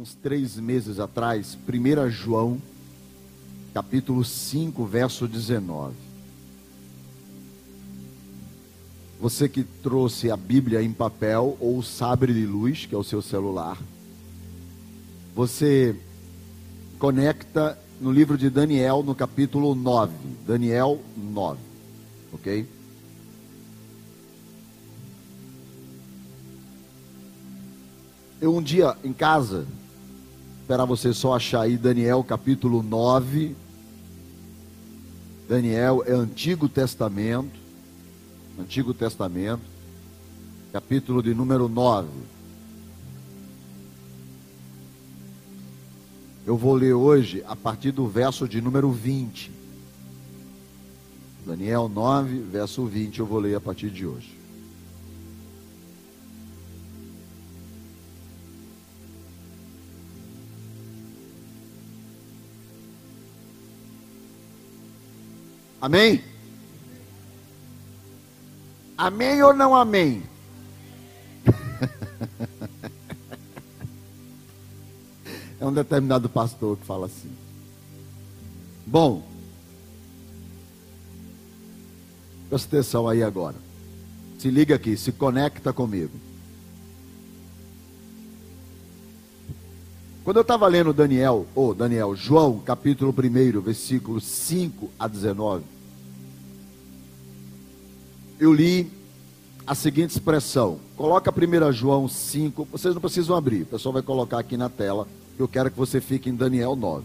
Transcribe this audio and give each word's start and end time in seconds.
uns 0.00 0.14
três 0.14 0.56
meses 0.56 0.98
atrás, 0.98 1.58
1 1.68 2.08
João, 2.08 2.56
capítulo 3.74 4.24
5, 4.24 4.86
verso 4.86 5.28
19. 5.28 5.94
Você 9.20 9.46
que 9.46 9.62
trouxe 9.62 10.30
a 10.30 10.38
Bíblia 10.38 10.82
em 10.82 10.90
papel 10.90 11.54
ou 11.60 11.76
o 11.76 11.82
sabre 11.82 12.32
de 12.32 12.46
luz, 12.46 12.86
que 12.86 12.94
é 12.94 12.98
o 12.98 13.04
seu 13.04 13.20
celular, 13.20 13.76
você 15.34 15.94
conecta 16.98 17.78
no 18.00 18.10
livro 18.10 18.38
de 18.38 18.48
Daniel, 18.48 19.02
no 19.02 19.14
capítulo 19.14 19.74
9. 19.74 20.14
Daniel 20.46 20.98
9. 21.14 21.60
Ok? 22.32 22.66
Eu 28.40 28.56
um 28.56 28.62
dia 28.62 28.96
em 29.04 29.12
casa, 29.12 29.66
esperar 30.70 30.84
você 30.84 31.12
só 31.12 31.34
achar 31.34 31.62
aí 31.62 31.76
Daniel 31.76 32.22
capítulo 32.22 32.80
9. 32.80 33.56
Daniel 35.48 36.04
é 36.06 36.12
Antigo 36.12 36.68
Testamento. 36.68 37.58
Antigo 38.56 38.94
Testamento, 38.94 39.62
capítulo 40.72 41.24
de 41.24 41.34
número 41.34 41.68
9. 41.68 42.06
Eu 46.46 46.56
vou 46.56 46.74
ler 46.74 46.92
hoje 46.92 47.42
a 47.48 47.56
partir 47.56 47.90
do 47.90 48.06
verso 48.06 48.46
de 48.46 48.60
número 48.60 48.92
20. 48.92 49.50
Daniel 51.44 51.88
9, 51.88 52.42
verso 52.42 52.84
20, 52.84 53.18
eu 53.18 53.26
vou 53.26 53.40
ler 53.40 53.56
a 53.56 53.60
partir 53.60 53.90
de 53.90 54.06
hoje. 54.06 54.39
Amém? 65.80 66.22
Amém 68.98 69.42
ou 69.42 69.54
não 69.54 69.74
amém? 69.74 70.22
é 75.58 75.66
um 75.66 75.72
determinado 75.72 76.28
pastor 76.28 76.76
que 76.76 76.84
fala 76.84 77.06
assim. 77.06 77.30
Bom, 78.86 79.26
presta 82.50 82.68
atenção 82.68 83.08
aí 83.08 83.22
agora. 83.22 83.56
Se 84.38 84.50
liga 84.50 84.74
aqui, 84.74 84.94
se 84.96 85.12
conecta 85.12 85.72
comigo. 85.72 86.12
Quando 90.30 90.36
eu 90.36 90.42
estava 90.42 90.68
lendo 90.68 90.92
Daniel, 90.92 91.44
ou 91.56 91.70
oh, 91.70 91.74
Daniel, 91.74 92.14
João, 92.14 92.60
capítulo 92.60 93.12
1, 93.12 93.60
versículos 93.60 94.22
5 94.22 94.88
a 94.96 95.08
19, 95.08 95.64
eu 98.38 98.52
li 98.52 98.88
a 99.66 99.74
seguinte 99.74 100.10
expressão. 100.10 100.78
Coloca 100.96 101.32
1 101.32 101.72
João 101.72 102.08
5, 102.08 102.68
vocês 102.70 102.94
não 102.94 103.00
precisam 103.00 103.34
abrir, 103.34 103.62
o 103.62 103.66
pessoal 103.66 103.92
vai 103.92 104.02
colocar 104.02 104.38
aqui 104.38 104.56
na 104.56 104.68
tela, 104.68 105.08
eu 105.36 105.48
quero 105.48 105.68
que 105.68 105.76
você 105.76 106.00
fique 106.00 106.30
em 106.30 106.36
Daniel 106.36 106.76
9. 106.76 107.04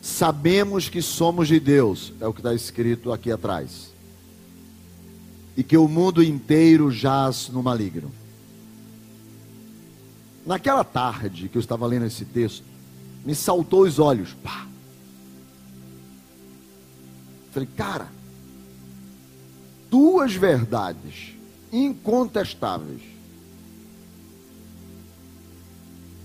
Sabemos 0.00 0.88
que 0.88 1.02
somos 1.02 1.48
de 1.48 1.58
Deus, 1.58 2.12
é 2.20 2.28
o 2.28 2.32
que 2.32 2.38
está 2.38 2.54
escrito 2.54 3.12
aqui 3.12 3.32
atrás, 3.32 3.90
e 5.56 5.64
que 5.64 5.76
o 5.76 5.88
mundo 5.88 6.22
inteiro 6.22 6.88
jaz 6.92 7.48
no 7.48 7.64
maligno. 7.64 8.12
Naquela 10.46 10.84
tarde 10.84 11.48
que 11.48 11.56
eu 11.56 11.60
estava 11.60 11.86
lendo 11.86 12.06
esse 12.06 12.24
texto, 12.24 12.64
me 13.24 13.34
saltou 13.34 13.82
os 13.82 13.98
olhos. 13.98 14.34
Pá. 14.42 14.66
Falei, 17.52 17.68
cara, 17.76 18.08
duas 19.90 20.34
verdades 20.34 21.32
incontestáveis. 21.72 23.00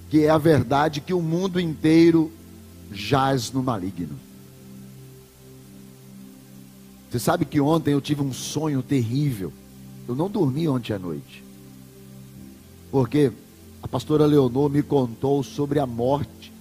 Que 0.09 0.25
é 0.25 0.29
a 0.29 0.37
verdade 0.37 1.01
que 1.01 1.13
o 1.13 1.21
mundo 1.21 1.59
inteiro 1.59 2.31
jaz 2.91 3.51
no 3.51 3.61
maligno. 3.61 4.19
Você 7.09 7.19
sabe 7.19 7.45
que 7.45 7.61
ontem 7.61 7.93
eu 7.93 8.01
tive 8.01 8.21
um 8.21 8.33
sonho 8.33 8.83
terrível. 8.83 9.53
Eu 10.07 10.15
não 10.15 10.29
dormi 10.29 10.67
ontem 10.67 10.93
à 10.93 10.99
noite. 10.99 11.43
Porque 12.91 13.31
a 13.81 13.87
pastora 13.87 14.25
Leonor 14.25 14.69
me 14.69 14.83
contou 14.83 15.41
sobre 15.43 15.79
a 15.79 15.85
morte 15.85 16.51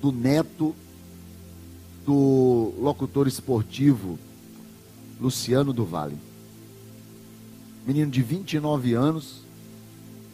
do 0.00 0.10
neto 0.10 0.74
do 2.04 2.72
locutor 2.80 3.28
esportivo 3.28 4.18
Luciano 5.20 5.72
do 5.72 5.84
Vale. 5.84 6.18
Menino 7.86 8.10
de 8.10 8.22
29 8.22 8.94
anos, 8.94 9.42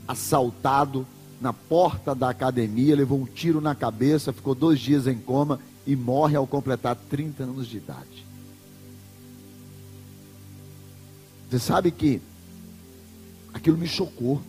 assaltado 0.06 1.06
na 1.40 1.52
porta 1.52 2.14
da 2.14 2.30
academia, 2.30 2.96
levou 2.96 3.20
um 3.20 3.26
tiro 3.26 3.60
na 3.60 3.74
cabeça, 3.74 4.32
ficou 4.32 4.54
dois 4.54 4.80
dias 4.80 5.06
em 5.06 5.18
coma 5.18 5.60
e 5.86 5.94
morre 5.94 6.36
ao 6.36 6.46
completar 6.46 6.96
30 6.96 7.44
anos 7.44 7.66
de 7.66 7.76
idade. 7.76 8.26
Você 11.48 11.58
sabe 11.58 11.90
que 11.90 12.20
aquilo 13.54 13.78
me 13.78 13.86
chocou. 13.86 14.40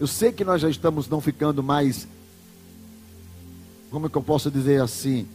Eu 0.00 0.06
sei 0.06 0.32
que 0.32 0.46
nós 0.46 0.62
já 0.62 0.70
estamos 0.70 1.06
não 1.10 1.20
ficando 1.20 1.62
mais, 1.62 2.08
como 3.90 4.06
é 4.06 4.08
que 4.08 4.16
eu 4.16 4.22
posso 4.22 4.50
dizer 4.50 4.80
assim? 4.80 5.28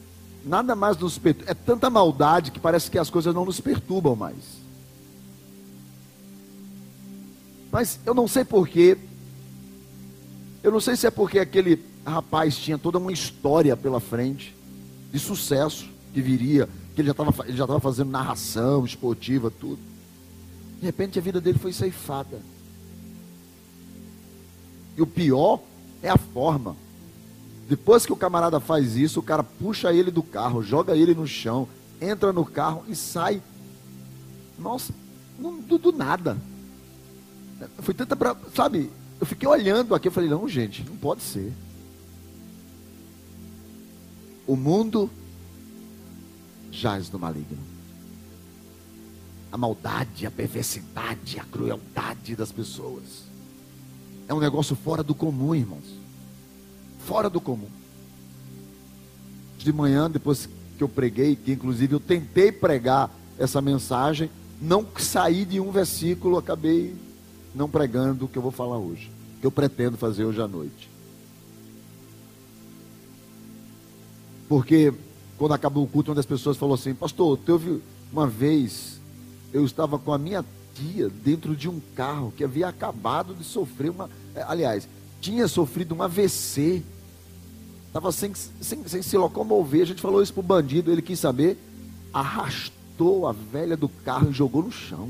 Nada 0.44 0.76
mais 0.76 0.98
nos 0.98 1.20
perturba. 1.20 1.52
É 1.52 1.53
tanta 1.53 1.88
maldade 1.88 2.50
que 2.50 2.59
parece 2.59 2.90
que 2.90 2.98
as 2.98 3.12
coisas 3.12 3.34
não 3.34 3.46
nos 3.46 3.62
perturbam 3.62 4.16
mais. 4.16 4.36
Mas 7.72 8.00
eu 8.08 8.16
não 8.16 8.28
sei 8.28 8.44
porquê. 8.44 8.98
Eu 10.64 10.72
não 10.72 10.80
sei 10.80 10.96
se 10.96 11.06
é 11.06 11.12
porque 11.12 11.38
aquele 11.38 11.84
rapaz 12.03 12.58
tinha 12.58 12.78
toda 12.78 12.97
uma 12.97 13.12
história 13.12 13.78
pela 13.78 14.00
frente 14.00 14.56
de 15.14 15.20
sucesso 15.20 15.88
que 16.12 16.22
viria, 16.22 16.68
que 16.96 17.02
ele 17.02 17.14
já 17.50 17.64
estava 17.64 17.80
fazendo 17.80 18.09
narração 18.09 18.84
esportiva, 18.84 19.52
tudo. 19.52 19.80
De 20.80 20.86
repente 20.88 21.20
a 21.20 21.22
vida 21.22 21.40
dele 21.40 21.59
foi 21.59 21.72
ceifada. 21.72 22.40
E 24.97 25.01
o 25.01 25.07
pior 25.07 25.61
é 26.01 26.09
a 26.09 26.17
forma. 26.17 26.75
Depois 27.67 28.06
que 28.06 28.13
o 28.13 28.17
camarada 28.17 28.59
faz 28.59 28.95
isso, 28.95 29.19
o 29.19 29.23
cara 29.23 29.44
puxa 29.44 29.91
ele 29.91 30.11
do 30.11 30.22
carro, 30.22 30.61
joga 30.61 30.95
ele 30.95 31.16
no 31.16 31.28
chão, 31.28 31.67
entra 32.00 32.31
no 32.31 32.45
carro 32.45 32.83
e 32.88 32.95
sai. 32.95 33.41
Nossa, 34.57 34.94
do, 35.38 35.78
do 35.78 35.91
nada. 35.91 36.38
Foi 37.79 37.94
tanta 37.94 38.16
pra, 38.16 38.35
sabe? 38.53 38.91
Eu 39.19 39.25
fiquei 39.25 39.47
olhando 39.47 39.95
aqui, 39.95 40.07
eu 40.07 40.11
falei, 40.11 40.29
não, 40.29 40.47
gente, 40.47 40.84
não 40.84 40.95
pode 40.95 41.23
ser. 41.23 41.51
O 44.45 44.55
mundo 44.55 45.09
jaz 46.72 47.09
no 47.09 47.17
maligno. 47.17 47.57
A 49.51 49.57
maldade, 49.57 50.28
a 50.28 50.31
perversidade, 50.31 51.39
a 51.39 51.44
crueldade 51.45 52.35
das 52.35 52.51
pessoas. 52.51 53.23
É 54.28 54.34
um 54.34 54.40
negócio 54.40 54.75
fora 54.75 55.03
do 55.03 55.13
comum, 55.13 55.53
irmãos. 55.53 55.84
Fora 57.00 57.30
do 57.30 57.40
comum. 57.40 57.69
De 59.58 59.72
manhã, 59.72 60.09
depois 60.09 60.49
que 60.78 60.84
eu 60.84 60.90
preguei, 60.90 61.35
que 61.35 61.52
inclusive 61.52 61.94
eu 61.94 61.99
tentei 61.99 62.52
pregar 62.52 63.09
essa 63.38 63.61
mensagem, 63.61 64.29
não 64.61 64.85
saí 64.97 65.46
de 65.46 65.59
um 65.59 65.72
versículo, 65.72 66.38
acabei 66.38 66.96
não 67.53 67.70
pregando 67.70 68.26
o 68.26 68.28
que 68.28 68.38
eu 68.38 68.41
vou 68.41 68.52
falar 68.52 68.78
hoje, 68.78 69.11
que 69.40 69.47
eu 69.47 69.52
pretendo 69.52 69.97
fazer 69.97 70.26
hoje 70.26 70.41
à 70.41 70.47
noite. 70.47 70.90
Porque 74.47 74.94
quando 75.38 75.53
acabou 75.53 75.84
o 75.84 75.88
culto, 75.88 76.11
uma 76.11 76.16
das 76.16 76.26
pessoas 76.26 76.58
falou 76.58 76.76
assim: 76.76 76.94
Pastor, 76.94 77.38
teve 77.38 77.82
uma 78.11 78.28
vez, 78.28 78.99
eu 79.53 79.66
estava 79.66 79.97
com 79.97 80.14
a 80.14 80.17
minha 80.17 80.44
dia 80.76 81.09
dentro 81.09 81.55
de 81.55 81.70
um 81.70 81.79
carro 81.96 82.34
que 82.35 82.44
havia 82.44 82.67
acabado 82.67 83.34
de 83.34 83.44
sofrer 83.44 83.90
uma. 83.90 84.09
É, 84.35 84.43
aliás, 84.43 84.87
tinha 85.22 85.47
sofrido 85.47 85.96
um 85.96 86.03
AVC. 86.03 86.84
Estava 87.87 88.11
sem, 88.11 88.34
sem, 88.35 88.87
sem 88.87 89.02
se 89.02 89.17
locomover. 89.17 89.82
A 89.82 89.85
gente 89.85 90.02
falou 90.02 90.22
isso 90.22 90.34
para 90.34 90.41
o 90.41 90.43
bandido, 90.43 90.91
ele 90.91 91.02
quis 91.02 91.20
saber. 91.20 91.58
Arrastou 92.14 93.28
a 93.28 93.32
velha 93.32 93.78
do 93.78 93.87
carro 93.87 94.29
e 94.29 94.34
jogou 94.34 94.61
no 94.64 94.72
chão. 94.72 95.09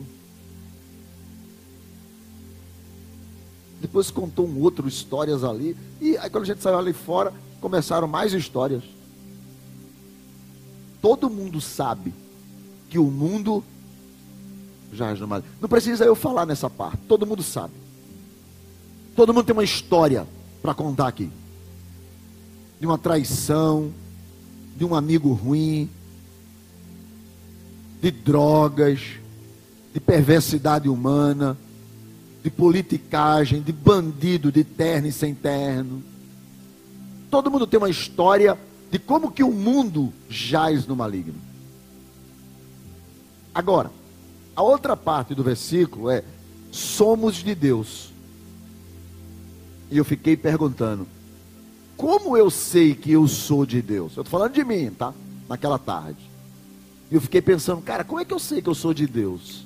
Depois 3.81 4.09
contou 4.11 4.47
um 4.47 4.61
outro 4.61 4.87
histórias 4.87 5.43
ali. 5.43 5.75
E 5.99 6.17
aí 6.17 6.29
quando 6.29 6.43
a 6.43 6.47
gente 6.47 6.61
saiu 6.61 6.77
ali 6.77 6.93
fora, 6.93 7.33
começaram 7.59 8.07
mais 8.07 8.33
histórias. 8.33 8.83
Todo 11.01 11.29
mundo 11.29 11.59
sabe 11.59 12.13
que 12.89 12.97
o 12.97 13.05
mundo 13.05 13.63
no 15.19 15.27
maligno. 15.27 15.51
Não 15.59 15.67
precisa 15.67 16.05
eu 16.05 16.15
falar 16.15 16.45
nessa 16.45 16.69
parte, 16.69 16.99
todo 17.07 17.25
mundo 17.25 17.43
sabe. 17.43 17.73
Todo 19.15 19.33
mundo 19.33 19.45
tem 19.45 19.53
uma 19.53 19.63
história 19.63 20.27
para 20.61 20.73
contar 20.73 21.07
aqui. 21.07 21.31
De 22.79 22.85
uma 22.85 22.97
traição, 22.97 23.91
de 24.75 24.83
um 24.83 24.93
amigo 24.93 25.31
ruim, 25.31 25.89
de 28.01 28.11
drogas, 28.11 28.99
de 29.93 29.99
perversidade 29.99 30.89
humana, 30.89 31.57
de 32.43 32.49
politicagem, 32.49 33.61
de 33.61 33.71
bandido, 33.71 34.51
de 34.51 34.63
terno 34.63 35.07
e 35.07 35.11
sem 35.11 35.33
terno. 35.33 36.03
Todo 37.31 37.49
mundo 37.49 37.65
tem 37.65 37.77
uma 37.77 37.89
história 37.89 38.57
de 38.91 38.99
como 38.99 39.31
que 39.31 39.43
o 39.43 39.51
mundo 39.51 40.13
jaz 40.29 40.85
no 40.85 40.95
maligno. 40.95 41.35
Agora, 43.53 43.89
a 44.55 44.61
outra 44.61 44.97
parte 44.97 45.33
do 45.33 45.43
versículo 45.43 46.09
é: 46.09 46.23
somos 46.71 47.35
de 47.35 47.55
Deus. 47.55 48.14
E 49.89 49.97
eu 49.97 50.05
fiquei 50.05 50.35
perguntando: 50.35 51.07
como 51.97 52.35
eu 52.35 52.49
sei 52.49 52.93
que 52.93 53.11
eu 53.11 53.27
sou 53.27 53.65
de 53.65 53.81
Deus? 53.81 54.15
Eu 54.15 54.21
estou 54.21 54.39
falando 54.39 54.53
de 54.53 54.63
mim, 54.63 54.89
tá? 54.91 55.13
Naquela 55.47 55.79
tarde. 55.79 56.19
E 57.09 57.15
eu 57.15 57.21
fiquei 57.21 57.41
pensando, 57.41 57.81
cara, 57.81 58.03
como 58.03 58.19
é 58.19 58.25
que 58.25 58.33
eu 58.33 58.39
sei 58.39 58.61
que 58.61 58.69
eu 58.69 58.75
sou 58.75 58.93
de 58.93 59.07
Deus? 59.07 59.65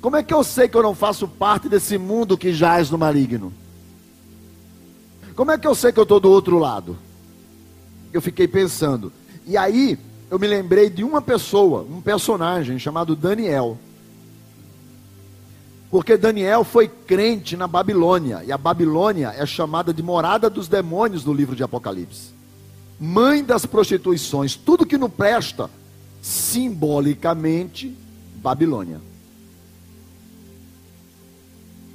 Como 0.00 0.16
é 0.16 0.22
que 0.22 0.34
eu 0.34 0.44
sei 0.44 0.68
que 0.68 0.76
eu 0.76 0.82
não 0.82 0.94
faço 0.94 1.26
parte 1.26 1.68
desse 1.68 1.96
mundo 1.96 2.36
que 2.36 2.52
jaz 2.52 2.90
no 2.90 2.98
maligno? 2.98 3.52
Como 5.34 5.50
é 5.50 5.58
que 5.58 5.66
eu 5.66 5.74
sei 5.74 5.92
que 5.92 5.98
eu 5.98 6.02
estou 6.04 6.20
do 6.20 6.30
outro 6.30 6.58
lado? 6.58 6.96
Eu 8.12 8.20
fiquei 8.20 8.46
pensando. 8.46 9.10
E 9.46 9.56
aí, 9.56 9.98
eu 10.30 10.38
me 10.38 10.46
lembrei 10.46 10.88
de 10.90 11.02
uma 11.02 11.20
pessoa, 11.20 11.82
um 11.82 12.00
personagem 12.00 12.78
chamado 12.78 13.16
Daniel. 13.16 13.78
Porque 15.94 16.16
Daniel 16.16 16.64
foi 16.64 16.88
crente 16.88 17.56
na 17.56 17.68
Babilônia, 17.68 18.42
e 18.44 18.50
a 18.50 18.58
Babilônia 18.58 19.32
é 19.38 19.46
chamada 19.46 19.94
de 19.94 20.02
morada 20.02 20.50
dos 20.50 20.66
demônios 20.66 21.24
no 21.24 21.32
livro 21.32 21.54
de 21.54 21.62
Apocalipse. 21.62 22.32
Mãe 22.98 23.44
das 23.44 23.64
prostituições, 23.64 24.56
tudo 24.56 24.84
que 24.84 24.98
não 24.98 25.08
presta, 25.08 25.70
simbolicamente, 26.20 27.96
Babilônia. 28.42 29.00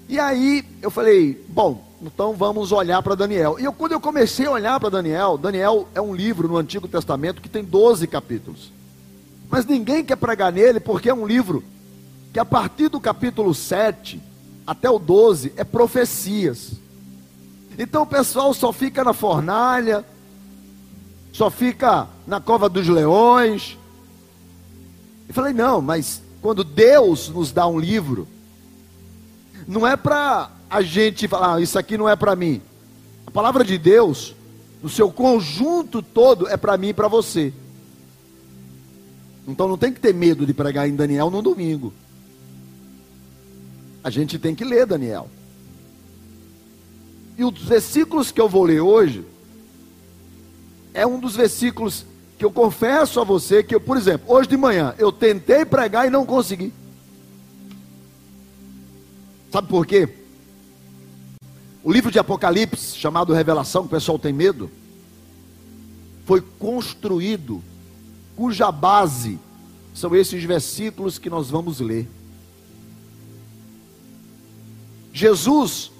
E 0.07 0.17
aí 0.17 0.63
eu 0.81 0.89
falei, 0.89 1.43
bom, 1.49 1.85
então 2.01 2.33
vamos 2.33 2.71
olhar 2.71 3.03
para 3.03 3.15
Daniel. 3.15 3.57
E 3.59 3.65
eu, 3.65 3.73
quando 3.73 3.91
eu 3.91 3.99
comecei 3.99 4.45
a 4.45 4.51
olhar 4.51 4.79
para 4.79 4.87
Daniel, 4.87 5.37
Daniel 5.37 5.89
é 5.93 5.99
um 5.99 6.15
livro 6.15 6.47
no 6.47 6.55
Antigo 6.55 6.87
Testamento 6.87 7.41
que 7.41 7.49
tem 7.49 7.65
12 7.65 8.07
capítulos. 8.07 8.71
Mas 9.49 9.65
ninguém 9.65 10.05
quer 10.05 10.15
pregar 10.15 10.53
nele 10.53 10.79
porque 10.79 11.09
é 11.09 11.13
um 11.13 11.27
livro 11.27 11.61
que 12.33 12.39
a 12.39 12.45
partir 12.45 12.89
do 12.89 12.99
capítulo 12.99 13.53
7 13.53 14.21
até 14.65 14.89
o 14.89 14.99
12 14.99 15.53
é 15.55 15.63
profecias. 15.63 16.73
Então 17.77 18.03
o 18.03 18.07
pessoal 18.07 18.53
só 18.53 18.71
fica 18.71 19.03
na 19.03 19.13
fornalha, 19.13 20.05
só 21.31 21.49
fica 21.49 22.07
na 22.27 22.39
cova 22.39 22.69
dos 22.69 22.87
leões. 22.87 23.77
E 25.27 25.33
falei, 25.33 25.53
não, 25.53 25.81
mas 25.81 26.21
quando 26.41 26.63
Deus 26.63 27.29
nos 27.29 27.51
dá 27.51 27.67
um 27.67 27.79
livro, 27.79 28.27
não 29.67 29.87
é 29.87 29.95
para 29.95 30.51
a 30.69 30.81
gente 30.81 31.27
falar, 31.27 31.55
ah, 31.55 31.61
isso 31.61 31.79
aqui 31.79 31.97
não 31.97 32.07
é 32.07 32.15
para 32.15 32.35
mim. 32.35 32.61
A 33.25 33.31
palavra 33.31 33.63
de 33.63 33.77
Deus, 33.77 34.35
no 34.83 34.89
seu 34.89 35.11
conjunto 35.11 36.01
todo, 36.01 36.47
é 36.47 36.57
para 36.57 36.77
mim 36.77 36.89
e 36.89 36.93
para 36.93 37.07
você. 37.07 37.53
Então 39.47 39.67
não 39.67 39.77
tem 39.77 39.91
que 39.91 39.99
ter 39.99 40.13
medo 40.13 40.45
de 40.45 40.53
pregar 40.53 40.87
em 40.87 40.95
Daniel 40.95 41.29
no 41.31 41.41
domingo. 41.41 41.91
A 44.03 44.09
gente 44.09 44.39
tem 44.39 44.55
que 44.55 44.63
ler 44.63 44.85
Daniel. 44.85 45.29
E 47.37 47.43
os 47.43 47.61
versículos 47.61 48.31
que 48.31 48.41
eu 48.41 48.49
vou 48.49 48.63
ler 48.63 48.81
hoje 48.81 49.25
é 50.93 51.05
um 51.05 51.19
dos 51.19 51.35
versículos 51.35 52.05
que 52.37 52.45
eu 52.45 52.51
confesso 52.51 53.19
a 53.19 53.23
você 53.23 53.61
que, 53.61 53.75
eu, 53.75 53.81
por 53.81 53.97
exemplo, 53.97 54.33
hoje 54.33 54.47
de 54.47 54.57
manhã 54.57 54.95
eu 54.97 55.11
tentei 55.11 55.65
pregar 55.65 56.07
e 56.07 56.09
não 56.09 56.25
consegui. 56.25 56.73
Sabe 59.51 59.67
por 59.67 59.85
quê? 59.85 60.07
O 61.83 61.91
livro 61.91 62.11
de 62.11 62.19
Apocalipse, 62.19 62.97
chamado 62.97 63.33
Revelação, 63.33 63.83
que 63.83 63.87
o 63.87 63.91
pessoal 63.91 64.19
tem 64.19 64.33
medo, 64.33 64.69
foi 66.25 66.41
construído, 66.41 67.63
cuja 68.35 68.71
base 68.71 69.39
são 69.93 70.15
esses 70.15 70.43
versículos 70.43 71.17
que 71.17 71.29
nós 71.29 71.49
vamos 71.49 71.79
ler. 71.79 72.07
Jesus 75.13 75.91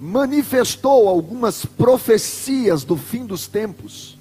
manifestou 0.00 1.08
algumas 1.08 1.64
profecias 1.64 2.84
do 2.84 2.96
fim 2.96 3.24
dos 3.24 3.46
tempos. 3.46 4.18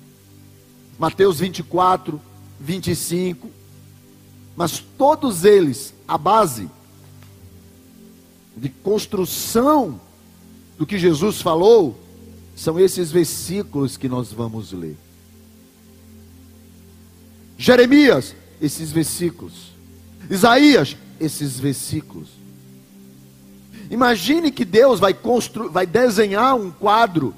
Mateus 0.98 1.40
24, 1.40 2.20
25. 2.60 3.50
Mas 4.56 4.80
todos 4.98 5.44
eles, 5.44 5.94
a 6.08 6.18
base 6.18 6.70
de 8.56 8.70
construção 8.70 10.00
do 10.78 10.86
que 10.86 10.98
Jesus 10.98 11.42
falou, 11.42 12.00
são 12.56 12.80
esses 12.80 13.12
versículos 13.12 13.98
que 13.98 14.08
nós 14.08 14.32
vamos 14.32 14.72
ler. 14.72 14.96
Jeremias, 17.58 18.34
esses 18.62 18.92
versículos. 18.92 19.72
Isaías, 20.30 20.96
esses 21.20 21.60
versículos. 21.60 22.30
Imagine 23.90 24.52
que 24.52 24.66
Deus 24.66 25.00
vai 25.00 25.14
construir, 25.14 25.70
vai 25.70 25.86
desenhar 25.86 26.56
um 26.56 26.72
quadro, 26.72 27.36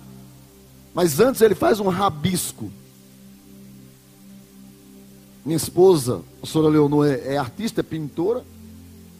mas 0.94 1.20
antes 1.20 1.42
ele 1.42 1.56
faz 1.56 1.80
um 1.80 1.88
rabisco. 1.88 2.72
Minha 5.46 5.58
esposa, 5.58 6.22
a 6.42 6.46
senhora 6.46 6.70
Leonor, 6.70 7.08
é, 7.08 7.34
é 7.34 7.38
artista, 7.38 7.82
é 7.82 7.84
pintora, 7.84 8.44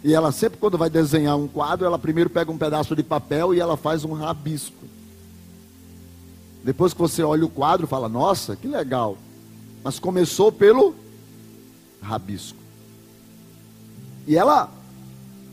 e 0.04 0.14
ela 0.14 0.32
sempre 0.32 0.60
quando 0.60 0.78
vai 0.78 0.90
desenhar 0.90 1.38
um 1.38 1.48
quadro, 1.48 1.86
ela 1.86 2.00
primeiro 2.00 2.30
pega 2.30 2.52
um 2.52 2.58
pedaço 2.58 2.96
de 2.96 3.04
papel 3.04 3.54
e 3.54 3.60
ela 3.60 3.76
faz 3.76 4.04
um 4.04 4.14
rabisco. 4.14 4.86
Depois 6.64 6.94
que 6.94 7.00
você 7.00 7.24
olha 7.24 7.46
o 7.46 7.50
quadro, 7.50 7.88
fala: 7.88 8.10
"Nossa, 8.10 8.56
que 8.56 8.68
legal". 8.68 9.18
Mas 9.84 10.00
começou 10.00 10.52
pelo 10.52 10.94
rabisco. 12.02 12.57
E 14.28 14.36
ela, 14.36 14.70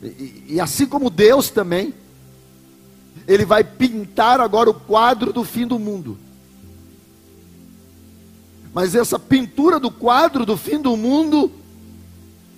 e, 0.03 0.43
e 0.49 0.59
assim 0.59 0.85
como 0.85 1.09
Deus 1.09 1.49
também, 1.49 1.93
Ele 3.25 3.45
vai 3.45 3.63
pintar 3.63 4.41
agora 4.41 4.69
o 4.69 4.73
quadro 4.73 5.31
do 5.31 5.45
fim 5.45 5.65
do 5.65 5.79
mundo. 5.79 6.17
Mas 8.73 8.93
essa 8.93 9.17
pintura 9.17 9.79
do 9.79 9.89
quadro 9.89 10.45
do 10.45 10.57
fim 10.57 10.81
do 10.81 10.97
mundo, 10.97 11.49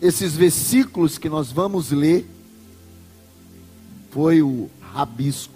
esses 0.01 0.35
versículos 0.35 1.19
que 1.19 1.29
nós 1.29 1.51
vamos 1.51 1.91
ler, 1.91 2.27
foi 4.09 4.41
o 4.41 4.67
rabisco. 4.81 5.53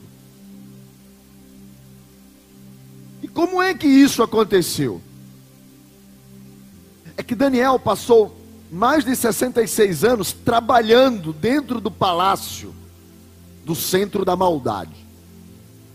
E 3.23 3.27
como 3.27 3.59
é 3.59 3.73
que 3.73 3.87
isso 3.87 4.21
aconteceu? 4.21 5.01
É 7.17 7.23
que 7.23 7.33
Daniel 7.33 7.79
passou 7.79 8.40
mais 8.71 9.03
de 9.03 9.13
66 9.13 10.05
anos 10.05 10.31
trabalhando 10.31 11.33
dentro 11.33 11.81
do 11.81 11.91
palácio 11.91 12.73
do 13.65 13.75
centro 13.75 14.23
da 14.23 14.35
maldade. 14.35 14.95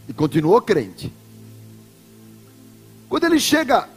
E 0.06 0.12
continuou 0.12 0.60
crente. 0.60 1.10
Quando 3.08 3.24
ele 3.24 3.40
chega 3.40 3.88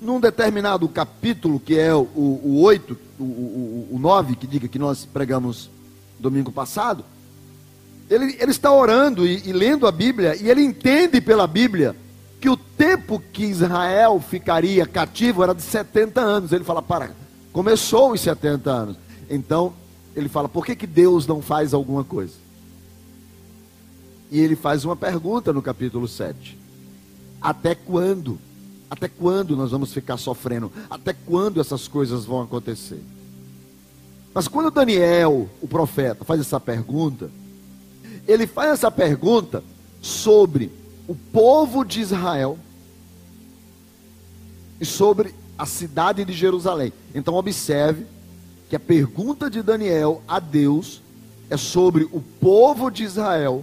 num 0.00 0.20
determinado 0.20 0.88
capítulo, 0.88 1.58
que 1.58 1.76
é 1.76 1.92
o, 1.92 2.06
o 2.14 2.60
8, 2.62 2.96
o, 3.18 3.22
o, 3.22 3.88
o 3.92 3.98
9, 3.98 4.36
que 4.36 4.46
diga 4.46 4.68
que 4.68 4.78
nós 4.78 5.04
pregamos 5.04 5.68
domingo 6.18 6.52
passado, 6.52 7.04
ele, 8.08 8.36
ele 8.40 8.50
está 8.50 8.72
orando 8.72 9.26
e, 9.26 9.48
e 9.48 9.52
lendo 9.52 9.86
a 9.86 9.92
Bíblia, 9.92 10.36
e 10.36 10.48
ele 10.48 10.62
entende 10.62 11.20
pela 11.20 11.46
Bíblia 11.46 11.96
que 12.40 12.48
o 12.48 12.56
tempo 12.56 13.22
que 13.32 13.44
Israel 13.44 14.22
ficaria 14.26 14.86
cativo 14.86 15.42
era 15.42 15.54
de 15.54 15.62
70 15.62 16.20
anos. 16.20 16.52
Ele 16.52 16.64
fala: 16.64 16.80
para, 16.80 17.14
Começou 17.52 18.12
os 18.12 18.20
70 18.20 18.70
anos. 18.70 18.96
Então, 19.28 19.72
ele 20.14 20.28
fala: 20.28 20.48
por 20.48 20.64
que, 20.64 20.76
que 20.76 20.86
Deus 20.86 21.26
não 21.26 21.42
faz 21.42 21.74
alguma 21.74 22.04
coisa? 22.04 22.34
E 24.30 24.38
ele 24.38 24.54
faz 24.54 24.84
uma 24.84 24.94
pergunta 24.94 25.52
no 25.52 25.60
capítulo 25.60 26.06
7. 26.06 26.56
Até 27.40 27.74
quando? 27.74 28.38
Até 28.88 29.08
quando 29.08 29.56
nós 29.56 29.70
vamos 29.70 29.92
ficar 29.92 30.16
sofrendo? 30.16 30.70
Até 30.88 31.12
quando 31.12 31.60
essas 31.60 31.88
coisas 31.88 32.24
vão 32.24 32.42
acontecer? 32.42 33.02
Mas 34.32 34.46
quando 34.46 34.70
Daniel, 34.70 35.48
o 35.60 35.66
profeta, 35.66 36.24
faz 36.24 36.40
essa 36.40 36.60
pergunta, 36.60 37.30
ele 38.26 38.46
faz 38.46 38.70
essa 38.70 38.90
pergunta 38.90 39.62
sobre 40.00 40.70
o 41.08 41.14
povo 41.14 41.84
de 41.84 42.00
Israel 42.00 42.56
e 44.80 44.84
sobre 44.84 45.34
a 45.60 45.66
cidade 45.66 46.24
de 46.24 46.32
Jerusalém. 46.32 46.90
Então 47.14 47.34
observe 47.34 48.06
que 48.70 48.74
a 48.74 48.80
pergunta 48.80 49.50
de 49.50 49.62
Daniel 49.62 50.22
a 50.26 50.40
Deus 50.40 51.02
é 51.50 51.56
sobre 51.58 52.04
o 52.04 52.22
povo 52.40 52.88
de 52.88 53.04
Israel 53.04 53.62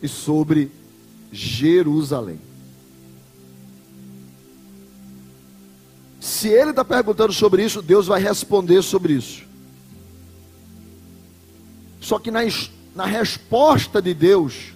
e 0.00 0.06
sobre 0.06 0.70
Jerusalém. 1.32 2.38
Se 6.20 6.46
ele 6.46 6.70
está 6.70 6.84
perguntando 6.84 7.32
sobre 7.32 7.64
isso, 7.64 7.82
Deus 7.82 8.06
vai 8.06 8.22
responder 8.22 8.80
sobre 8.82 9.14
isso. 9.14 9.42
Só 12.00 12.20
que 12.20 12.30
na, 12.30 12.40
na 12.94 13.04
resposta 13.04 14.00
de 14.00 14.14
Deus, 14.14 14.72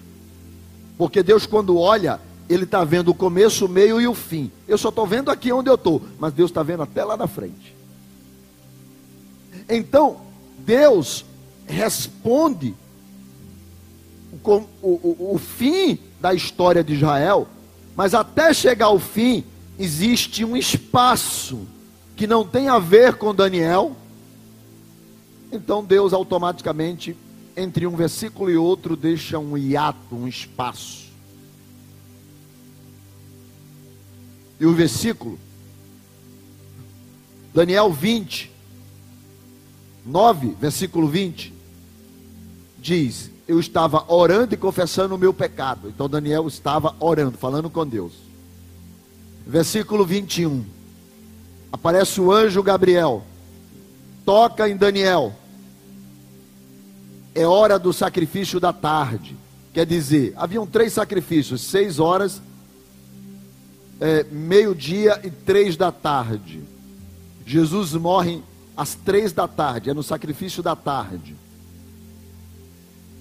porque 0.97 1.23
Deus, 1.23 1.45
quando 1.45 1.77
olha, 1.77 2.19
Ele 2.49 2.63
está 2.63 2.83
vendo 2.83 3.09
o 3.09 3.13
começo, 3.13 3.65
o 3.65 3.69
meio 3.69 3.99
e 4.01 4.07
o 4.07 4.13
fim. 4.13 4.51
Eu 4.67 4.77
só 4.77 4.89
estou 4.89 5.07
vendo 5.07 5.31
aqui 5.31 5.51
onde 5.51 5.69
eu 5.69 5.75
estou, 5.75 6.01
mas 6.19 6.33
Deus 6.33 6.49
está 6.49 6.63
vendo 6.63 6.83
até 6.83 7.03
lá 7.03 7.15
na 7.15 7.27
frente. 7.27 7.75
Então, 9.69 10.17
Deus 10.59 11.25
responde 11.65 12.75
o, 14.43 14.63
o, 14.81 15.33
o 15.35 15.37
fim 15.37 15.97
da 16.19 16.33
história 16.33 16.83
de 16.83 16.93
Israel, 16.93 17.47
mas 17.95 18.13
até 18.13 18.53
chegar 18.53 18.87
ao 18.87 18.99
fim, 18.99 19.43
existe 19.77 20.45
um 20.45 20.55
espaço 20.55 21.67
que 22.15 22.27
não 22.27 22.45
tem 22.45 22.67
a 22.67 22.79
ver 22.79 23.15
com 23.15 23.33
Daniel. 23.33 23.95
Então 25.51 25.83
Deus 25.83 26.13
automaticamente, 26.13 27.15
entre 27.57 27.85
um 27.87 27.95
versículo 27.95 28.49
e 28.49 28.57
outro, 28.57 28.95
deixa 28.95 29.39
um 29.39 29.57
hiato, 29.57 30.15
um 30.15 30.27
espaço. 30.27 31.10
E 34.61 34.65
o 34.67 34.75
versículo, 34.75 35.39
Daniel 37.51 37.91
20, 37.91 38.51
9, 40.05 40.55
versículo 40.61 41.07
20, 41.07 41.51
diz: 42.77 43.31
Eu 43.47 43.59
estava 43.59 44.05
orando 44.07 44.53
e 44.53 44.57
confessando 44.57 45.15
o 45.15 45.17
meu 45.17 45.33
pecado. 45.33 45.89
Então 45.89 46.07
Daniel 46.07 46.47
estava 46.47 46.95
orando, 46.99 47.39
falando 47.39 47.71
com 47.71 47.87
Deus. 47.87 48.13
Versículo 49.47 50.05
21. 50.05 50.63
Aparece 51.71 52.21
o 52.21 52.31
anjo 52.31 52.61
Gabriel, 52.61 53.23
toca 54.23 54.69
em 54.69 54.77
Daniel. 54.77 55.33
É 57.33 57.47
hora 57.47 57.79
do 57.79 57.91
sacrifício 57.91 58.59
da 58.59 58.71
tarde. 58.71 59.35
Quer 59.73 59.87
dizer, 59.87 60.35
haviam 60.37 60.67
três 60.67 60.93
sacrifícios: 60.93 61.61
seis 61.61 61.97
horas, 61.97 62.39
é, 64.01 64.25
meio-dia 64.31 65.21
e 65.23 65.29
três 65.29 65.77
da 65.77 65.91
tarde. 65.91 66.63
Jesus 67.45 67.93
morre 67.93 68.41
às 68.75 68.95
três 68.95 69.31
da 69.31 69.47
tarde, 69.47 69.91
é 69.91 69.93
no 69.93 70.01
sacrifício 70.01 70.63
da 70.63 70.75
tarde. 70.75 71.35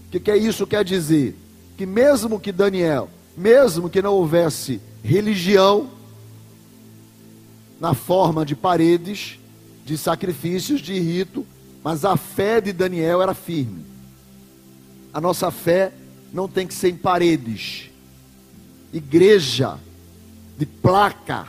O 0.07 0.11
que, 0.11 0.19
que 0.19 0.31
é 0.31 0.37
isso 0.39 0.67
quer 0.67 0.83
dizer? 0.83 1.37
Que 1.77 1.85
mesmo 1.85 2.41
que 2.41 2.51
Daniel, 2.51 3.11
mesmo 3.37 3.91
que 3.91 4.01
não 4.01 4.15
houvesse 4.15 4.81
religião, 5.05 5.91
na 7.79 7.95
forma 7.95 8.45
de 8.45 8.57
paredes, 8.57 9.39
de 9.85 9.97
sacrifícios, 9.99 10.81
de 10.81 10.99
rito, 10.99 11.47
mas 11.83 12.05
a 12.05 12.17
fé 12.17 12.61
de 12.61 12.73
Daniel 12.73 13.23
era 13.23 13.35
firme. 13.35 13.85
A 15.13 15.21
nossa 15.21 15.51
fé 15.51 15.93
não 16.33 16.49
tem 16.49 16.67
que 16.67 16.75
ser 16.75 16.91
em 16.91 16.97
paredes, 16.97 17.91
igreja, 18.93 19.79
de 20.61 20.67
placa, 20.67 21.47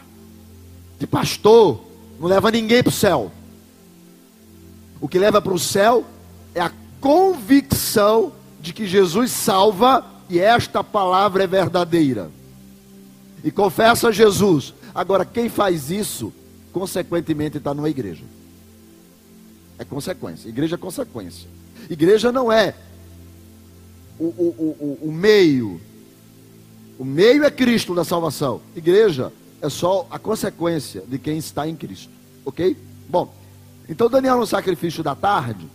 de 0.97 1.05
pastor, 1.05 1.83
não 2.17 2.29
leva 2.29 2.49
ninguém 2.49 2.81
para 2.81 2.89
o 2.89 2.93
céu. 2.93 3.29
O 5.01 5.07
que 5.09 5.19
leva 5.19 5.41
para 5.41 5.51
o 5.51 5.59
céu 5.59 6.05
é 6.55 6.61
a 6.61 6.71
convicção 7.01 8.31
de 8.61 8.71
que 8.71 8.87
Jesus 8.87 9.31
salva 9.31 10.05
e 10.29 10.39
esta 10.39 10.81
palavra 10.81 11.43
é 11.43 11.47
verdadeira. 11.47 12.31
E 13.43 13.51
confessa 13.51 14.07
a 14.07 14.11
Jesus. 14.13 14.73
Agora, 14.95 15.25
quem 15.25 15.49
faz 15.49 15.91
isso, 15.91 16.31
consequentemente 16.71 17.57
está 17.57 17.73
numa 17.73 17.89
igreja. 17.89 18.23
É 19.77 19.83
consequência. 19.83 20.47
Igreja 20.47 20.75
é 20.75 20.77
consequência. 20.77 21.49
Igreja 21.89 22.31
não 22.31 22.49
é 22.49 22.75
o, 24.17 24.23
o, 24.23 24.97
o, 25.01 25.09
o 25.09 25.11
meio. 25.11 25.81
O 27.01 27.03
meio 27.03 27.43
é 27.43 27.49
Cristo 27.49 27.95
da 27.95 28.03
salvação. 28.03 28.61
Igreja 28.75 29.33
é 29.59 29.67
só 29.69 30.05
a 30.11 30.19
consequência 30.19 31.01
de 31.07 31.17
quem 31.17 31.39
está 31.39 31.67
em 31.67 31.75
Cristo. 31.75 32.11
Ok? 32.45 32.77
Bom, 33.09 33.33
então 33.89 34.07
Daniel 34.07 34.37
no 34.37 34.45
sacrifício 34.45 35.01
da 35.01 35.15
tarde 35.15 35.67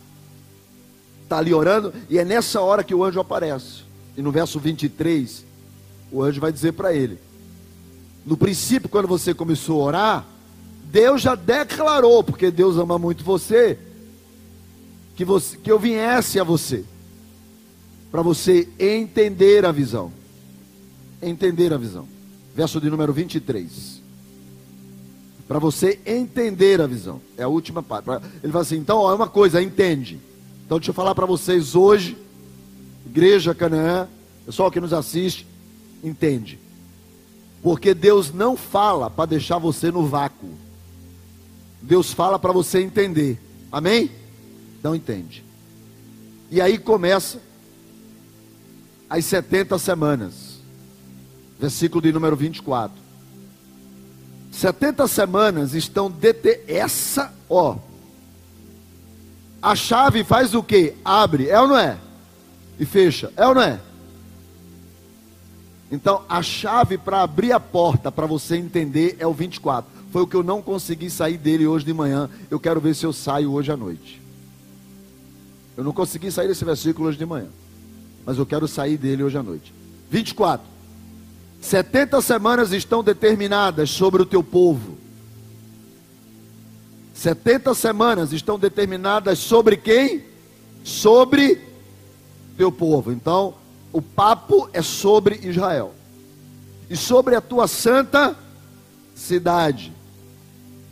está 1.24 1.38
ali 1.38 1.52
orando 1.52 1.92
e 2.08 2.16
é 2.16 2.24
nessa 2.24 2.60
hora 2.60 2.84
que 2.84 2.94
o 2.94 3.02
anjo 3.02 3.18
aparece. 3.18 3.82
E 4.16 4.22
no 4.22 4.30
verso 4.30 4.60
23, 4.60 5.44
o 6.12 6.22
anjo 6.22 6.40
vai 6.40 6.52
dizer 6.52 6.74
para 6.74 6.94
ele: 6.94 7.18
No 8.24 8.36
princípio, 8.36 8.88
quando 8.88 9.08
você 9.08 9.34
começou 9.34 9.82
a 9.82 9.84
orar, 9.84 10.26
Deus 10.84 11.22
já 11.22 11.34
declarou, 11.34 12.22
porque 12.22 12.52
Deus 12.52 12.76
ama 12.76 13.00
muito 13.00 13.24
você, 13.24 13.76
que, 15.16 15.24
você, 15.24 15.56
que 15.56 15.72
eu 15.72 15.78
viesse 15.80 16.38
a 16.38 16.44
você, 16.44 16.84
para 18.12 18.22
você 18.22 18.68
entender 18.78 19.66
a 19.66 19.72
visão. 19.72 20.12
Entender 21.22 21.72
a 21.72 21.76
visão. 21.76 22.06
Verso 22.54 22.80
de 22.80 22.90
número 22.90 23.12
23 23.12 24.06
para 25.46 25.58
você 25.58 25.98
entender 26.04 26.80
a 26.80 26.86
visão. 26.86 27.20
É 27.36 27.44
a 27.44 27.48
última 27.48 27.82
parte. 27.82 28.08
Ele 28.42 28.52
fala 28.52 28.62
assim: 28.62 28.76
então, 28.76 28.98
ó, 28.98 29.12
é 29.12 29.14
uma 29.14 29.28
coisa, 29.28 29.62
entende. 29.62 30.18
Então, 30.64 30.78
deixa 30.78 30.90
eu 30.90 30.94
falar 30.94 31.14
para 31.14 31.26
vocês 31.26 31.74
hoje, 31.74 32.16
Igreja 33.06 33.54
Canaã, 33.54 34.08
pessoal 34.44 34.70
que 34.70 34.80
nos 34.80 34.92
assiste, 34.92 35.46
entende. 36.02 36.58
Porque 37.62 37.94
Deus 37.94 38.32
não 38.32 38.56
fala 38.56 39.08
para 39.08 39.26
deixar 39.26 39.58
você 39.58 39.90
no 39.90 40.06
vácuo. 40.06 40.50
Deus 41.80 42.12
fala 42.12 42.38
para 42.38 42.52
você 42.52 42.80
entender. 42.80 43.40
Amém? 43.70 44.10
Então 44.78 44.94
entende. 44.94 45.44
E 46.50 46.60
aí 46.60 46.78
começa 46.78 47.40
as 49.08 49.24
70 49.24 49.78
semanas. 49.78 50.45
Versículo 51.58 52.02
de 52.02 52.12
número 52.12 52.36
24. 52.36 52.96
70 54.52 55.06
semanas 55.06 55.74
estão 55.74 56.10
deter 56.10 56.64
essa, 56.66 57.32
ó. 57.48 57.76
A 59.60 59.74
chave 59.74 60.24
faz 60.24 60.54
o 60.54 60.62
que? 60.62 60.94
Abre, 61.04 61.48
é 61.48 61.60
ou 61.60 61.68
não 61.68 61.78
é? 61.78 61.98
E 62.78 62.84
fecha, 62.84 63.32
é 63.36 63.46
ou 63.46 63.54
não 63.54 63.62
é? 63.62 63.80
Então, 65.90 66.22
a 66.28 66.42
chave 66.42 66.98
para 66.98 67.22
abrir 67.22 67.52
a 67.52 67.60
porta 67.60 68.10
para 68.10 68.26
você 68.26 68.56
entender 68.56 69.16
é 69.18 69.26
o 69.26 69.32
24. 69.32 69.90
Foi 70.10 70.22
o 70.22 70.26
que 70.26 70.34
eu 70.34 70.42
não 70.42 70.62
consegui 70.62 71.10
sair 71.10 71.36
dele 71.36 71.66
hoje 71.66 71.84
de 71.84 71.92
manhã. 71.92 72.28
Eu 72.50 72.58
quero 72.58 72.80
ver 72.80 72.94
se 72.94 73.04
eu 73.04 73.12
saio 73.12 73.52
hoje 73.52 73.70
à 73.70 73.76
noite. 73.76 74.20
Eu 75.76 75.84
não 75.84 75.92
consegui 75.92 76.30
sair 76.30 76.48
desse 76.48 76.64
versículo 76.64 77.08
hoje 77.08 77.18
de 77.18 77.26
manhã. 77.26 77.48
Mas 78.24 78.38
eu 78.38 78.46
quero 78.46 78.66
sair 78.66 78.96
dele 78.96 79.22
hoje 79.22 79.36
à 79.36 79.42
noite. 79.42 79.72
24. 80.10 80.66
70 81.60 82.20
semanas 82.20 82.72
estão 82.72 83.02
determinadas 83.02 83.90
sobre 83.90 84.22
o 84.22 84.26
teu 84.26 84.42
povo. 84.42 84.96
70 87.14 87.74
semanas 87.74 88.32
estão 88.32 88.58
determinadas 88.58 89.38
sobre 89.38 89.76
quem? 89.76 90.24
Sobre 90.84 91.60
teu 92.56 92.70
povo. 92.70 93.10
Então, 93.10 93.54
o 93.92 94.02
papo 94.02 94.68
é 94.72 94.82
sobre 94.82 95.40
Israel. 95.42 95.94
E 96.88 96.96
sobre 96.96 97.34
a 97.34 97.40
tua 97.40 97.66
santa 97.66 98.36
cidade. 99.14 99.92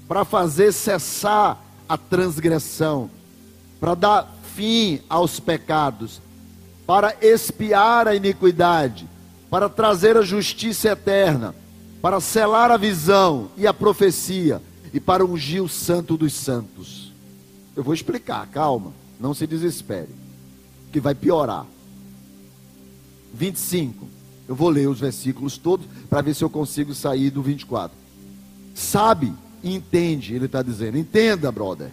Para 0.09 0.25
fazer 0.25 0.73
cessar 0.73 1.63
a 1.89 1.97
transgressão. 1.97 3.11
Para 3.79 3.95
dar 3.95 4.35
fim 4.55 5.01
aos 5.09 5.39
pecados. 5.39 6.21
Para 6.87 7.15
expiar 7.21 8.09
a 8.09 8.15
iniquidade 8.15 9.14
para 9.51 9.69
trazer 9.69 10.17
a 10.17 10.23
justiça 10.23 10.89
eterna, 10.89 11.55
para 12.03 12.21
selar 12.21 12.71
a 12.71 12.77
visão 12.77 13.51
e 13.57 13.67
a 13.67 13.75
profecia 13.75 14.61
e 14.93 15.01
para 15.01 15.25
ungir 15.25 15.63
o 15.63 15.69
santo 15.69 16.17
dos 16.17 16.33
santos. 16.33 17.13
Eu 17.77 17.83
vou 17.83 17.95
explicar, 17.95 18.47
calma, 18.49 18.93
não 19.19 19.35
se 19.35 19.47
desespere, 19.47 20.11
que 20.93 21.01
vai 21.01 21.15
piorar. 21.15 21.67
25. 23.33 24.07
Eu 24.47 24.55
vou 24.55 24.69
ler 24.69 24.89
os 24.89 25.01
versículos 25.01 25.59
todos 25.59 25.87
para 26.09 26.23
ver 26.23 26.35
se 26.35 26.45
eu 26.45 26.51
consigo 26.51 26.95
sair 26.95 27.31
do 27.31 27.43
24. 27.43 27.97
Sabe 28.75 29.33
e 29.63 29.75
entende, 29.75 30.35
ele 30.35 30.45
está 30.45 30.63
dizendo. 30.63 30.99
Entenda, 30.99 31.51
brother. 31.51 31.91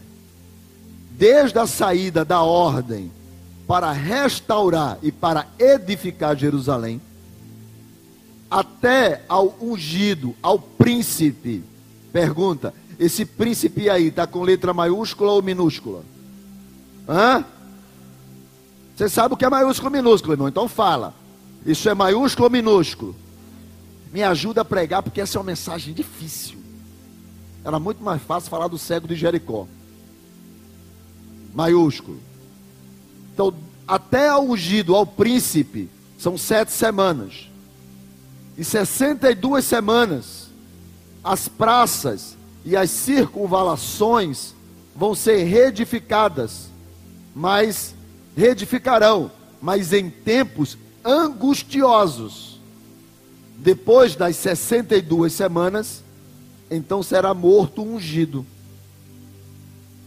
Desde 1.12 1.58
a 1.58 1.66
saída 1.66 2.26
da 2.26 2.42
ordem 2.42 3.12
para 3.66 3.92
restaurar 3.92 4.98
e 5.02 5.12
para 5.12 5.48
edificar 5.58 6.36
Jerusalém, 6.36 7.00
até 8.52 9.24
ao 9.30 9.56
ungido, 9.62 10.36
ao 10.44 10.60
príncipe. 10.60 11.64
Pergunta: 12.12 12.74
esse 13.00 13.26
príncipe 13.26 13.90
aí 13.90 14.08
está 14.08 14.28
com 14.28 14.44
letra 14.44 14.74
maiúscula 14.74 15.32
ou 15.32 15.42
minúscula? 15.42 16.04
Hã? 17.08 17.46
Você 18.94 19.08
sabe 19.08 19.34
o 19.34 19.38
que 19.38 19.46
é 19.46 19.50
maiúsculo 19.50 19.88
ou 19.88 19.92
minúsculo, 19.94 20.34
irmão? 20.34 20.50
Então 20.50 20.68
fala. 20.68 21.16
Isso 21.66 21.88
é 21.88 21.94
maiúsculo 21.94 22.46
ou 22.46 22.52
minúsculo? 22.52 23.16
Me 24.12 24.22
ajuda 24.22 24.62
a 24.62 24.66
pregar, 24.66 25.02
porque 25.02 25.22
essa 25.22 25.38
é 25.38 25.40
uma 25.40 25.46
mensagem 25.46 25.94
difícil. 25.94 26.60
Era 27.64 27.80
muito 27.80 28.04
mais 28.04 28.22
fácil 28.22 28.50
falar 28.50 28.68
do 28.68 28.78
cego 28.78 29.08
de 29.08 29.16
Jericó. 29.16 29.68
Maiúsculo. 31.54 32.20
Então, 33.34 33.54
até 33.88 34.28
ao 34.28 34.44
ungido, 34.44 34.96
ao 34.96 35.06
príncipe, 35.06 35.90
são 36.18 36.38
sete 36.38 36.72
semanas. 36.72 37.51
E 38.58 38.64
62 38.64 39.66
semanas, 39.66 40.50
as 41.24 41.48
praças 41.48 42.36
e 42.66 42.76
as 42.76 42.90
circunvalações 42.90 44.54
vão 44.96 45.16
ser 45.16 45.44
reedificadas, 45.44 46.70
mas 47.34 47.96
reedificarão, 48.36 49.32
mas 49.62 49.94
em 49.94 50.10
tempos 50.10 50.78
angustiosos. 51.04 52.60
Depois 53.58 54.16
das 54.16 54.36
62 54.38 55.34
semanas, 55.34 56.04
então 56.70 57.04
será 57.04 57.34
morto 57.34 57.84
ungido, 57.84 58.46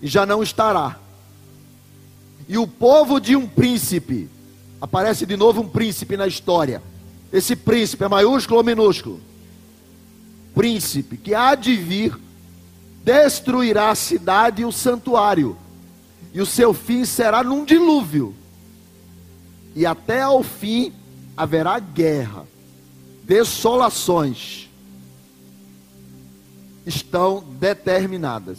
e 0.02 0.08
já 0.08 0.26
não 0.26 0.42
estará. 0.42 0.98
E 2.48 2.58
o 2.58 2.66
povo 2.66 3.20
de 3.20 3.36
um 3.36 3.46
príncipe, 3.46 4.28
aparece 4.80 5.24
de 5.24 5.36
novo 5.36 5.62
um 5.62 5.68
príncipe 5.68 6.16
na 6.16 6.26
história. 6.26 6.82
Esse 7.34 7.56
príncipe 7.56 8.04
é 8.04 8.08
maiúsculo 8.08 8.58
ou 8.58 8.64
minúsculo? 8.64 9.20
Príncipe 10.54 11.16
que 11.16 11.34
há 11.34 11.56
de 11.56 11.74
vir 11.74 12.16
destruirá 13.02 13.90
a 13.90 13.94
cidade 13.96 14.62
e 14.62 14.64
o 14.64 14.70
santuário, 14.70 15.56
e 16.32 16.40
o 16.40 16.46
seu 16.46 16.72
fim 16.72 17.04
será 17.04 17.42
num 17.42 17.64
dilúvio, 17.64 18.36
e 19.74 19.84
até 19.84 20.22
ao 20.22 20.44
fim 20.44 20.92
haverá 21.36 21.80
guerra, 21.80 22.46
desolações 23.24 24.70
estão 26.86 27.42
determinadas. 27.58 28.58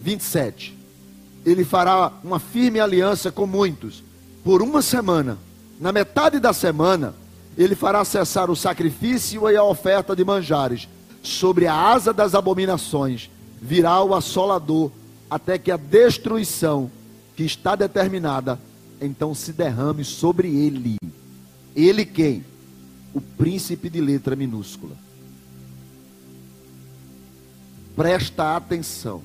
27. 0.00 0.74
Ele 1.44 1.62
fará 1.62 2.10
uma 2.24 2.38
firme 2.38 2.80
aliança 2.80 3.30
com 3.30 3.46
muitos 3.46 4.02
por 4.42 4.62
uma 4.62 4.80
semana. 4.80 5.36
Na 5.78 5.92
metade 5.92 6.40
da 6.40 6.52
semana, 6.52 7.14
ele 7.56 7.74
fará 7.74 8.04
cessar 8.04 8.50
o 8.50 8.56
sacrifício 8.56 9.48
e 9.50 9.56
a 9.56 9.64
oferta 9.64 10.16
de 10.16 10.24
manjares 10.24 10.88
sobre 11.22 11.66
a 11.66 11.74
asa 11.74 12.12
das 12.12 12.34
abominações 12.34 13.30
virá 13.60 14.02
o 14.02 14.14
assolador, 14.14 14.90
até 15.28 15.58
que 15.58 15.70
a 15.70 15.76
destruição 15.76 16.90
que 17.34 17.44
está 17.44 17.74
determinada 17.74 18.60
então 19.00 19.34
se 19.34 19.52
derrame 19.52 20.04
sobre 20.04 20.48
ele. 20.48 20.96
Ele 21.74 22.04
quem? 22.04 22.44
O 23.12 23.20
príncipe 23.20 23.90
de 23.90 24.00
letra 24.00 24.36
minúscula. 24.36 24.96
Presta 27.94 28.56
atenção. 28.56 29.22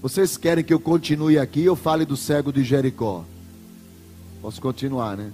Vocês 0.00 0.36
querem 0.36 0.64
que 0.64 0.72
eu 0.72 0.80
continue 0.80 1.38
aqui 1.38 1.68
ou 1.68 1.76
fale 1.76 2.04
do 2.04 2.16
cego 2.16 2.52
de 2.52 2.62
Jericó? 2.62 3.24
Posso 4.40 4.60
continuar, 4.60 5.16
né? 5.16 5.32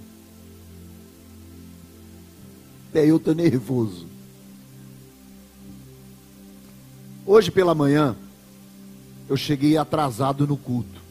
Até 2.93 3.09
eu 3.09 3.17
estou 3.17 3.33
nervoso. 3.33 4.05
Hoje 7.25 7.49
pela 7.49 7.73
manhã, 7.73 8.15
eu 9.27 9.35
cheguei 9.35 9.75
atrasado 9.77 10.45
no 10.45 10.55
culto. 10.55 11.01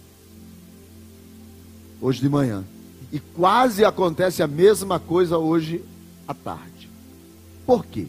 Hoje 2.00 2.20
de 2.20 2.28
manhã. 2.28 2.62
E 3.10 3.18
quase 3.18 3.84
acontece 3.84 4.44
a 4.44 4.46
mesma 4.46 5.00
coisa 5.00 5.38
hoje 5.38 5.84
à 6.28 6.32
tarde. 6.32 6.88
Por 7.66 7.84
quê? 7.84 8.06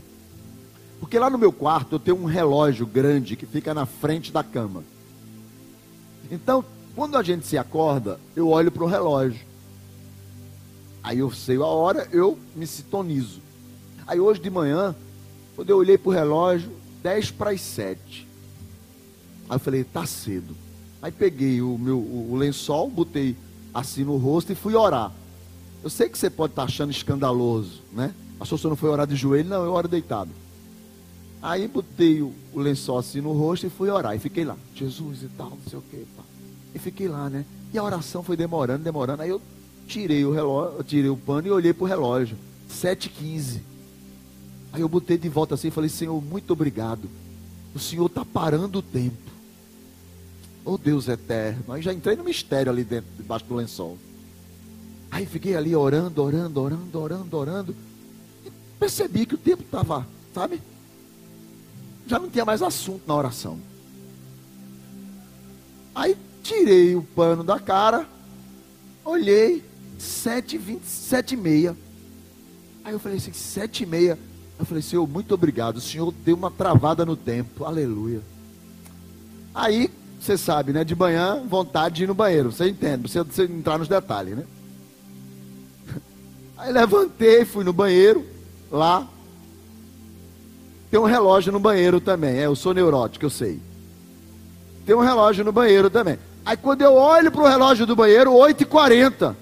Porque 0.99 1.17
lá 1.17 1.27
no 1.27 1.39
meu 1.39 1.51
quarto 1.51 1.95
eu 1.95 1.99
tenho 1.99 2.17
um 2.17 2.25
relógio 2.25 2.85
grande 2.85 3.35
que 3.35 3.47
fica 3.47 3.73
na 3.73 3.87
frente 3.87 4.31
da 4.31 4.43
cama. 4.43 4.83
Então, 6.29 6.63
quando 6.95 7.17
a 7.17 7.23
gente 7.23 7.47
se 7.47 7.57
acorda, 7.57 8.19
eu 8.35 8.49
olho 8.49 8.71
para 8.71 8.83
o 8.83 8.87
relógio. 8.87 9.43
Aí 11.01 11.17
eu 11.17 11.31
sei 11.31 11.57
a 11.57 11.65
hora, 11.65 12.07
eu 12.11 12.37
me 12.55 12.67
sintonizo. 12.67 13.41
Aí 14.05 14.19
hoje 14.19 14.39
de 14.39 14.49
manhã, 14.49 14.95
quando 15.55 15.69
eu 15.69 15.77
olhei 15.77 15.97
para 15.97 16.09
o 16.09 16.13
relógio, 16.13 16.71
10 17.01 17.31
para 17.31 17.51
as 17.51 17.61
7. 17.61 18.27
Aí 19.49 19.55
eu 19.55 19.59
falei, 19.59 19.83
tá 19.83 20.05
cedo. 20.05 20.55
Aí 21.01 21.11
peguei 21.11 21.61
o 21.61 21.77
meu 21.77 21.99
o 21.99 22.35
lençol, 22.35 22.89
botei 22.89 23.35
assim 23.73 24.03
no 24.03 24.17
rosto 24.17 24.51
e 24.51 24.55
fui 24.55 24.75
orar. 24.75 25.11
Eu 25.83 25.89
sei 25.89 26.07
que 26.07 26.17
você 26.17 26.29
pode 26.29 26.53
estar 26.53 26.63
achando 26.63 26.91
escandaloso, 26.91 27.81
né? 27.91 28.13
Achou 28.39 28.57
que 28.57 28.61
você 28.61 28.67
não 28.69 28.75
foi 28.75 28.89
orar 28.89 29.05
de 29.05 29.15
joelho? 29.15 29.49
Não, 29.49 29.63
eu 29.63 29.73
oro 29.73 29.87
deitado. 29.87 30.31
Aí 31.41 31.67
botei 31.67 32.21
o, 32.21 32.33
o 32.53 32.59
lençol 32.59 32.97
assim 32.97 33.19
no 33.19 33.33
rosto 33.33 33.67
e 33.67 33.69
fui 33.69 33.89
orar. 33.89 34.15
E 34.15 34.19
fiquei 34.19 34.45
lá, 34.45 34.55
Jesus 34.73 35.23
e 35.23 35.27
tal, 35.37 35.49
não 35.49 35.69
sei 35.69 35.77
o 35.77 35.81
que. 35.81 36.05
Pá. 36.15 36.23
E 36.73 36.79
fiquei 36.79 37.09
lá, 37.09 37.29
né? 37.29 37.43
E 37.73 37.77
a 37.77 37.83
oração 37.83 38.23
foi 38.23 38.37
demorando, 38.37 38.83
demorando. 38.83 39.21
Aí 39.21 39.29
eu 39.29 39.41
tirei 39.85 40.23
o 40.23 40.31
relógio, 40.31 40.83
tirei 40.83 41.09
o 41.09 41.17
pano 41.17 41.47
e 41.47 41.51
olhei 41.51 41.73
para 41.73 41.83
o 41.83 41.87
relógio. 41.87 42.37
7h15. 42.71 43.59
Aí 44.73 44.81
eu 44.81 44.89
botei 44.89 45.19
de 45.19 45.29
volta 45.29 45.53
assim 45.53 45.67
e 45.67 45.71
falei, 45.71 45.89
Senhor, 45.89 46.19
muito 46.19 46.51
obrigado. 46.51 47.07
O 47.75 47.79
Senhor 47.79 48.07
está 48.07 48.25
parando 48.25 48.79
o 48.79 48.81
tempo. 48.81 49.31
Oh 50.65 50.79
Deus 50.79 51.07
eterno. 51.07 51.71
Aí 51.71 51.81
já 51.81 51.93
entrei 51.93 52.15
no 52.15 52.23
mistério 52.23 52.71
ali 52.71 52.83
dentro, 52.83 53.09
debaixo 53.15 53.45
do 53.45 53.53
lençol. 53.53 53.99
Aí 55.11 55.27
fiquei 55.27 55.55
ali 55.55 55.75
orando, 55.75 56.23
orando, 56.23 56.59
orando, 56.59 56.99
orando, 56.99 57.37
orando. 57.37 57.75
E 58.43 58.51
percebi 58.79 59.27
que 59.27 59.35
o 59.35 59.37
tempo 59.37 59.61
estava, 59.61 60.07
sabe? 60.33 60.59
Já 62.07 62.17
não 62.17 62.27
tinha 62.27 62.43
mais 62.43 62.63
assunto 62.63 63.03
na 63.05 63.15
oração. 63.15 63.59
Aí 65.93 66.17
tirei 66.41 66.95
o 66.95 67.03
pano 67.03 67.43
da 67.43 67.59
cara, 67.59 68.07
olhei, 69.05 69.63
sete 69.99 70.57
vinte, 70.57 70.87
sete 70.87 71.35
e 71.35 71.37
meia. 71.37 71.77
Aí 72.83 72.93
eu 72.93 72.99
falei 72.99 73.19
assim, 73.19 73.33
sete 73.33 73.83
e 73.83 73.85
meia. 73.85 74.17
Eu 74.59 74.65
falei, 74.65 74.81
Senhor, 74.81 75.07
muito 75.07 75.33
obrigado. 75.33 75.77
O 75.77 75.81
Senhor 75.81 76.13
deu 76.23 76.35
uma 76.35 76.51
travada 76.51 77.05
no 77.05 77.15
tempo. 77.15 77.65
Aleluia. 77.65 78.21
Aí, 79.53 79.89
você 80.19 80.37
sabe, 80.37 80.71
né? 80.71 80.83
De 80.83 80.95
manhã, 80.95 81.43
vontade 81.47 81.95
de 81.95 82.03
ir 82.03 82.07
no 82.07 82.13
banheiro. 82.13 82.51
Você 82.51 82.69
entende, 82.69 83.09
você, 83.09 83.23
você 83.23 83.43
entrar 83.43 83.77
nos 83.77 83.87
detalhes, 83.87 84.37
né? 84.37 84.43
Aí 86.57 86.71
levantei, 86.71 87.43
fui 87.43 87.63
no 87.63 87.73
banheiro, 87.73 88.25
lá. 88.71 89.07
Tem 90.89 90.99
um 90.99 91.05
relógio 91.05 91.51
no 91.51 91.59
banheiro 91.59 91.99
também. 91.99 92.37
É, 92.37 92.45
eu 92.45 92.55
sou 92.55 92.73
neurótico, 92.73 93.25
eu 93.25 93.29
sei. 93.29 93.59
Tem 94.85 94.95
um 94.95 95.01
relógio 95.01 95.43
no 95.43 95.51
banheiro 95.51 95.89
também. 95.89 96.17
Aí 96.45 96.55
quando 96.55 96.81
eu 96.81 96.93
olho 96.93 97.31
para 97.31 97.41
o 97.41 97.47
relógio 97.47 97.85
do 97.85 97.95
banheiro, 97.95 98.31
8h40. 98.31 99.35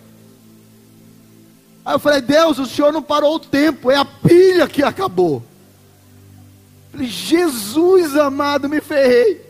Aí 1.84 1.96
eu 1.96 2.00
falei, 2.00 2.22
Deus, 2.22 2.60
o 2.60 2.66
Senhor 2.66 2.94
não 2.94 3.02
parou 3.02 3.36
o 3.36 3.40
tempo, 3.40 3.90
é 3.90 3.96
a 3.96 4.06
pilha 4.06 4.68
que 4.68 4.84
acabou. 4.84 5.44
falei, 6.92 7.08
Jesus 7.08 8.16
amado, 8.16 8.70
me 8.70 8.80
ferrei. 8.80 9.50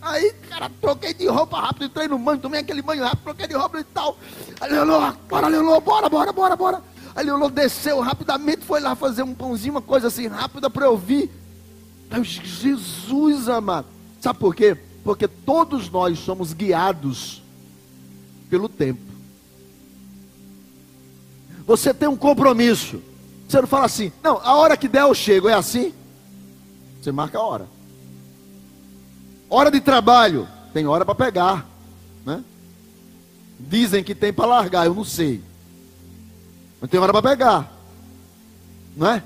Aí, 0.00 0.32
cara, 0.50 0.70
troquei 0.80 1.14
de 1.14 1.26
roupa 1.26 1.58
rápido, 1.58 1.86
entrei 1.86 2.08
no 2.08 2.18
banho, 2.18 2.38
tomei 2.38 2.60
aquele 2.60 2.82
banho 2.82 3.02
rápido, 3.02 3.22
troquei 3.24 3.46
de 3.46 3.54
roupa 3.54 3.80
e 3.80 3.84
tal. 3.84 4.18
Aí, 4.60 4.70
Leonor, 4.70 5.16
bora, 5.28 5.48
Leonor, 5.48 5.80
bora, 5.80 6.08
bora, 6.08 6.32
bora, 6.32 6.56
bora. 6.56 6.82
Aí, 7.14 7.24
Leonor 7.24 7.50
desceu 7.50 8.00
rapidamente, 8.00 8.64
foi 8.64 8.80
lá 8.80 8.94
fazer 8.94 9.22
um 9.22 9.34
pãozinho, 9.34 9.74
uma 9.74 9.82
coisa 9.82 10.08
assim 10.08 10.26
rápida 10.26 10.68
para 10.68 10.86
eu 10.86 10.96
vir. 10.96 11.30
Aí, 12.10 12.22
Jesus 12.22 13.48
amado. 13.48 13.86
Sabe 14.20 14.38
por 14.38 14.54
quê? 14.54 14.76
Porque 15.02 15.26
todos 15.28 15.90
nós 15.90 16.18
somos 16.18 16.52
guiados 16.52 17.42
pelo 18.50 18.68
tempo. 18.68 19.13
Você 21.66 21.94
tem 21.94 22.08
um 22.08 22.16
compromisso. 22.16 23.00
Você 23.48 23.60
não 23.60 23.68
fala 23.68 23.86
assim, 23.86 24.12
não, 24.22 24.38
a 24.38 24.54
hora 24.56 24.76
que 24.76 24.88
der 24.88 25.02
eu 25.02 25.14
chego, 25.14 25.48
é 25.48 25.54
assim? 25.54 25.92
Você 27.00 27.12
marca 27.12 27.38
a 27.38 27.42
hora. 27.42 27.68
Hora 29.48 29.70
de 29.70 29.80
trabalho, 29.80 30.48
tem 30.72 30.86
hora 30.86 31.04
para 31.04 31.14
pegar, 31.14 31.66
né? 32.24 32.42
Dizem 33.60 34.02
que 34.02 34.14
tem 34.14 34.32
para 34.32 34.46
largar, 34.46 34.86
eu 34.86 34.94
não 34.94 35.04
sei. 35.04 35.42
Mas 36.80 36.90
tem 36.90 36.98
hora 36.98 37.12
para 37.12 37.30
pegar. 37.30 37.72
Não 38.96 39.08
é? 39.08 39.22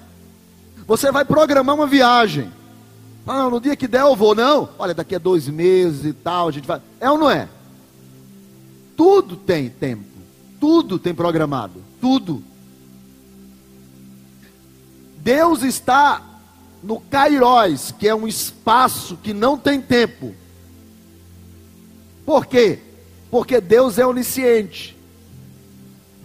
Você 0.86 1.10
vai 1.10 1.24
programar 1.24 1.74
uma 1.74 1.86
viagem. 1.86 2.50
Ah, 3.26 3.48
no 3.50 3.60
dia 3.60 3.76
que 3.76 3.86
der 3.86 4.00
eu 4.00 4.16
vou. 4.16 4.34
Não, 4.34 4.70
olha, 4.78 4.94
daqui 4.94 5.14
a 5.14 5.18
dois 5.18 5.48
meses 5.48 6.04
e 6.04 6.12
tal, 6.12 6.48
a 6.48 6.50
gente 6.50 6.66
vai. 6.66 6.80
É 6.98 7.10
ou 7.10 7.18
não 7.18 7.30
é? 7.30 7.48
Tudo 8.96 9.36
tem 9.36 9.68
tempo. 9.68 10.04
Tudo 10.58 10.98
tem 10.98 11.14
programado. 11.14 11.87
Tudo. 12.00 12.42
Deus 15.18 15.62
está 15.62 16.22
no 16.82 17.00
Kairos, 17.00 17.92
que 17.92 18.08
é 18.08 18.14
um 18.14 18.26
espaço 18.26 19.16
que 19.16 19.32
não 19.32 19.58
tem 19.58 19.80
tempo. 19.80 20.34
Por 22.24 22.46
quê? 22.46 22.78
Porque 23.30 23.60
Deus 23.60 23.98
é 23.98 24.06
onisciente. 24.06 24.96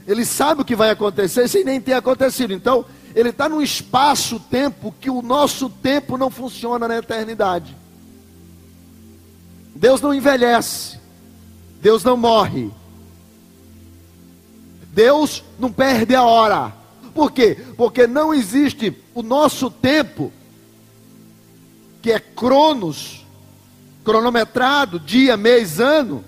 Ele 0.05 0.25
sabe 0.25 0.61
o 0.61 0.65
que 0.65 0.75
vai 0.75 0.89
acontecer 0.89 1.47
sem 1.47 1.63
nem 1.63 1.79
ter 1.79 1.93
acontecido. 1.93 2.53
Então, 2.53 2.85
ele 3.15 3.29
está 3.29 3.47
num 3.47 3.61
espaço-tempo 3.61 4.93
que 4.99 5.09
o 5.09 5.21
nosso 5.21 5.69
tempo 5.69 6.17
não 6.17 6.29
funciona 6.29 6.87
na 6.87 6.97
eternidade. 6.97 7.75
Deus 9.75 10.01
não 10.01 10.13
envelhece. 10.13 10.99
Deus 11.81 12.03
não 12.03 12.17
morre. 12.17 12.71
Deus 14.93 15.43
não 15.59 15.71
perde 15.71 16.13
a 16.13 16.23
hora. 16.23 16.71
Por 17.15 17.31
quê? 17.31 17.57
Porque 17.75 18.05
não 18.05 18.33
existe 18.33 18.95
o 19.13 19.23
nosso 19.23 19.69
tempo, 19.69 20.31
que 22.01 22.11
é 22.11 22.19
cronos, 22.19 23.25
cronometrado, 24.03 24.99
dia, 24.99 25.35
mês, 25.35 25.79
ano, 25.79 26.23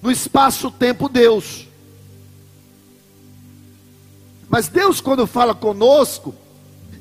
no 0.00 0.12
espaço-tempo 0.12 1.08
Deus. 1.08 1.66
Mas 4.48 4.68
Deus, 4.68 5.00
quando 5.00 5.26
fala 5.26 5.54
conosco, 5.54 6.34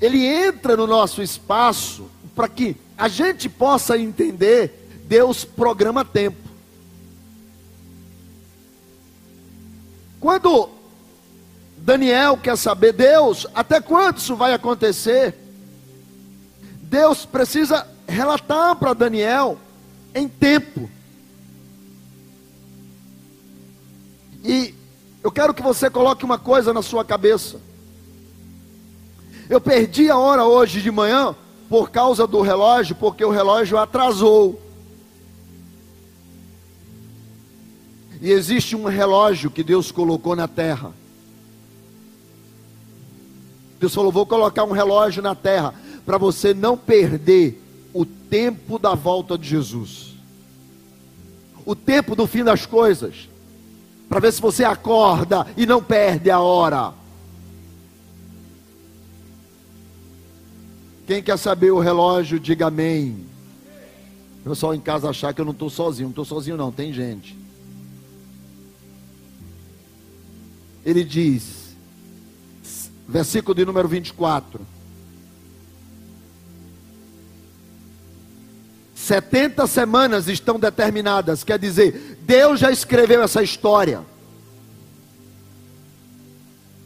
Ele 0.02 0.26
entra 0.26 0.76
no 0.76 0.88
nosso 0.88 1.22
espaço 1.22 2.10
para 2.34 2.48
que 2.48 2.76
a 2.98 3.08
gente 3.08 3.48
possa 3.48 4.00
entender, 4.00 4.90
Deus 5.06 5.46
programa 5.46 6.04
tempo. 6.04 6.43
Quando 10.24 10.70
Daniel 11.80 12.38
quer 12.38 12.58
saber, 12.58 12.94
Deus, 12.94 13.46
até 13.54 13.82
quando 13.82 14.20
isso 14.20 14.38
vai 14.38 14.54
acontecer? 14.54 15.36
Deus 16.84 17.26
precisa 17.26 17.86
relatar 18.08 18.74
para 18.78 18.94
Daniel 18.94 19.58
em 20.16 20.30
tempo. 20.30 20.90
E 24.46 24.74
eu 25.22 25.30
quero 25.30 25.54
que 25.54 25.62
você 25.62 25.90
coloque 25.90 26.24
uma 26.24 26.40
coisa 26.40 26.72
na 26.72 26.82
sua 26.82 27.04
cabeça. 27.04 27.60
Eu 29.50 29.60
perdi 29.60 30.10
a 30.10 30.18
hora 30.18 30.46
hoje 30.46 30.82
de 30.82 30.90
manhã 30.90 31.36
por 31.68 31.92
causa 31.92 32.26
do 32.26 32.40
relógio, 32.40 32.96
porque 32.96 33.26
o 33.26 33.30
relógio 33.30 33.78
atrasou. 33.78 34.63
E 38.24 38.32
existe 38.32 38.74
um 38.74 38.86
relógio 38.86 39.52
que 39.52 39.62
Deus 39.62 39.92
colocou 39.92 40.34
na 40.34 40.48
terra. 40.48 40.94
Deus 43.78 43.94
falou: 43.94 44.14
vou 44.14 44.26
colocar 44.26 44.64
um 44.64 44.72
relógio 44.72 45.22
na 45.22 45.36
terra 45.36 45.74
para 46.06 46.18
você 46.18 46.54
não 46.54 46.78
perder 46.78 47.62
o 47.94 48.06
tempo 48.06 48.80
da 48.80 48.96
volta 48.96 49.38
de 49.38 49.46
Jesus, 49.46 50.14
o 51.66 51.76
tempo 51.76 52.16
do 52.16 52.26
fim 52.26 52.46
das 52.46 52.66
coisas, 52.66 53.28
para 54.08 54.22
ver 54.22 54.32
se 54.32 54.40
você 54.40 54.64
acorda 54.64 55.46
e 55.58 55.66
não 55.66 55.84
perde 55.84 56.32
a 56.32 56.40
hora. 56.40 56.94
Quem 61.06 61.22
quer 61.22 61.38
saber 61.38 61.72
o 61.72 61.80
relógio, 61.80 62.40
diga 62.40 62.68
amém. 62.68 63.26
O 64.46 64.50
pessoal 64.50 64.74
em 64.74 64.80
casa 64.80 65.10
achar 65.10 65.34
que 65.34 65.42
eu 65.42 65.46
não 65.46 65.52
estou 65.52 65.70
sozinho, 65.70 66.06
não 66.06 66.12
estou 66.12 66.24
sozinho, 66.24 66.56
não, 66.56 66.72
tem 66.72 66.94
gente. 66.94 67.43
Ele 70.86 71.04
diz, 71.04 71.76
versículo 73.08 73.56
de 73.56 73.66
número 73.66 73.88
24: 73.88 74.60
70 78.96 79.68
semanas 79.68 80.28
estão 80.30 80.58
determinadas, 80.58 81.44
quer 81.44 81.60
dizer, 81.60 82.18
Deus 82.22 82.60
já 82.60 82.72
escreveu 82.72 83.22
essa 83.22 83.44
história. 83.44 84.02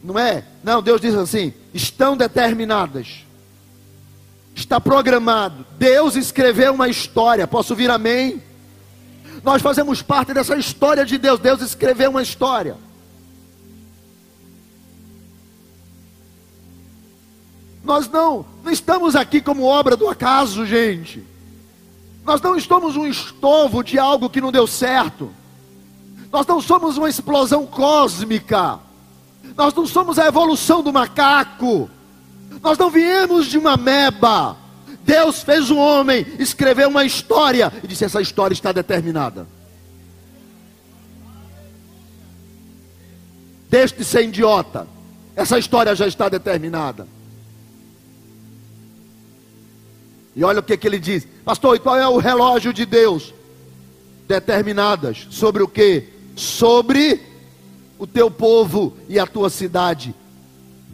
Não 0.02 0.18
é? 0.18 0.44
Não, 0.64 0.82
Deus 0.82 1.00
diz 1.00 1.14
assim: 1.14 1.52
estão 1.72 2.16
determinadas. 2.16 3.24
Está 4.54 4.80
programado. 4.80 5.64
Deus 5.78 6.16
escreveu 6.16 6.74
uma 6.74 6.88
história. 6.88 7.46
Posso 7.46 7.74
vir 7.76 7.90
amém? 7.90 8.42
Nós 9.44 9.62
fazemos 9.62 10.02
parte 10.02 10.34
dessa 10.34 10.56
história 10.56 11.04
de 11.04 11.16
Deus. 11.18 11.38
Deus 11.38 11.60
escreveu 11.60 12.10
uma 12.10 12.22
história. 12.22 12.76
Nós 17.88 18.06
não, 18.06 18.44
não 18.62 18.70
estamos 18.70 19.16
aqui 19.16 19.40
como 19.40 19.64
obra 19.64 19.96
do 19.96 20.06
acaso, 20.08 20.66
gente. 20.66 21.24
Nós 22.22 22.38
não 22.38 22.54
estamos 22.54 22.96
um 22.96 23.06
estovo 23.06 23.82
de 23.82 23.98
algo 23.98 24.28
que 24.28 24.42
não 24.42 24.52
deu 24.52 24.66
certo. 24.66 25.32
Nós 26.30 26.46
não 26.46 26.60
somos 26.60 26.98
uma 26.98 27.08
explosão 27.08 27.64
cósmica. 27.64 28.78
Nós 29.56 29.72
não 29.72 29.86
somos 29.86 30.18
a 30.18 30.26
evolução 30.26 30.82
do 30.82 30.92
macaco. 30.92 31.88
Nós 32.62 32.76
não 32.76 32.90
viemos 32.90 33.46
de 33.46 33.56
uma 33.56 33.78
meba. 33.78 34.54
Deus 35.02 35.42
fez 35.42 35.70
um 35.70 35.78
homem, 35.78 36.26
escreveu 36.38 36.90
uma 36.90 37.06
história 37.06 37.72
e 37.82 37.86
disse: 37.86 38.04
essa 38.04 38.20
história 38.20 38.52
está 38.52 38.70
determinada. 38.70 39.46
Deixe 43.70 43.94
de 43.94 44.04
ser 44.04 44.24
idiota. 44.24 44.86
Essa 45.34 45.58
história 45.58 45.96
já 45.96 46.06
está 46.06 46.28
determinada. 46.28 47.08
E 50.38 50.44
olha 50.44 50.60
o 50.60 50.62
que, 50.62 50.76
que 50.76 50.86
ele 50.86 51.00
diz, 51.00 51.26
pastor, 51.44 51.74
e 51.74 51.80
qual 51.80 51.96
é 51.96 52.06
o 52.06 52.18
relógio 52.18 52.72
de 52.72 52.86
Deus? 52.86 53.34
Determinadas 54.28 55.26
sobre 55.30 55.64
o 55.64 55.66
que? 55.66 56.04
Sobre 56.36 57.20
o 57.98 58.06
teu 58.06 58.30
povo 58.30 58.96
e 59.08 59.18
a 59.18 59.26
tua 59.26 59.50
cidade, 59.50 60.14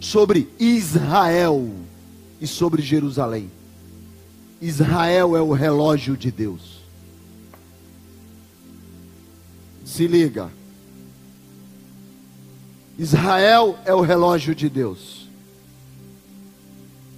sobre 0.01 0.49
Israel 0.59 1.71
e 2.41 2.47
sobre 2.47 2.81
Jerusalém. 2.81 3.51
Israel 4.63 5.37
é 5.37 5.43
o 5.43 5.53
relógio 5.53 6.17
de 6.17 6.31
Deus. 6.31 6.81
Se 9.85 10.07
liga. 10.07 10.49
Israel 12.99 13.79
é 13.85 13.93
o 13.93 14.01
relógio 14.01 14.55
de 14.55 14.71
Deus. 14.71 15.29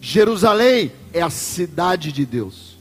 Jerusalém 0.01 0.91
é 1.17 1.23
a 1.23 1.31
cidade 1.31 2.13
de 2.13 2.27
Deus. 2.27 2.77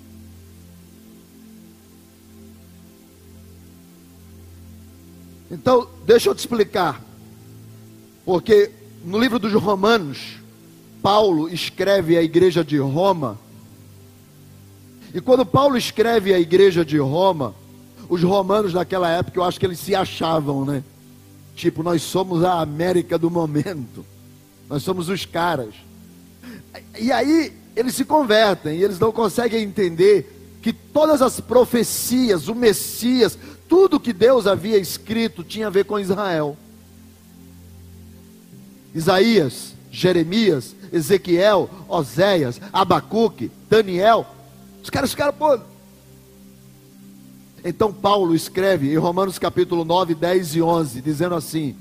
Então, 5.49 5.87
deixa 6.05 6.29
eu 6.29 6.35
te 6.35 6.39
explicar. 6.39 7.01
Porque 8.25 8.71
no 9.05 9.17
livro 9.17 9.39
dos 9.39 9.53
Romanos, 9.53 10.35
Paulo 11.01 11.47
escreve 11.47 12.17
à 12.17 12.23
igreja 12.23 12.61
de 12.61 12.77
Roma. 12.77 13.39
E 15.13 15.21
quando 15.21 15.45
Paulo 15.45 15.77
escreve 15.77 16.33
à 16.33 16.39
igreja 16.39 16.83
de 16.83 16.97
Roma, 16.97 17.55
os 18.09 18.21
romanos 18.21 18.73
naquela 18.73 19.09
época, 19.09 19.39
eu 19.39 19.43
acho 19.45 19.57
que 19.57 19.65
eles 19.65 19.79
se 19.79 19.95
achavam, 19.95 20.65
né? 20.65 20.83
Tipo, 21.55 21.81
nós 21.83 22.01
somos 22.01 22.43
a 22.43 22.59
América 22.59 23.17
do 23.17 23.31
momento. 23.31 24.05
Nós 24.69 24.83
somos 24.83 25.07
os 25.07 25.25
caras. 25.25 25.73
E 26.99 27.13
aí 27.13 27.64
eles 27.75 27.95
se 27.95 28.05
convertem 28.05 28.77
e 28.77 28.83
eles 28.83 28.99
não 28.99 29.11
conseguem 29.11 29.63
entender 29.63 30.57
que 30.61 30.71
todas 30.71 31.21
as 31.21 31.39
profecias, 31.39 32.47
o 32.47 32.55
Messias, 32.55 33.37
tudo 33.67 33.99
que 33.99 34.13
Deus 34.13 34.47
havia 34.47 34.77
escrito 34.77 35.43
tinha 35.43 35.67
a 35.67 35.71
ver 35.71 35.85
com 35.85 35.99
Israel. 35.99 36.57
Isaías, 38.93 39.73
Jeremias, 39.91 40.75
Ezequiel, 40.91 41.69
Oséias, 41.87 42.61
Abacuque, 42.71 43.51
Daniel, 43.69 44.25
os 44.81 44.89
caras 44.89 45.11
ficaram, 45.11 45.33
pô. 45.33 45.59
Então 47.63 47.91
Paulo 47.91 48.35
escreve 48.35 48.93
em 48.93 48.97
Romanos 48.97 49.39
capítulo 49.39 49.83
9, 49.83 50.15
10 50.15 50.55
e 50.55 50.61
11, 50.61 51.01
dizendo 51.01 51.35
assim: 51.35 51.75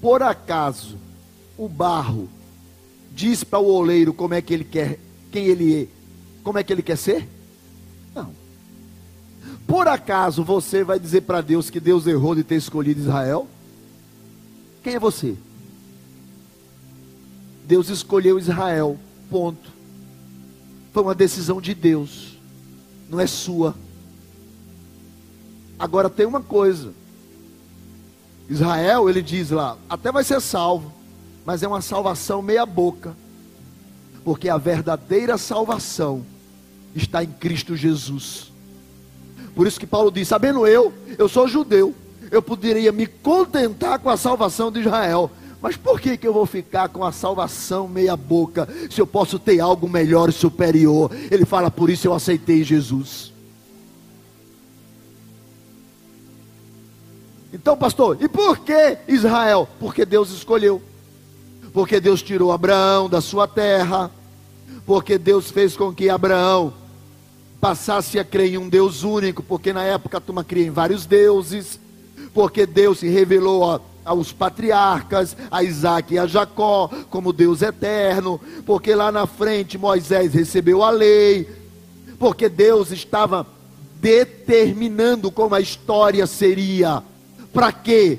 Por 0.00 0.22
acaso 0.22 0.98
o 1.56 1.68
barro 1.68 2.28
diz 3.14 3.44
para 3.44 3.60
o 3.60 3.66
oleiro 3.66 4.12
como 4.12 4.34
é 4.34 4.42
que 4.42 4.52
ele 4.52 4.64
quer, 4.64 4.98
quem 5.30 5.46
ele 5.46 5.82
é, 5.82 5.86
como 6.42 6.58
é 6.58 6.64
que 6.64 6.72
ele 6.72 6.82
quer 6.82 6.98
ser? 6.98 7.28
Não. 8.14 8.30
Por 9.66 9.86
acaso 9.86 10.42
você 10.42 10.82
vai 10.82 10.98
dizer 10.98 11.22
para 11.22 11.40
Deus 11.40 11.70
que 11.70 11.80
Deus 11.80 12.06
errou 12.06 12.34
de 12.34 12.42
ter 12.42 12.56
escolhido 12.56 13.00
Israel? 13.00 13.48
Quem 14.82 14.94
é 14.94 14.98
você? 14.98 15.36
Deus 17.66 17.88
escolheu 17.88 18.38
Israel. 18.38 18.98
Ponto. 19.30 19.72
Foi 20.92 21.02
uma 21.02 21.14
decisão 21.14 21.60
de 21.60 21.74
Deus, 21.74 22.36
não 23.08 23.18
é 23.18 23.26
sua. 23.26 23.74
Agora 25.78 26.10
tem 26.10 26.26
uma 26.26 26.40
coisa. 26.40 26.92
Israel, 28.48 29.08
ele 29.08 29.22
diz 29.22 29.50
lá, 29.50 29.78
até 29.88 30.12
vai 30.12 30.22
ser 30.22 30.40
salvo 30.40 30.92
mas 31.44 31.62
é 31.62 31.68
uma 31.68 31.80
salvação 31.80 32.40
meia-boca, 32.40 33.14
porque 34.24 34.48
a 34.48 34.56
verdadeira 34.56 35.36
salvação 35.36 36.24
está 36.94 37.22
em 37.22 37.30
Cristo 37.30 37.76
Jesus. 37.76 38.52
Por 39.54 39.66
isso 39.66 39.78
que 39.78 39.86
Paulo 39.86 40.10
diz: 40.10 40.28
sabendo 40.28 40.66
eu, 40.66 40.92
eu 41.18 41.28
sou 41.28 41.46
judeu, 41.46 41.94
eu 42.30 42.42
poderia 42.42 42.90
me 42.90 43.06
contentar 43.06 43.98
com 43.98 44.08
a 44.08 44.16
salvação 44.16 44.72
de 44.72 44.80
Israel. 44.80 45.30
Mas 45.60 45.78
por 45.78 45.98
que, 45.98 46.18
que 46.18 46.28
eu 46.28 46.32
vou 46.32 46.44
ficar 46.44 46.90
com 46.90 47.02
a 47.02 47.10
salvação 47.10 47.88
meia 47.88 48.14
boca, 48.16 48.68
se 48.90 49.00
eu 49.00 49.06
posso 49.06 49.38
ter 49.38 49.60
algo 49.60 49.88
melhor 49.88 50.28
e 50.28 50.32
superior? 50.32 51.10
Ele 51.30 51.46
fala, 51.46 51.70
por 51.70 51.88
isso 51.88 52.06
eu 52.06 52.12
aceitei 52.12 52.62
Jesus. 52.62 53.32
Então, 57.50 57.78
pastor, 57.78 58.18
e 58.20 58.28
por 58.28 58.58
que 58.58 58.98
Israel? 59.08 59.66
Porque 59.80 60.04
Deus 60.04 60.30
escolheu. 60.32 60.82
Porque 61.74 62.00
Deus 62.00 62.22
tirou 62.22 62.52
Abraão 62.52 63.10
da 63.10 63.20
sua 63.20 63.46
terra. 63.46 64.10
Porque 64.86 65.18
Deus 65.18 65.50
fez 65.50 65.76
com 65.76 65.92
que 65.92 66.08
Abraão 66.08 66.72
passasse 67.60 68.18
a 68.18 68.24
crer 68.24 68.54
em 68.54 68.58
um 68.58 68.68
Deus 68.68 69.02
único. 69.02 69.42
Porque 69.42 69.72
na 69.72 69.82
época 69.82 70.16
a 70.16 70.20
turma 70.20 70.42
cria 70.42 70.66
em 70.66 70.70
vários 70.70 71.04
deuses. 71.04 71.78
Porque 72.32 72.64
Deus 72.64 73.00
se 73.00 73.08
revelou 73.08 73.70
a 73.70 73.80
aos 74.04 74.32
patriarcas, 74.32 75.36
a 75.50 75.62
Isaac 75.62 76.12
e 76.12 76.18
a 76.18 76.26
Jacó, 76.26 76.90
como 77.08 77.32
Deus 77.32 77.62
eterno, 77.62 78.38
porque 78.66 78.94
lá 78.94 79.10
na 79.10 79.26
frente 79.26 79.78
Moisés 79.78 80.34
recebeu 80.34 80.82
a 80.82 80.90
lei, 80.90 81.48
porque 82.18 82.48
Deus 82.48 82.90
estava 82.90 83.46
determinando 84.00 85.30
como 85.30 85.54
a 85.54 85.60
história 85.60 86.26
seria. 86.26 87.02
Para 87.52 87.72
quê? 87.72 88.18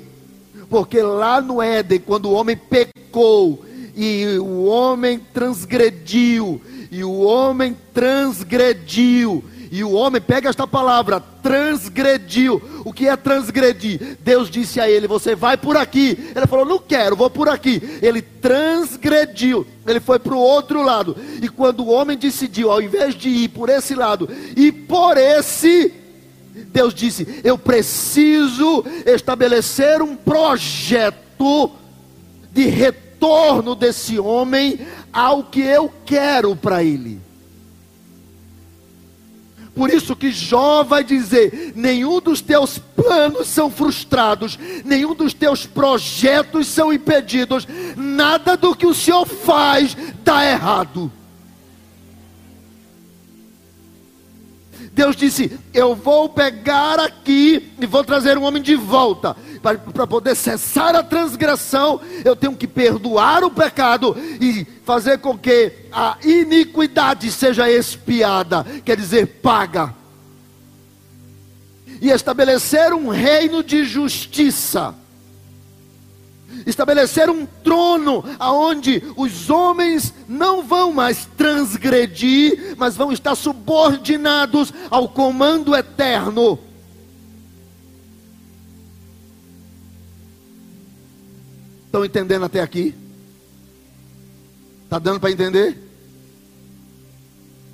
Porque 0.68 1.00
lá 1.00 1.40
no 1.40 1.62
Éden, 1.62 2.00
quando 2.00 2.26
o 2.26 2.32
homem 2.32 2.56
pecou 2.56 3.64
e 3.94 4.38
o 4.38 4.64
homem 4.64 5.18
transgrediu, 5.32 6.60
e 6.90 7.02
o 7.02 7.20
homem 7.20 7.76
transgrediu, 7.94 9.42
e 9.70 9.82
o 9.82 9.92
homem 9.92 10.20
pega 10.20 10.48
esta 10.48 10.66
palavra, 10.66 11.20
transgrediu. 11.42 12.62
O 12.84 12.92
que 12.92 13.08
é 13.08 13.16
transgredir? 13.16 14.16
Deus 14.20 14.48
disse 14.48 14.80
a 14.80 14.88
ele: 14.88 15.06
Você 15.06 15.34
vai 15.34 15.56
por 15.56 15.76
aqui. 15.76 16.32
Ele 16.34 16.46
falou: 16.46 16.64
Não 16.64 16.78
quero, 16.78 17.16
vou 17.16 17.28
por 17.28 17.48
aqui. 17.48 17.82
Ele 18.00 18.22
transgrediu. 18.22 19.66
Ele 19.86 20.00
foi 20.00 20.18
para 20.18 20.34
o 20.34 20.38
outro 20.38 20.82
lado. 20.82 21.16
E 21.42 21.48
quando 21.48 21.80
o 21.80 21.90
homem 21.90 22.16
decidiu, 22.16 22.70
ao 22.70 22.80
invés 22.80 23.14
de 23.14 23.28
ir 23.28 23.48
por 23.48 23.68
esse 23.68 23.94
lado, 23.94 24.28
e 24.56 24.70
por 24.70 25.16
esse, 25.16 25.92
Deus 26.64 26.94
disse: 26.94 27.40
Eu 27.44 27.58
preciso 27.58 28.84
estabelecer 29.04 30.00
um 30.00 30.16
projeto 30.16 31.70
de 32.52 32.66
retorno 32.66 33.74
desse 33.74 34.18
homem 34.18 34.78
ao 35.12 35.44
que 35.44 35.60
eu 35.60 35.92
quero 36.04 36.56
para 36.56 36.82
ele. 36.82 37.20
Por 39.76 39.90
isso 39.90 40.16
que 40.16 40.32
Jó 40.32 40.82
vai 40.82 41.04
dizer: 41.04 41.74
nenhum 41.76 42.18
dos 42.18 42.40
teus 42.40 42.78
planos 42.78 43.46
são 43.46 43.70
frustrados, 43.70 44.58
nenhum 44.82 45.14
dos 45.14 45.34
teus 45.34 45.66
projetos 45.66 46.66
são 46.66 46.90
impedidos, 46.90 47.68
nada 47.94 48.56
do 48.56 48.74
que 48.74 48.86
o 48.86 48.94
Senhor 48.94 49.26
faz 49.26 49.94
dá 50.24 50.46
errado. 50.46 51.12
Deus 54.96 55.14
disse: 55.14 55.52
Eu 55.74 55.94
vou 55.94 56.26
pegar 56.26 56.98
aqui 56.98 57.70
e 57.78 57.84
vou 57.84 58.02
trazer 58.02 58.38
um 58.38 58.44
homem 58.44 58.62
de 58.62 58.74
volta. 58.74 59.36
Para 59.92 60.06
poder 60.06 60.34
cessar 60.34 60.96
a 60.96 61.02
transgressão, 61.02 62.00
eu 62.24 62.34
tenho 62.34 62.56
que 62.56 62.66
perdoar 62.66 63.44
o 63.44 63.50
pecado 63.50 64.16
e 64.40 64.66
fazer 64.86 65.18
com 65.18 65.36
que 65.36 65.70
a 65.92 66.16
iniquidade 66.24 67.30
seja 67.30 67.70
expiada 67.70 68.64
quer 68.86 68.96
dizer, 68.96 69.26
paga. 69.42 69.94
E 72.00 72.08
estabelecer 72.08 72.94
um 72.94 73.10
reino 73.10 73.62
de 73.62 73.84
justiça 73.84 74.94
estabelecer 76.66 77.28
um 77.28 77.46
trono 77.46 78.24
aonde 78.38 79.02
os 79.16 79.50
homens 79.50 80.12
não 80.28 80.62
vão 80.62 80.92
mais 80.92 81.26
transgredir, 81.36 82.74
mas 82.76 82.96
vão 82.96 83.12
estar 83.12 83.34
subordinados 83.34 84.72
ao 84.90 85.08
comando 85.08 85.74
eterno. 85.74 86.58
Estão 91.86 92.04
entendendo 92.04 92.44
até 92.44 92.60
aqui? 92.60 92.94
Está 94.84 94.98
dando 94.98 95.18
para 95.18 95.30
entender? 95.30 95.76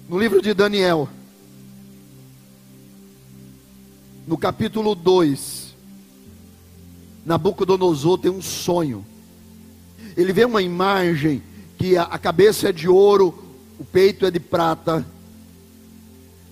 No 0.08 0.18
livro 0.18 0.40
de 0.40 0.54
Daniel, 0.54 1.08
no 4.26 4.38
capítulo 4.38 4.94
2, 4.94 5.61
Nabucodonosor 7.24 8.18
tem 8.18 8.30
um 8.30 8.42
sonho. 8.42 9.04
Ele 10.16 10.32
vê 10.32 10.44
uma 10.44 10.62
imagem 10.62 11.42
que 11.78 11.96
a, 11.96 12.18
cabeça 12.18 12.68
é 12.68 12.72
de 12.72 12.88
ouro, 12.88 13.34
o 13.78 13.84
peito 13.84 14.26
é 14.26 14.30
de 14.30 14.40
prata, 14.40 15.04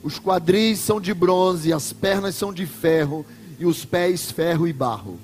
os 0.03 0.19
quadris 0.19 0.79
são 0.79 1.01
de 1.01 1.13
bronze, 1.13 1.73
as 1.73 1.93
pernas 1.93 2.35
são 2.35 2.53
de 2.53 2.65
ferro 2.67 3.25
e 3.59 3.67
os 3.67 3.85
pés 3.85 4.31
ferro 4.31 4.67
e 4.67 4.73
barro. 4.73 5.19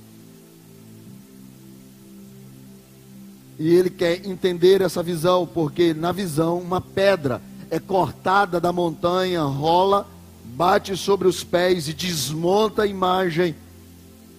E 3.59 3.75
ele 3.75 3.89
quer 3.89 4.27
entender 4.27 4.83
essa 4.83 5.03
visão, 5.03 5.47
porque 5.47 5.95
na 5.95 6.13
visão 6.13 6.59
uma 6.59 6.81
pedra 6.81 7.41
é 7.71 7.79
cortada 7.79 8.61
da 8.61 8.73
montanha, 8.73 9.43
rola, 9.43 10.07
bate 10.45 10.95
sobre 10.97 11.27
os 11.27 11.43
pés 11.43 11.89
e 11.89 11.95
desmonta 11.95 12.83
a 12.83 12.87
imagem 12.87 13.55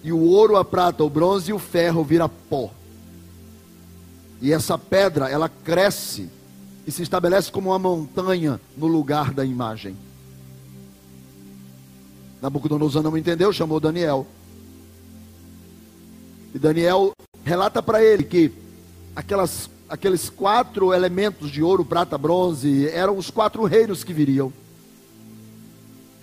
e 0.02 0.12
o 0.12 0.20
ouro, 0.20 0.56
a 0.56 0.64
prata, 0.64 1.02
o 1.02 1.10
bronze 1.10 1.50
e 1.50 1.54
o 1.54 1.58
ferro 1.58 2.04
vira 2.04 2.28
pó. 2.28 2.70
E 4.40 4.52
essa 4.52 4.78
pedra, 4.78 5.28
ela 5.28 5.48
cresce 5.48 6.28
e 6.86 6.92
se 6.92 7.02
estabelece 7.02 7.50
como 7.50 7.70
uma 7.70 7.78
montanha 7.78 8.60
no 8.76 8.86
lugar 8.86 9.32
da 9.32 9.44
imagem. 9.44 9.96
Nabucodonosor 12.40 13.02
não 13.02 13.16
entendeu, 13.16 13.52
chamou 13.52 13.80
Daniel. 13.80 14.26
E 16.54 16.58
Daniel 16.58 17.12
relata 17.44 17.82
para 17.82 18.02
ele 18.02 18.22
que 18.22 18.52
aquelas, 19.14 19.68
aqueles 19.88 20.30
quatro 20.30 20.94
elementos 20.94 21.50
de 21.50 21.62
ouro, 21.62 21.84
prata, 21.84 22.16
bronze 22.16 22.88
eram 22.88 23.18
os 23.18 23.30
quatro 23.30 23.64
reinos 23.64 24.04
que 24.04 24.12
viriam. 24.12 24.52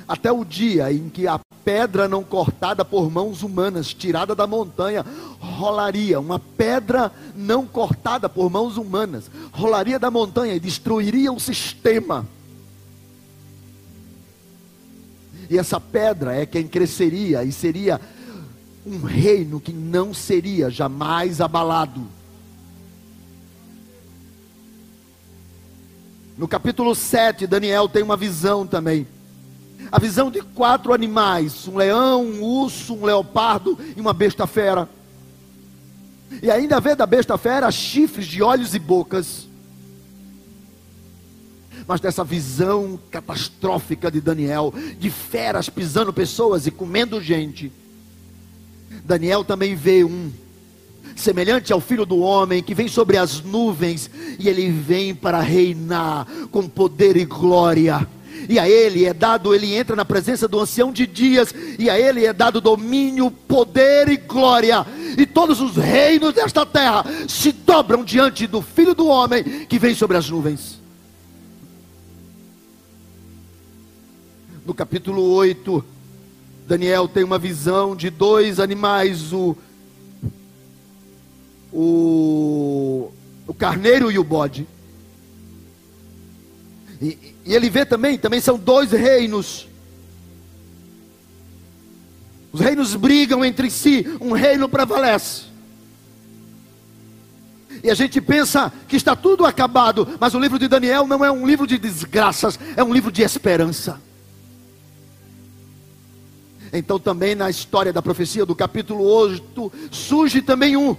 Até 0.07 0.31
o 0.31 0.45
dia 0.45 0.91
em 0.91 1.09
que 1.09 1.27
a 1.27 1.39
pedra 1.65 2.07
não 2.07 2.23
cortada 2.23 2.85
por 2.85 3.09
mãos 3.09 3.41
humanas, 3.41 3.91
tirada 3.91 4.35
da 4.35 4.45
montanha, 4.45 5.03
rolaria. 5.39 6.19
Uma 6.19 6.37
pedra 6.37 7.11
não 7.35 7.65
cortada 7.65 8.29
por 8.29 8.51
mãos 8.51 8.77
humanas, 8.77 9.29
rolaria 9.51 9.97
da 9.97 10.11
montanha 10.11 10.53
e 10.53 10.59
destruiria 10.59 11.33
o 11.33 11.39
sistema. 11.39 12.25
E 15.49 15.57
essa 15.57 15.79
pedra 15.79 16.35
é 16.35 16.45
quem 16.45 16.67
cresceria 16.67 17.43
e 17.43 17.51
seria 17.51 17.99
um 18.85 19.01
reino 19.01 19.59
que 19.59 19.73
não 19.73 20.13
seria 20.13 20.69
jamais 20.69 21.41
abalado. 21.41 22.05
No 26.37 26.47
capítulo 26.47 26.93
7, 26.93 27.47
Daniel 27.47 27.87
tem 27.87 28.03
uma 28.03 28.17
visão 28.17 28.67
também 28.67 29.07
a 29.91 29.99
visão 29.99 30.31
de 30.31 30.41
quatro 30.41 30.93
animais: 30.93 31.67
um 31.67 31.77
leão, 31.77 32.23
um 32.23 32.43
urso, 32.43 32.93
um 32.93 33.05
leopardo 33.05 33.77
e 33.95 34.01
uma 34.01 34.13
besta 34.13 34.47
fera. 34.47 34.89
E 36.41 36.49
ainda 36.49 36.79
vê 36.79 36.95
da 36.95 37.05
besta 37.05 37.37
fera 37.37 37.71
chifres 37.71 38.25
de 38.25 38.41
olhos 38.41 38.73
e 38.73 38.79
bocas. 38.79 39.47
Mas 41.87 42.01
dessa 42.01 42.23
visão 42.23 42.99
catastrófica 43.11 44.09
de 44.09 44.19
Daniel, 44.19 44.73
de 44.97 45.09
feras 45.09 45.69
pisando 45.69 46.11
pessoas 46.11 46.65
e 46.65 46.71
comendo 46.71 47.21
gente, 47.21 47.71
Daniel 49.03 49.43
também 49.43 49.75
vê 49.75 50.03
um 50.03 50.31
semelhante 51.15 51.71
ao 51.71 51.79
filho 51.79 52.05
do 52.05 52.17
homem 52.17 52.63
que 52.63 52.73
vem 52.73 52.87
sobre 52.87 53.17
as 53.17 53.41
nuvens 53.41 54.09
e 54.39 54.49
ele 54.49 54.71
vem 54.71 55.13
para 55.13 55.39
reinar 55.39 56.25
com 56.51 56.67
poder 56.67 57.15
e 57.15 57.23
glória 57.23 58.07
e 58.47 58.59
a 58.59 58.69
ele 58.69 59.05
é 59.05 59.13
dado, 59.13 59.53
ele 59.53 59.73
entra 59.73 59.95
na 59.95 60.05
presença 60.05 60.47
do 60.47 60.59
ancião 60.59 60.91
de 60.91 61.05
dias, 61.07 61.53
e 61.77 61.89
a 61.89 61.99
ele 61.99 62.25
é 62.25 62.33
dado 62.33 62.61
domínio, 62.61 63.29
poder 63.29 64.09
e 64.09 64.17
glória. 64.17 64.85
E 65.17 65.25
todos 65.25 65.61
os 65.61 65.75
reinos 65.75 66.33
desta 66.33 66.65
terra 66.65 67.05
se 67.27 67.51
dobram 67.51 68.03
diante 68.03 68.47
do 68.47 68.61
filho 68.61 68.93
do 68.93 69.07
homem 69.07 69.65
que 69.65 69.79
vem 69.79 69.95
sobre 69.95 70.17
as 70.17 70.29
nuvens. 70.29 70.79
No 74.65 74.73
capítulo 74.73 75.21
8, 75.21 75.85
Daniel 76.67 77.07
tem 77.07 77.23
uma 77.23 77.37
visão 77.37 77.95
de 77.95 78.09
dois 78.09 78.59
animais, 78.59 79.31
o, 79.31 79.55
o, 81.71 83.11
o 83.47 83.53
carneiro 83.53 84.11
e 84.11 84.17
o 84.17 84.23
bode. 84.23 84.67
E, 86.99 87.34
e 87.45 87.53
ele 87.53 87.69
vê 87.69 87.85
também, 87.85 88.17
também 88.17 88.41
são 88.41 88.57
dois 88.57 88.91
reinos. 88.91 89.67
Os 92.51 92.59
reinos 92.59 92.95
brigam 92.95 93.45
entre 93.45 93.69
si, 93.69 94.05
um 94.19 94.31
reino 94.31 94.67
prevalece. 94.67 95.43
E 97.83 97.89
a 97.91 97.93
gente 97.93 98.19
pensa 98.19 98.73
que 98.87 98.95
está 98.95 99.15
tudo 99.15 99.45
acabado, 99.45 100.17
mas 100.19 100.33
o 100.33 100.39
livro 100.39 100.57
de 100.57 100.67
Daniel 100.67 101.05
não 101.05 101.23
é 101.23 101.31
um 101.31 101.45
livro 101.45 101.67
de 101.67 101.77
desgraças, 101.77 102.57
é 102.75 102.83
um 102.83 102.91
livro 102.91 103.11
de 103.11 103.21
esperança. 103.21 104.01
Então, 106.73 106.97
também 106.97 107.35
na 107.35 107.49
história 107.49 107.93
da 107.93 108.01
profecia 108.01 108.45
do 108.45 108.55
capítulo 108.55 109.03
8, 109.03 109.71
surge 109.91 110.41
também 110.41 110.75
um, 110.75 110.95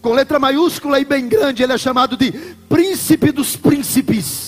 com 0.00 0.12
letra 0.14 0.38
maiúscula 0.38 0.98
e 0.98 1.04
bem 1.04 1.28
grande, 1.28 1.62
ele 1.62 1.72
é 1.72 1.78
chamado 1.78 2.16
de 2.16 2.32
Príncipe 2.68 3.30
dos 3.30 3.54
Príncipes. 3.54 4.41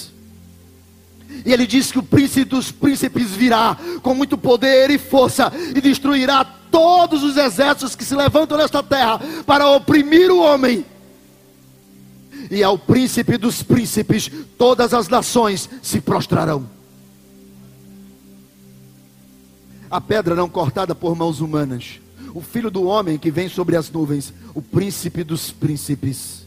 E 1.44 1.52
ele 1.52 1.66
diz 1.66 1.92
que 1.92 1.98
o 1.98 2.02
príncipe 2.02 2.44
dos 2.44 2.72
príncipes 2.72 3.30
virá 3.32 3.76
com 4.02 4.14
muito 4.14 4.38
poder 4.38 4.90
e 4.90 4.98
força 4.98 5.52
e 5.74 5.80
destruirá 5.80 6.44
todos 6.70 7.22
os 7.22 7.36
exércitos 7.36 7.94
que 7.94 8.04
se 8.04 8.14
levantam 8.14 8.56
nesta 8.56 8.82
terra 8.82 9.20
para 9.44 9.70
oprimir 9.70 10.30
o 10.30 10.40
homem. 10.40 10.84
E 12.50 12.62
ao 12.62 12.78
príncipe 12.78 13.36
dos 13.36 13.62
príncipes, 13.62 14.30
todas 14.56 14.94
as 14.94 15.08
nações 15.08 15.68
se 15.82 16.00
prostrarão. 16.00 16.66
A 19.90 20.00
pedra 20.00 20.34
não 20.34 20.48
cortada 20.48 20.94
por 20.94 21.14
mãos 21.14 21.40
humanas, 21.40 22.00
o 22.34 22.40
filho 22.40 22.70
do 22.70 22.84
homem 22.84 23.18
que 23.18 23.30
vem 23.30 23.48
sobre 23.48 23.76
as 23.76 23.90
nuvens, 23.90 24.32
o 24.54 24.62
príncipe 24.62 25.22
dos 25.22 25.52
príncipes. 25.52 26.43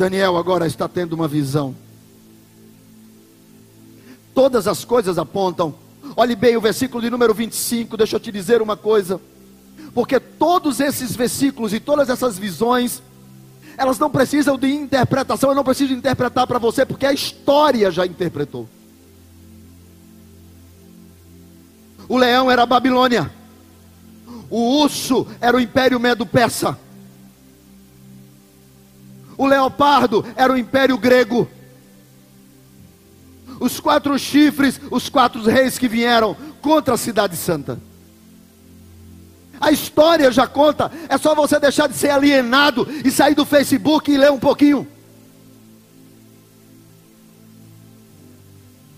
Daniel 0.00 0.38
agora 0.38 0.66
está 0.66 0.88
tendo 0.88 1.12
uma 1.12 1.28
visão. 1.28 1.76
Todas 4.34 4.66
as 4.66 4.82
coisas 4.82 5.18
apontam. 5.18 5.74
Olhe 6.16 6.34
bem 6.34 6.56
o 6.56 6.60
versículo 6.60 7.02
de 7.02 7.10
número 7.10 7.34
25, 7.34 7.98
deixa 7.98 8.16
eu 8.16 8.20
te 8.20 8.32
dizer 8.32 8.62
uma 8.62 8.78
coisa. 8.78 9.20
Porque 9.92 10.18
todos 10.18 10.80
esses 10.80 11.14
versículos 11.14 11.74
e 11.74 11.80
todas 11.80 12.08
essas 12.08 12.38
visões, 12.38 13.02
elas 13.76 13.98
não 13.98 14.08
precisam 14.08 14.56
de 14.56 14.72
interpretação, 14.72 15.50
eu 15.50 15.54
não 15.54 15.62
preciso 15.62 15.92
interpretar 15.92 16.46
para 16.46 16.58
você, 16.58 16.86
porque 16.86 17.04
a 17.04 17.12
história 17.12 17.90
já 17.90 18.06
interpretou. 18.06 18.66
O 22.08 22.16
leão 22.16 22.50
era 22.50 22.62
a 22.62 22.66
Babilônia, 22.66 23.30
o 24.48 24.80
urso 24.80 25.26
era 25.42 25.58
o 25.58 25.60
império 25.60 26.00
medo-persa. 26.00 26.78
O 29.40 29.46
leopardo 29.46 30.22
era 30.36 30.52
o 30.52 30.58
império 30.58 30.98
grego. 30.98 31.48
Os 33.58 33.80
quatro 33.80 34.18
chifres, 34.18 34.78
os 34.90 35.08
quatro 35.08 35.42
reis 35.42 35.78
que 35.78 35.88
vieram 35.88 36.36
contra 36.60 36.92
a 36.92 36.98
cidade 36.98 37.38
santa. 37.38 37.80
A 39.58 39.72
história 39.72 40.30
já 40.30 40.46
conta, 40.46 40.92
é 41.08 41.16
só 41.16 41.34
você 41.34 41.58
deixar 41.58 41.86
de 41.86 41.96
ser 41.96 42.10
alienado 42.10 42.86
e 43.02 43.10
sair 43.10 43.34
do 43.34 43.46
Facebook 43.46 44.12
e 44.12 44.18
ler 44.18 44.30
um 44.30 44.38
pouquinho. 44.38 44.86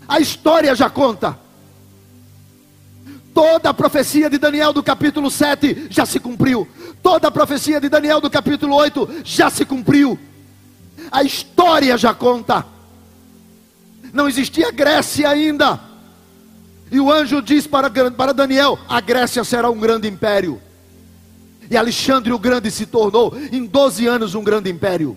A 0.09 0.19
história 0.19 0.75
já 0.75 0.91
conta. 0.91 1.39
Toda 3.33 3.71
a 3.71 3.75
profecia 3.75 4.29
de 4.29 4.39
Daniel 4.39 4.73
do 4.73 4.83
capítulo 4.83 5.31
7 5.31 5.87
já 5.89 6.05
se 6.05 6.19
cumpriu. 6.19 6.67
Toda 7.01 7.29
a 7.29 7.31
profecia 7.31 7.81
de 7.81 7.89
Daniel 7.89 8.21
do 8.21 8.29
capítulo 8.29 8.75
8 8.75 9.23
já 9.23 9.49
se 9.49 9.65
cumpriu 9.65 10.19
a 11.13 11.23
história 11.23 11.97
já 11.99 12.15
conta. 12.15 12.65
Não 14.13 14.29
existia 14.29 14.73
Grécia 14.73 15.29
ainda. 15.29 15.79
E 16.91 16.99
o 16.99 17.13
anjo 17.13 17.43
diz 17.43 17.67
para, 17.67 17.91
para 18.11 18.33
Daniel: 18.33 18.79
a 18.89 19.01
Grécia 19.01 19.45
será 19.45 19.71
um 19.71 19.79
grande 19.79 20.09
império. 20.09 20.61
E 21.71 21.77
Alexandre 21.77 22.33
o 22.33 22.39
Grande 22.39 22.71
se 22.71 22.85
tornou, 22.87 23.35
em 23.51 23.65
12 23.65 24.07
anos, 24.07 24.35
um 24.35 24.43
grande 24.43 24.71
império. 24.71 25.17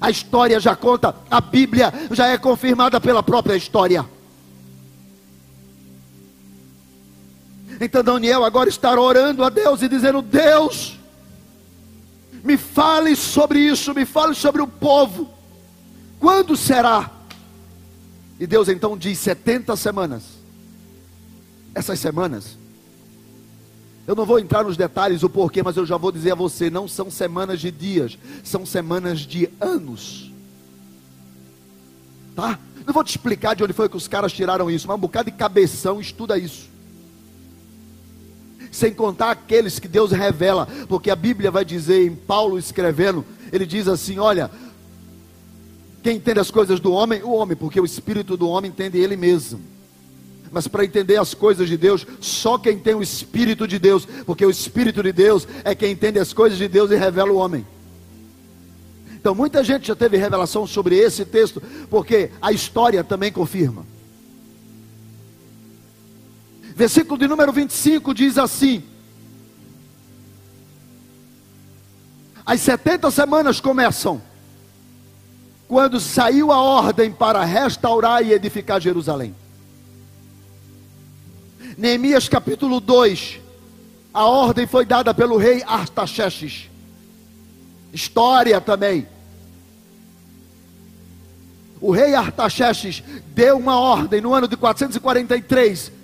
A 0.00 0.10
história 0.10 0.58
já 0.58 0.74
conta, 0.74 1.14
a 1.30 1.40
Bíblia 1.40 1.92
já 2.12 2.28
é 2.28 2.38
confirmada 2.38 3.00
pela 3.00 3.22
própria 3.22 3.56
história. 3.56 4.06
Então 7.80 8.04
Daniel 8.04 8.44
agora 8.44 8.68
está 8.68 8.98
orando 8.98 9.42
a 9.42 9.48
Deus 9.48 9.82
e 9.82 9.88
dizendo: 9.88 10.22
Deus, 10.22 10.99
me 12.42 12.56
fale 12.56 13.14
sobre 13.14 13.60
isso, 13.60 13.94
me 13.94 14.04
fale 14.04 14.34
sobre 14.34 14.62
o 14.62 14.66
povo. 14.66 15.28
Quando 16.18 16.56
será? 16.56 17.10
E 18.38 18.46
Deus 18.46 18.68
então 18.68 18.96
diz: 18.96 19.18
70 19.18 19.76
semanas. 19.76 20.40
Essas 21.74 22.00
semanas, 22.00 22.58
eu 24.06 24.16
não 24.16 24.26
vou 24.26 24.40
entrar 24.40 24.64
nos 24.64 24.76
detalhes 24.76 25.22
o 25.22 25.30
porquê, 25.30 25.62
mas 25.62 25.76
eu 25.76 25.86
já 25.86 25.96
vou 25.96 26.10
dizer 26.10 26.32
a 26.32 26.34
você: 26.34 26.70
não 26.70 26.88
são 26.88 27.10
semanas 27.10 27.60
de 27.60 27.70
dias, 27.70 28.18
são 28.42 28.64
semanas 28.64 29.20
de 29.20 29.48
anos. 29.60 30.32
Tá? 32.34 32.58
Não 32.86 32.94
vou 32.94 33.04
te 33.04 33.10
explicar 33.10 33.54
de 33.54 33.62
onde 33.62 33.72
foi 33.72 33.88
que 33.88 33.96
os 33.96 34.08
caras 34.08 34.32
tiraram 34.32 34.70
isso, 34.70 34.88
mas 34.88 34.96
um 34.96 35.00
bocado 35.00 35.30
de 35.30 35.36
cabeção 35.36 36.00
estuda 36.00 36.38
isso 36.38 36.69
sem 38.70 38.92
contar 38.92 39.30
aqueles 39.30 39.78
que 39.78 39.88
Deus 39.88 40.12
revela, 40.12 40.68
porque 40.88 41.10
a 41.10 41.16
Bíblia 41.16 41.50
vai 41.50 41.64
dizer, 41.64 42.06
em 42.06 42.14
Paulo 42.14 42.58
escrevendo, 42.58 43.24
ele 43.52 43.66
diz 43.66 43.88
assim: 43.88 44.18
olha, 44.18 44.50
quem 46.02 46.16
entende 46.16 46.40
as 46.40 46.50
coisas 46.50 46.80
do 46.80 46.92
homem, 46.92 47.22
o 47.22 47.32
homem, 47.32 47.56
porque 47.56 47.80
o 47.80 47.84
espírito 47.84 48.36
do 48.36 48.48
homem 48.48 48.70
entende 48.70 48.98
ele 48.98 49.16
mesmo. 49.16 49.60
Mas 50.52 50.66
para 50.66 50.84
entender 50.84 51.16
as 51.16 51.32
coisas 51.32 51.68
de 51.68 51.76
Deus, 51.76 52.06
só 52.20 52.58
quem 52.58 52.76
tem 52.78 52.94
o 52.94 53.02
Espírito 53.02 53.68
de 53.68 53.78
Deus, 53.78 54.04
porque 54.26 54.44
o 54.44 54.50
Espírito 54.50 55.00
de 55.00 55.12
Deus 55.12 55.46
é 55.62 55.76
quem 55.76 55.92
entende 55.92 56.18
as 56.18 56.32
coisas 56.32 56.58
de 56.58 56.66
Deus 56.66 56.90
e 56.90 56.96
revela 56.96 57.30
o 57.30 57.36
homem. 57.36 57.64
Então 59.14 59.34
muita 59.34 59.62
gente 59.62 59.86
já 59.86 59.94
teve 59.94 60.16
revelação 60.16 60.66
sobre 60.66 60.96
esse 60.96 61.24
texto, 61.24 61.62
porque 61.88 62.30
a 62.42 62.50
história 62.50 63.04
também 63.04 63.30
confirma. 63.30 63.86
Versículo 66.80 67.18
de 67.18 67.28
número 67.28 67.52
25 67.52 68.14
diz 68.14 68.38
assim: 68.38 68.82
As 72.46 72.58
70 72.62 73.10
semanas 73.10 73.60
começam 73.60 74.22
quando 75.68 76.00
saiu 76.00 76.50
a 76.50 76.58
ordem 76.58 77.12
para 77.12 77.44
restaurar 77.44 78.24
e 78.24 78.32
edificar 78.32 78.80
Jerusalém. 78.80 79.34
Neemias 81.76 82.30
capítulo 82.30 82.80
2, 82.80 83.38
a 84.14 84.24
ordem 84.24 84.66
foi 84.66 84.86
dada 84.86 85.12
pelo 85.12 85.36
rei 85.36 85.62
Artaxerxes. 85.64 86.70
História 87.92 88.58
também. 88.58 89.06
O 91.78 91.90
rei 91.90 92.14
Artaxerxes 92.14 93.02
deu 93.34 93.58
uma 93.58 93.78
ordem 93.78 94.22
no 94.22 94.32
ano 94.32 94.48
de 94.48 94.56
443 94.56 95.99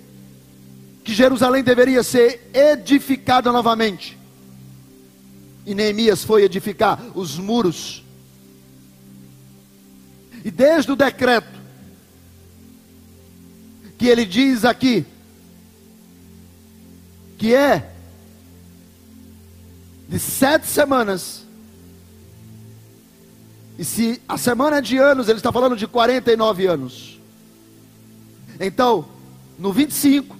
que 1.07 1.15
Jerusalém 1.15 1.63
deveria 1.63 2.03
ser 2.03 2.51
edificada 2.53 3.53
novamente. 3.53 4.19
E 5.65 5.73
Neemias 5.73 6.25
foi 6.25 6.43
edificar 6.43 7.01
os 7.15 7.39
muros. 7.39 8.05
E 10.45 10.51
desde 10.51 10.91
o 10.91 10.97
decreto, 10.97 11.61
que 13.97 14.09
ele 14.09 14.25
diz 14.25 14.65
aqui, 14.65 15.07
que 17.39 17.55
é 17.55 17.93
de 20.09 20.19
sete 20.19 20.67
semanas, 20.67 21.45
e 23.79 23.85
se 23.85 24.21
a 24.29 24.37
semana 24.37 24.79
é 24.79 24.81
de 24.81 24.99
anos, 24.99 25.29
ele 25.29 25.39
está 25.39 25.53
falando 25.53 25.77
de 25.77 25.87
49 25.87 26.67
anos. 26.67 27.21
Então, 28.59 29.07
no 29.57 29.73
25, 29.73 30.36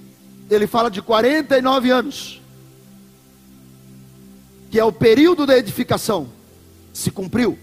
ele 0.49 0.67
fala 0.67 0.89
de 0.89 1.01
49 1.01 1.89
anos, 1.89 2.41
que 4.71 4.79
é 4.79 4.83
o 4.83 4.91
período 4.91 5.45
da 5.45 5.57
edificação, 5.57 6.29
se 6.93 7.11
cumpriu. 7.11 7.57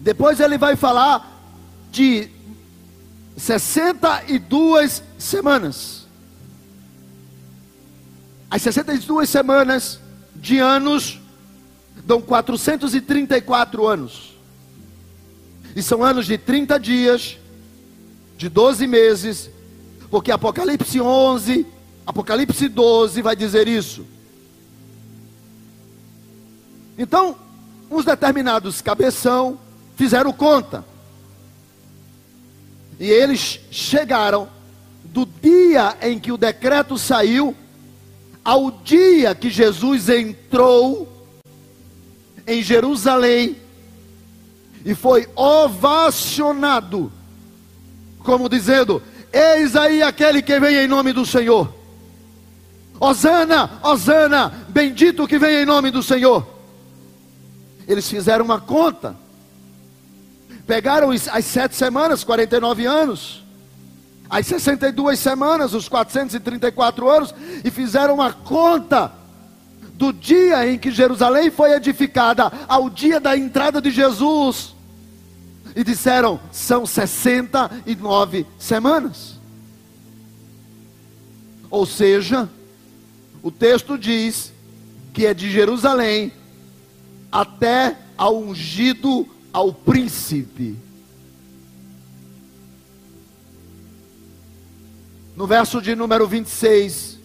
Depois 0.00 0.40
ele 0.40 0.58
vai 0.58 0.74
falar 0.74 1.28
de 1.90 2.28
62 3.36 5.02
semanas. 5.18 6.06
As 8.50 8.60
62 8.62 9.28
semanas 9.28 10.00
de 10.34 10.58
anos 10.58 11.20
dão 12.04 12.20
434 12.20 13.86
anos. 13.86 14.36
E 15.74 15.82
são 15.82 16.04
anos 16.04 16.26
de 16.26 16.36
30 16.36 16.78
dias, 16.78 17.38
de 18.36 18.48
12 18.48 18.86
meses 18.86 19.50
porque 20.12 20.30
Apocalipse 20.30 21.00
11, 21.00 21.66
Apocalipse 22.06 22.68
12 22.68 23.22
vai 23.22 23.34
dizer 23.34 23.66
isso. 23.66 24.04
Então, 26.98 27.34
uns 27.90 28.04
determinados 28.04 28.82
cabeção 28.82 29.58
fizeram 29.96 30.30
conta. 30.30 30.84
E 33.00 33.08
eles 33.08 33.58
chegaram 33.70 34.50
do 35.02 35.24
dia 35.24 35.96
em 36.02 36.20
que 36.20 36.30
o 36.30 36.36
decreto 36.36 36.98
saiu 36.98 37.56
ao 38.44 38.70
dia 38.70 39.34
que 39.34 39.48
Jesus 39.48 40.10
entrou 40.10 41.10
em 42.46 42.62
Jerusalém 42.62 43.56
e 44.84 44.94
foi 44.94 45.26
ovacionado, 45.34 47.10
como 48.18 48.46
dizendo: 48.46 49.02
Eis 49.32 49.74
aí 49.74 50.02
aquele 50.02 50.42
que 50.42 50.60
vem 50.60 50.76
em 50.76 50.86
nome 50.86 51.12
do 51.12 51.24
Senhor. 51.24 51.72
Osana, 53.00 53.80
Osana, 53.82 54.52
bendito 54.68 55.26
que 55.26 55.38
vem 55.38 55.62
em 55.62 55.66
nome 55.66 55.90
do 55.90 56.02
Senhor. 56.02 56.46
Eles 57.88 58.08
fizeram 58.08 58.44
uma 58.44 58.60
conta, 58.60 59.16
pegaram 60.66 61.10
as 61.10 61.44
sete 61.44 61.74
semanas, 61.74 62.22
49 62.22 62.86
anos, 62.86 63.42
as 64.30 64.46
62 64.46 65.18
semanas, 65.18 65.74
os 65.74 65.88
434 65.88 67.10
anos, 67.10 67.34
e 67.64 67.70
fizeram 67.70 68.14
uma 68.14 68.32
conta 68.32 69.12
do 69.94 70.12
dia 70.12 70.66
em 70.66 70.78
que 70.78 70.90
Jerusalém 70.90 71.50
foi 71.50 71.72
edificada 71.72 72.52
ao 72.68 72.88
dia 72.88 73.18
da 73.18 73.36
entrada 73.36 73.80
de 73.80 73.90
Jesus. 73.90 74.74
E 75.74 75.82
disseram: 75.84 76.40
são 76.50 76.84
69 76.86 78.46
semanas. 78.58 79.40
Ou 81.70 81.86
seja, 81.86 82.48
o 83.42 83.50
texto 83.50 83.96
diz 83.96 84.52
que 85.12 85.26
é 85.26 85.32
de 85.32 85.50
Jerusalém 85.50 86.32
até 87.30 87.96
ao 88.16 88.38
ungido 88.38 89.26
ao 89.52 89.72
príncipe. 89.72 90.76
no 95.36 95.46
verso 95.46 95.80
de 95.80 95.94
número 95.94 96.26
26, 96.26 97.18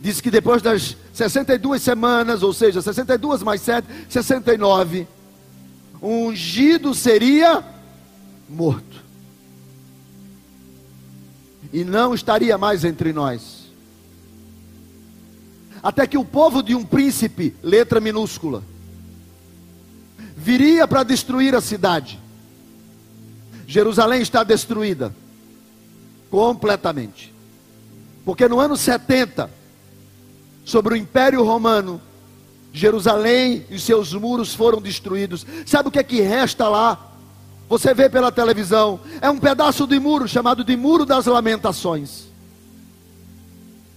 diz 0.00 0.20
que 0.20 0.30
depois 0.30 0.62
das 0.62 0.96
62 1.12 1.82
semanas, 1.82 2.42
ou 2.42 2.52
seja, 2.52 2.80
62 2.80 3.42
mais 3.42 3.60
7, 3.60 3.86
69, 4.08 5.06
o 6.04 6.26
ungido 6.26 6.92
seria 6.92 7.64
morto. 8.46 9.02
E 11.72 11.82
não 11.82 12.14
estaria 12.14 12.58
mais 12.58 12.84
entre 12.84 13.10
nós. 13.10 13.70
Até 15.82 16.06
que 16.06 16.18
o 16.18 16.24
povo 16.24 16.62
de 16.62 16.74
um 16.74 16.84
príncipe, 16.84 17.56
letra 17.62 18.00
minúscula, 18.00 18.62
viria 20.36 20.86
para 20.86 21.04
destruir 21.04 21.54
a 21.54 21.62
cidade. 21.62 22.20
Jerusalém 23.66 24.20
está 24.20 24.44
destruída 24.44 25.10
completamente. 26.30 27.32
Porque 28.26 28.46
no 28.46 28.60
ano 28.60 28.76
70, 28.76 29.50
sobre 30.66 30.92
o 30.92 30.96
Império 30.98 31.42
Romano, 31.42 31.98
Jerusalém 32.74 33.64
e 33.70 33.78
seus 33.78 34.12
muros 34.12 34.52
foram 34.52 34.82
destruídos. 34.82 35.46
Sabe 35.64 35.88
o 35.88 35.92
que 35.92 35.98
é 36.00 36.02
que 36.02 36.20
resta 36.20 36.68
lá? 36.68 37.12
Você 37.68 37.94
vê 37.94 38.10
pela 38.10 38.32
televisão, 38.32 38.98
é 39.20 39.30
um 39.30 39.38
pedaço 39.38 39.86
de 39.86 39.98
muro 40.00 40.26
chamado 40.26 40.64
de 40.64 40.76
Muro 40.76 41.06
das 41.06 41.26
Lamentações. 41.26 42.24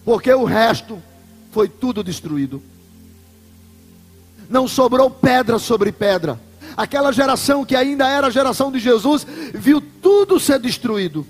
Porque 0.05 0.31
o 0.31 0.45
resto 0.45 1.01
foi 1.51 1.67
tudo 1.67 2.03
destruído. 2.03 2.61
Não 4.47 4.67
sobrou 4.67 5.09
pedra 5.09 5.57
sobre 5.57 5.91
pedra. 5.91 6.39
Aquela 6.77 7.11
geração 7.11 7.65
que 7.65 7.75
ainda 7.75 8.07
era 8.07 8.27
a 8.27 8.31
geração 8.31 8.71
de 8.71 8.77
Jesus, 8.77 9.25
viu 9.55 9.81
tudo 9.81 10.39
ser 10.39 10.59
destruído. 10.59 11.25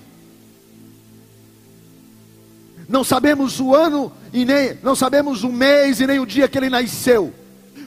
Não 2.88 3.04
sabemos 3.04 3.60
o 3.60 3.76
ano 3.76 4.12
e 4.32 4.44
nem 4.44 4.76
não 4.82 4.96
sabemos 4.96 5.44
o 5.44 5.52
mês 5.52 6.00
e 6.00 6.06
nem 6.06 6.18
o 6.18 6.26
dia 6.26 6.48
que 6.48 6.58
ele 6.58 6.68
nasceu. 6.68 7.32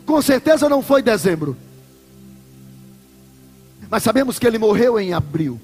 Com 0.05 0.21
certeza 0.21 0.69
não 0.69 0.81
foi 0.81 1.01
dezembro. 1.01 1.57
Mas 3.89 4.03
sabemos 4.03 4.39
que 4.39 4.47
ele 4.47 4.57
morreu 4.57 4.97
em 4.97 5.11
abril. 5.13 5.59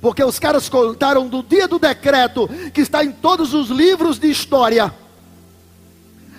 Porque 0.00 0.24
os 0.24 0.38
caras 0.38 0.68
contaram 0.68 1.28
do 1.28 1.42
dia 1.42 1.68
do 1.68 1.78
decreto, 1.78 2.48
que 2.72 2.80
está 2.80 3.04
em 3.04 3.12
todos 3.12 3.52
os 3.52 3.68
livros 3.68 4.18
de 4.18 4.30
história, 4.30 4.92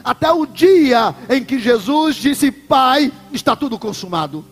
até 0.04 0.32
o 0.32 0.46
dia 0.46 1.16
em 1.30 1.44
que 1.44 1.60
Jesus 1.60 2.16
disse: 2.16 2.52
Pai, 2.52 3.12
está 3.32 3.56
tudo 3.56 3.78
consumado. 3.78 4.44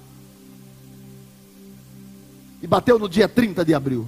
E 2.62 2.68
bateu 2.68 3.00
no 3.00 3.10
dia 3.10 3.28
30 3.28 3.66
de 3.66 3.74
abril. 3.74 4.08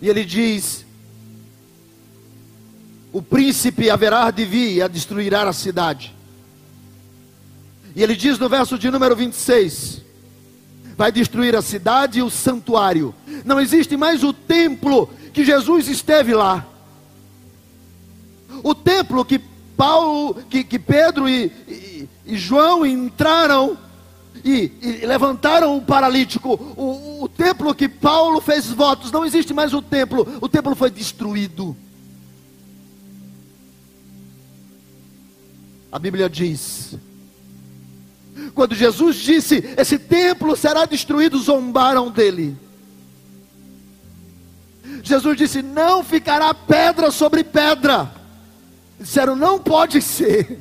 E 0.00 0.08
ele 0.08 0.24
diz: 0.24 0.84
O 3.12 3.20
príncipe 3.20 3.90
haverá 3.90 4.30
de 4.30 4.44
vir 4.44 4.82
e 4.82 4.88
destruirá 4.88 5.46
a 5.46 5.52
cidade. 5.52 6.14
E 7.94 8.02
ele 8.02 8.16
diz 8.16 8.38
no 8.38 8.48
verso 8.48 8.78
de 8.78 8.90
número 8.90 9.14
26: 9.14 10.00
Vai 10.96 11.12
destruir 11.12 11.54
a 11.54 11.60
cidade 11.60 12.20
e 12.20 12.22
o 12.22 12.30
santuário. 12.30 13.14
Não 13.44 13.60
existe 13.60 13.96
mais 13.96 14.24
o 14.24 14.32
templo 14.32 15.10
que 15.32 15.44
Jesus 15.44 15.88
esteve 15.88 16.34
lá. 16.34 16.66
O 18.62 18.74
templo 18.74 19.24
que 19.24 19.38
Paulo, 19.76 20.34
que, 20.48 20.64
que 20.64 20.78
Pedro 20.78 21.28
e, 21.28 21.52
e, 21.68 22.08
e 22.24 22.36
João 22.36 22.86
entraram 22.86 23.76
e, 24.44 24.72
e 24.80 25.06
levantaram 25.06 25.76
o 25.76 25.82
paralítico. 25.82 26.54
O, 26.76 27.24
o 27.24 27.28
templo 27.28 27.74
que 27.74 27.88
Paulo 27.88 28.40
fez 28.40 28.68
votos, 28.68 29.12
não 29.12 29.24
existe 29.24 29.52
mais 29.52 29.74
o 29.74 29.82
templo, 29.82 30.26
o 30.40 30.48
templo 30.48 30.74
foi 30.74 30.90
destruído. 30.90 31.76
A 35.92 35.98
Bíblia 35.98 36.28
diz: 36.28 36.96
quando 38.54 38.74
Jesus 38.74 39.16
disse: 39.16 39.62
Esse 39.76 39.98
templo 39.98 40.56
será 40.56 40.84
destruído, 40.84 41.38
zombaram 41.38 42.10
dele. 42.10 42.56
Jesus 45.02 45.36
disse: 45.36 45.62
Não 45.62 46.02
ficará 46.02 46.52
pedra 46.52 47.10
sobre 47.10 47.44
pedra. 47.44 48.10
Disseram: 48.98 49.36
Não 49.36 49.58
pode 49.58 50.00
ser. 50.00 50.60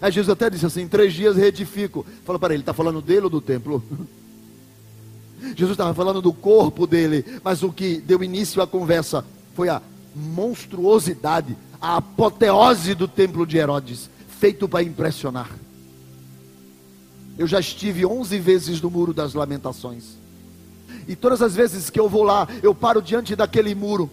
Aí 0.00 0.12
Jesus 0.12 0.30
até 0.30 0.48
disse 0.48 0.66
assim: 0.66 0.82
em 0.82 0.88
três 0.88 1.12
dias 1.12 1.36
reedifico. 1.36 2.04
Falou 2.24 2.38
para 2.38 2.54
ele: 2.54 2.62
está 2.62 2.72
falando 2.72 3.00
dele 3.00 3.22
ou 3.22 3.30
do 3.30 3.40
templo? 3.40 3.82
Jesus 5.54 5.72
estava 5.72 5.94
falando 5.94 6.20
do 6.20 6.32
corpo 6.32 6.86
dele, 6.86 7.24
mas 7.44 7.62
o 7.62 7.72
que 7.72 7.98
deu 7.98 8.24
início 8.24 8.60
à 8.60 8.66
conversa 8.66 9.24
foi 9.54 9.68
a 9.68 9.80
monstruosidade, 10.14 11.56
a 11.80 11.98
apoteose 11.98 12.92
do 12.92 13.06
templo 13.06 13.46
de 13.46 13.56
Herodes, 13.56 14.10
feito 14.38 14.68
para 14.68 14.82
impressionar. 14.82 15.50
Eu 17.36 17.46
já 17.46 17.60
estive 17.60 18.04
onze 18.04 18.38
vezes 18.38 18.80
no 18.80 18.90
muro 18.90 19.12
das 19.12 19.34
lamentações. 19.34 20.16
E 21.06 21.14
todas 21.14 21.40
as 21.40 21.54
vezes 21.54 21.90
que 21.90 22.00
eu 22.00 22.08
vou 22.08 22.22
lá, 22.22 22.48
eu 22.62 22.74
paro 22.74 23.00
diante 23.00 23.36
daquele 23.36 23.74
muro. 23.74 24.10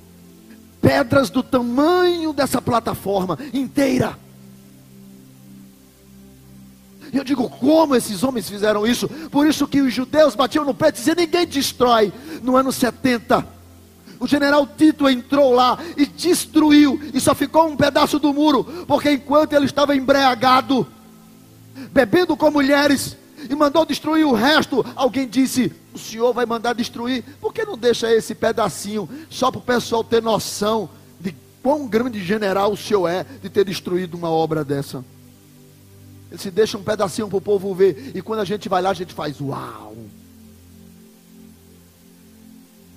Pedras 0.82 1.30
do 1.30 1.42
tamanho 1.42 2.32
dessa 2.32 2.62
plataforma 2.62 3.38
inteira 3.54 4.18
e 7.16 7.18
eu 7.18 7.24
digo, 7.24 7.50
como 7.50 7.96
esses 7.96 8.24
homens 8.24 8.50
fizeram 8.50 8.86
isso? 8.86 9.08
Por 9.08 9.48
isso 9.48 9.66
que 9.66 9.80
os 9.80 9.94
judeus 9.94 10.36
batiam 10.36 10.66
no 10.66 10.74
peito 10.74 10.96
e 10.96 10.98
diziam, 10.98 11.16
ninguém 11.16 11.48
destrói. 11.48 12.12
No 12.44 12.58
ano 12.58 12.74
70, 12.74 13.48
o 14.20 14.28
general 14.28 14.68
Tito 14.68 15.10
entrou 15.10 15.54
lá 15.54 15.78
e 15.98 16.06
destruiu, 16.06 17.00
e 17.14 17.20
só 17.20 17.36
ficou 17.36 17.68
um 17.68 17.76
pedaço 17.76 18.20
do 18.20 18.34
muro, 18.34 18.64
porque 18.88 19.12
enquanto 19.12 19.54
ele 19.54 19.66
estava 19.66 19.96
embriagado, 19.96 20.88
bebendo 21.92 22.36
com 22.38 22.52
mulheres, 22.52 23.18
e 23.50 23.56
mandou 23.56 23.86
destruir 23.86 24.26
o 24.26 24.34
resto, 24.34 24.86
alguém 24.96 25.28
disse: 25.28 25.72
O 25.94 26.00
senhor 26.00 26.34
vai 26.34 26.46
mandar 26.46 26.74
destruir, 26.74 27.24
por 27.40 27.54
que 27.54 27.64
não 27.66 27.78
deixa 27.78 28.12
esse 28.14 28.34
pedacinho, 28.34 29.08
só 29.30 29.52
para 29.52 29.60
o 29.60 29.64
pessoal 29.64 30.04
ter 30.04 30.22
noção 30.22 30.90
de 31.20 31.36
quão 31.62 31.88
grande 31.88 32.24
general 32.24 32.72
o 32.72 32.78
senhor 32.78 33.08
é 33.08 33.26
de 33.42 33.50
ter 33.50 33.66
destruído 33.66 34.16
uma 34.16 34.30
obra 34.30 34.64
dessa? 34.64 35.04
Ele 36.32 36.42
se 36.42 36.52
deixa 36.52 36.78
um 36.78 36.84
pedacinho 36.84 37.28
para 37.28 37.38
o 37.38 37.42
povo 37.42 37.74
ver. 37.74 38.12
E 38.16 38.22
quando 38.22 38.40
a 38.40 38.46
gente 38.46 38.68
vai 38.68 38.82
lá, 38.82 38.90
a 38.90 38.94
gente 38.94 39.14
faz 39.14 39.40
uau. 39.40 39.95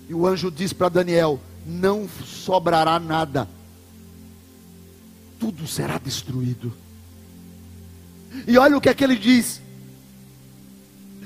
E 0.08 0.14
o 0.14 0.26
anjo 0.26 0.50
diz 0.50 0.72
para 0.72 0.88
Daniel: 0.88 1.38
Não 1.66 2.08
sobrará 2.24 2.98
nada, 2.98 3.48
tudo 5.38 5.66
será 5.66 5.98
destruído. 5.98 6.72
E 8.46 8.56
olha 8.58 8.76
o 8.76 8.80
que 8.80 8.88
é 8.88 8.94
que 8.94 9.04
ele 9.04 9.16
diz: 9.16 9.60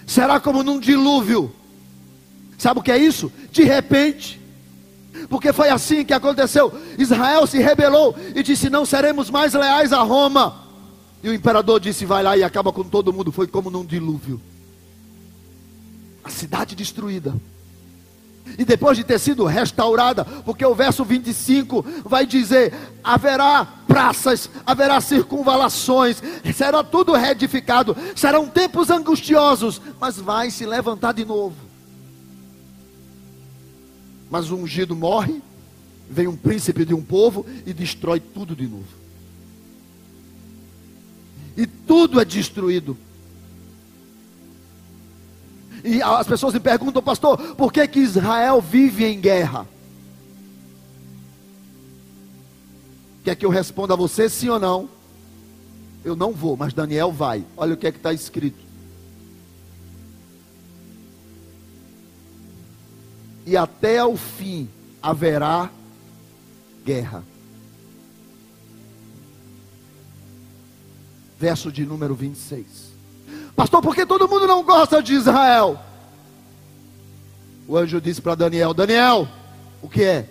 será 0.07 0.41
como 0.41 0.63
num 0.63 0.81
dilúvio. 0.81 1.55
Sabe 2.59 2.81
o 2.81 2.83
que 2.83 2.93
é 2.93 2.99
isso? 2.99 3.33
De 3.51 3.65
repente, 3.65 4.41
porque 5.29 5.53
foi 5.53 5.69
assim 5.69 6.05
que 6.05 6.13
aconteceu. 6.13 6.73
Israel 6.99 7.47
se 7.47 7.59
rebelou 7.59 8.17
e 8.35 8.43
disse: 8.43 8.71
Não 8.71 8.85
seremos 8.85 9.31
mais 9.31 9.55
leais 9.55 9.93
a 9.93 10.03
Roma. 10.03 10.63
E 11.23 11.29
o 11.29 11.35
imperador 11.35 11.81
disse: 11.81 12.05
Vai 12.05 12.23
lá 12.23 12.37
e 12.37 12.43
acaba 12.43 12.73
com 12.73 12.85
todo 12.85 13.13
mundo. 13.13 13.33
Foi 13.33 13.47
como 13.47 13.71
num 13.71 13.85
dilúvio. 13.85 14.41
A 16.25 16.31
cidade 16.31 16.75
destruída. 16.75 17.35
E 18.59 18.65
depois 18.65 18.97
de 18.97 19.05
ter 19.05 19.19
sido 19.19 19.45
restaurada, 19.45 20.25
porque 20.25 20.65
o 20.65 20.75
verso 20.75 21.05
25 21.05 21.85
vai 22.05 22.27
dizer: 22.27 22.75
haverá 23.03 23.65
praças, 23.87 24.51
haverá 24.67 25.01
circunvalações, 25.01 26.23
será 26.55 26.83
tudo 26.83 27.13
reedificado, 27.13 27.97
serão 28.15 28.49
tempos 28.49 28.91
angustiosos, 28.91 29.81
mas 30.01 30.19
vai 30.19 30.51
se 30.51 30.67
levantar 30.67 31.13
de 31.13 31.25
novo. 31.25 31.57
Mas 34.31 34.51
o 34.51 34.57
ungido 34.57 34.97
morre, 34.97 35.43
vem 36.11 36.27
um 36.27 36.37
príncipe 36.37 36.85
de 36.85 36.95
um 36.95 37.03
povo 37.03 37.47
e 37.65 37.73
destrói 37.73 38.21
tudo 38.21 38.57
de 38.57 38.67
novo. 38.67 39.03
E 41.57 41.67
tudo 41.67 42.21
é 42.21 42.25
destruído. 42.25 42.97
E 45.85 46.01
as 46.01 46.27
pessoas 46.27 46.55
me 46.55 46.61
perguntam, 46.61 47.03
pastor, 47.03 47.37
por 47.57 47.73
que, 47.73 47.87
que 47.89 47.99
Israel 47.99 48.61
vive 48.61 49.05
em 49.05 49.21
guerra? 49.21 49.67
Quer 53.25 53.37
que 53.37 53.45
eu 53.45 53.51
responda 53.51 53.95
a 53.95 53.97
você 53.97 54.29
sim 54.29 54.49
ou 54.49 54.59
não? 54.59 54.89
Eu 56.05 56.17
não 56.17 56.33
vou, 56.33 56.57
mas 56.57 56.73
Daniel 56.73 57.13
vai. 57.13 57.45
Olha 57.57 57.75
o 57.75 57.77
que 57.77 57.87
é 57.87 57.93
que 57.93 57.99
está 57.99 58.13
escrito. 58.13 58.63
E 63.45 63.57
até 63.57 64.05
o 64.05 64.17
fim 64.17 64.69
haverá 65.01 65.71
guerra. 66.85 67.25
Verso 71.39 71.73
de 71.73 71.85
número 71.85 72.15
26. 72.15 72.92
Pastor, 73.55 73.83
por 73.83 73.95
que 73.95 74.07
todo 74.07 74.29
mundo 74.29 74.47
não 74.47 74.63
gosta 74.65 75.03
de 75.03 75.15
Israel? 75.15 75.79
O 77.69 77.77
anjo 77.77 78.01
disse 78.01 78.21
para 78.21 78.35
Daniel: 78.35 78.75
Daniel, 78.75 79.29
o 79.81 79.89
que 79.89 80.03
é? 80.03 80.29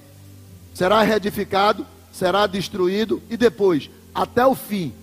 Será 0.73 1.01
reedificado, 1.03 1.85
será 2.11 2.47
destruído 2.47 3.21
e 3.29 3.37
depois, 3.37 3.89
até 4.13 4.45
o 4.45 4.55
fim, 4.55 4.93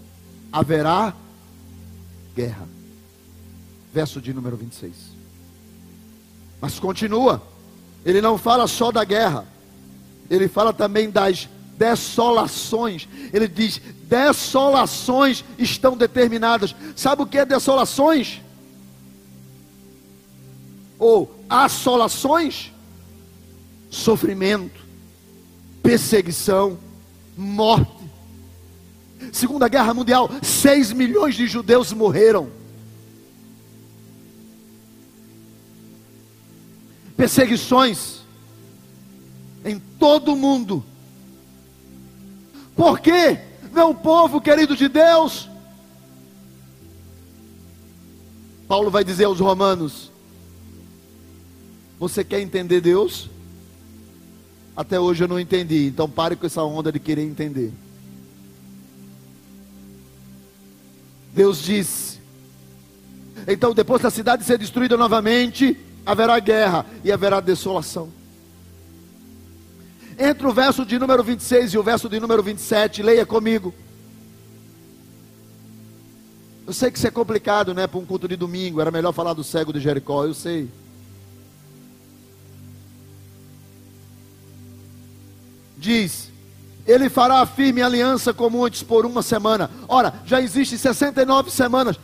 haverá 0.53 1.14
guerra. 2.35 2.66
Verso 3.93 4.21
de 4.21 4.33
número 4.33 4.57
26. 4.57 4.95
Mas 6.61 6.79
continua. 6.79 7.43
Ele 8.05 8.21
não 8.21 8.39
fala 8.39 8.66
só 8.66 8.91
da 8.91 9.05
guerra. 9.05 9.47
Ele 10.31 10.49
fala 10.49 10.73
também 10.73 11.11
das 11.11 11.49
desolações. 11.79 13.09
Ele 13.33 13.47
diz: 13.47 13.81
desolações 14.03 15.45
estão 15.57 15.97
determinadas. 15.97 16.74
Sabe 16.97 17.22
o 17.22 17.26
que 17.26 17.39
é 17.39 17.47
desolações? 17.47 18.41
Ou 20.99 21.33
assolações? 21.49 22.72
Sofrimento, 23.89 24.81
perseguição, 25.83 26.79
morte. 27.37 27.97
Segunda 29.33 29.68
Guerra 29.68 29.95
Mundial, 29.95 30.31
6 30.43 30.93
milhões 30.93 31.35
de 31.35 31.47
judeus 31.47 31.93
morreram. 31.93 32.51
Perseguições 37.16 38.18
em 39.64 39.79
todo 39.99 40.33
o 40.33 40.37
mundo 40.37 40.85
por 42.79 43.01
quê? 43.01 43.41
Meu 43.72 43.93
povo 43.93 44.41
querido 44.41 44.76
de 44.76 44.89
Deus. 44.89 45.51
Paulo 48.68 48.89
vai 48.89 49.03
dizer 49.03 49.24
aos 49.24 49.41
romanos: 49.41 50.12
Você 51.99 52.22
quer 52.22 52.41
entender 52.41 52.81
Deus? 52.81 53.29
Até 54.76 55.01
hoje 55.01 55.24
eu 55.24 55.29
não 55.29 55.41
entendi, 55.41 55.89
então 55.89 56.09
pare 56.09 56.37
com 56.37 56.47
essa 56.47 56.62
onda 56.62 56.93
de 56.93 57.01
querer 57.01 57.24
entender. 57.24 57.72
Deus 61.35 61.61
disse: 61.61 62.20
Então, 63.49 63.74
depois 63.74 64.03
da 64.03 64.11
cidade 64.11 64.45
ser 64.45 64.57
destruída 64.57 64.97
novamente, 64.97 65.76
haverá 66.07 66.39
guerra 66.39 66.87
e 67.03 67.11
haverá 67.11 67.41
desolação. 67.41 68.18
Entre 70.19 70.47
o 70.47 70.53
verso 70.53 70.85
de 70.85 70.99
número 70.99 71.23
26 71.23 71.75
e 71.75 71.79
o 71.79 71.83
verso 71.83 72.09
de 72.09 72.19
número 72.19 72.43
27, 72.43 73.03
leia 73.05 73.25
comigo. 73.25 73.73
Eu 76.66 76.73
sei 76.73 76.91
que 76.91 76.99
isso 76.99 77.07
é 77.07 77.11
complicado, 77.11 77.73
né? 77.73 77.87
Para 77.87 78.01
um 78.01 78.05
culto 78.05 78.27
de 78.27 78.35
domingo, 78.35 78.81
era 78.81 78.91
melhor 78.91 79.12
falar 79.12 79.33
do 79.33 79.45
cego 79.45 79.73
de 79.73 79.79
Jericó, 79.79 80.25
eu 80.25 80.35
sei. 80.35 80.69
Diz: 85.79 86.31
Ele 86.85 87.09
fará 87.09 87.47
firme 87.47 87.81
aliança 87.81 88.35
com 88.35 88.51
muitos 88.51 88.83
por 88.83 89.07
uma 89.07 89.23
semana. 89.23 89.71
Ora, 89.87 90.12
já 90.27 90.43
existem 90.43 90.77
69 90.77 91.51
semanas. 91.51 91.97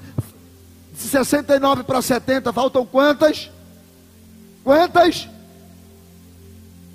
De 0.93 1.01
69 1.01 1.83
para 1.83 2.01
70, 2.01 2.53
faltam 2.53 2.87
quantas? 2.87 3.51
Quantas? 4.63 5.29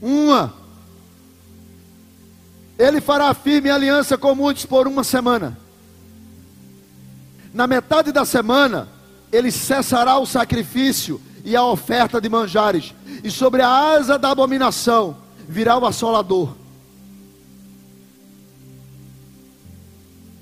Uma. 0.01 0.59
Ele 2.80 3.01
fará 3.01 3.34
firme 3.34 3.69
aliança 3.69 4.17
com 4.17 4.34
muitos 4.34 4.65
por 4.65 4.88
uma 4.88 5.03
semana. 5.03 5.57
Na 7.53 7.67
metade 7.67 8.13
da 8.13 8.23
semana, 8.23 8.88
ele 9.34 9.51
cessará 9.51 10.17
o 10.17 10.25
sacrifício 10.25 11.21
e 11.43 11.57
a 11.57 11.63
oferta 11.63 12.21
de 12.21 12.30
manjares, 12.30 12.93
e 13.21 13.30
sobre 13.30 13.61
a 13.61 13.69
asa 13.69 14.17
da 14.17 14.32
abominação 14.32 15.17
virá 15.45 15.77
o 15.77 15.86
assolador. 15.86 16.55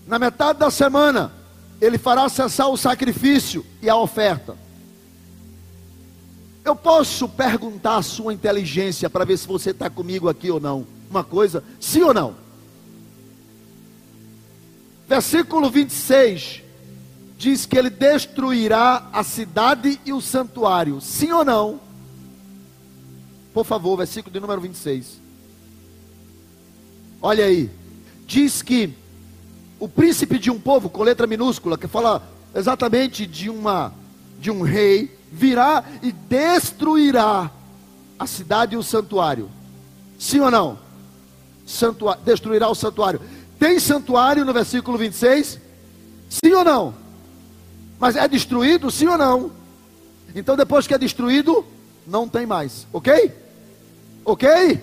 Na 0.05 0.19
metade 0.19 0.59
da 0.59 0.69
semana, 0.69 1.31
ele 1.81 1.97
fará 1.97 2.29
cessar 2.29 2.69
o 2.69 2.77
sacrifício 2.77 3.65
e 3.81 3.89
a 3.89 3.95
oferta. 3.95 4.55
Eu 6.63 6.75
posso 6.75 7.27
perguntar 7.27 7.97
a 7.97 8.03
sua 8.03 8.31
inteligência 8.31 9.09
para 9.09 9.25
ver 9.25 9.37
se 9.37 9.47
você 9.47 9.71
está 9.71 9.89
comigo 9.89 10.29
aqui 10.29 10.51
ou 10.51 10.59
não 10.59 10.96
uma 11.09 11.23
coisa, 11.23 11.63
sim 11.79 12.01
ou 12.01 12.13
não? 12.13 12.35
Versículo 15.07 15.69
26 15.69 16.63
diz 17.37 17.65
que 17.65 17.77
ele 17.77 17.89
destruirá 17.89 19.09
a 19.13 19.23
cidade 19.23 19.99
e 20.05 20.11
o 20.11 20.19
santuário, 20.19 20.99
sim 20.99 21.31
ou 21.31 21.45
não? 21.45 21.79
Por 23.53 23.65
favor, 23.65 23.95
versículo 23.97 24.33
de 24.33 24.39
número 24.39 24.59
26. 24.61 25.19
Olha 27.21 27.45
aí, 27.45 27.69
diz 28.25 28.61
que 28.61 28.93
o 29.79 29.87
príncipe 29.87 30.37
de 30.39 30.51
um 30.51 30.59
povo, 30.59 30.89
com 30.89 31.03
letra 31.03 31.27
minúscula, 31.27 31.77
que 31.77 31.87
fala 31.87 32.27
exatamente 32.53 33.25
de 33.25 33.49
uma 33.49 33.93
de 34.39 34.51
um 34.51 34.61
rei, 34.61 35.15
virá 35.31 35.83
e 36.01 36.11
destruirá 36.11 37.51
a 38.19 38.27
cidade 38.27 38.75
e 38.75 38.77
o 38.77 38.83
santuário. 38.83 39.49
Sim 40.17 40.39
ou 40.41 40.51
não? 40.51 40.86
Santuário, 41.67 42.23
destruirá 42.23 42.69
o 42.69 42.73
santuário. 42.73 43.21
Tem 43.59 43.79
santuário 43.79 44.45
no 44.45 44.53
versículo 44.53 44.97
26? 44.97 45.59
Sim 46.29 46.53
ou 46.53 46.63
não? 46.63 46.95
Mas 47.99 48.15
é 48.15 48.27
destruído, 48.27 48.89
sim 48.89 49.07
ou 49.07 49.17
não? 49.17 49.51
Então 50.33 50.55
depois 50.55 50.87
que 50.87 50.93
é 50.93 50.97
destruído, 50.97 51.65
não 52.05 52.27
tem 52.27 52.45
mais, 52.45 52.87
ok? 52.93 53.31
Ok? 54.23 54.79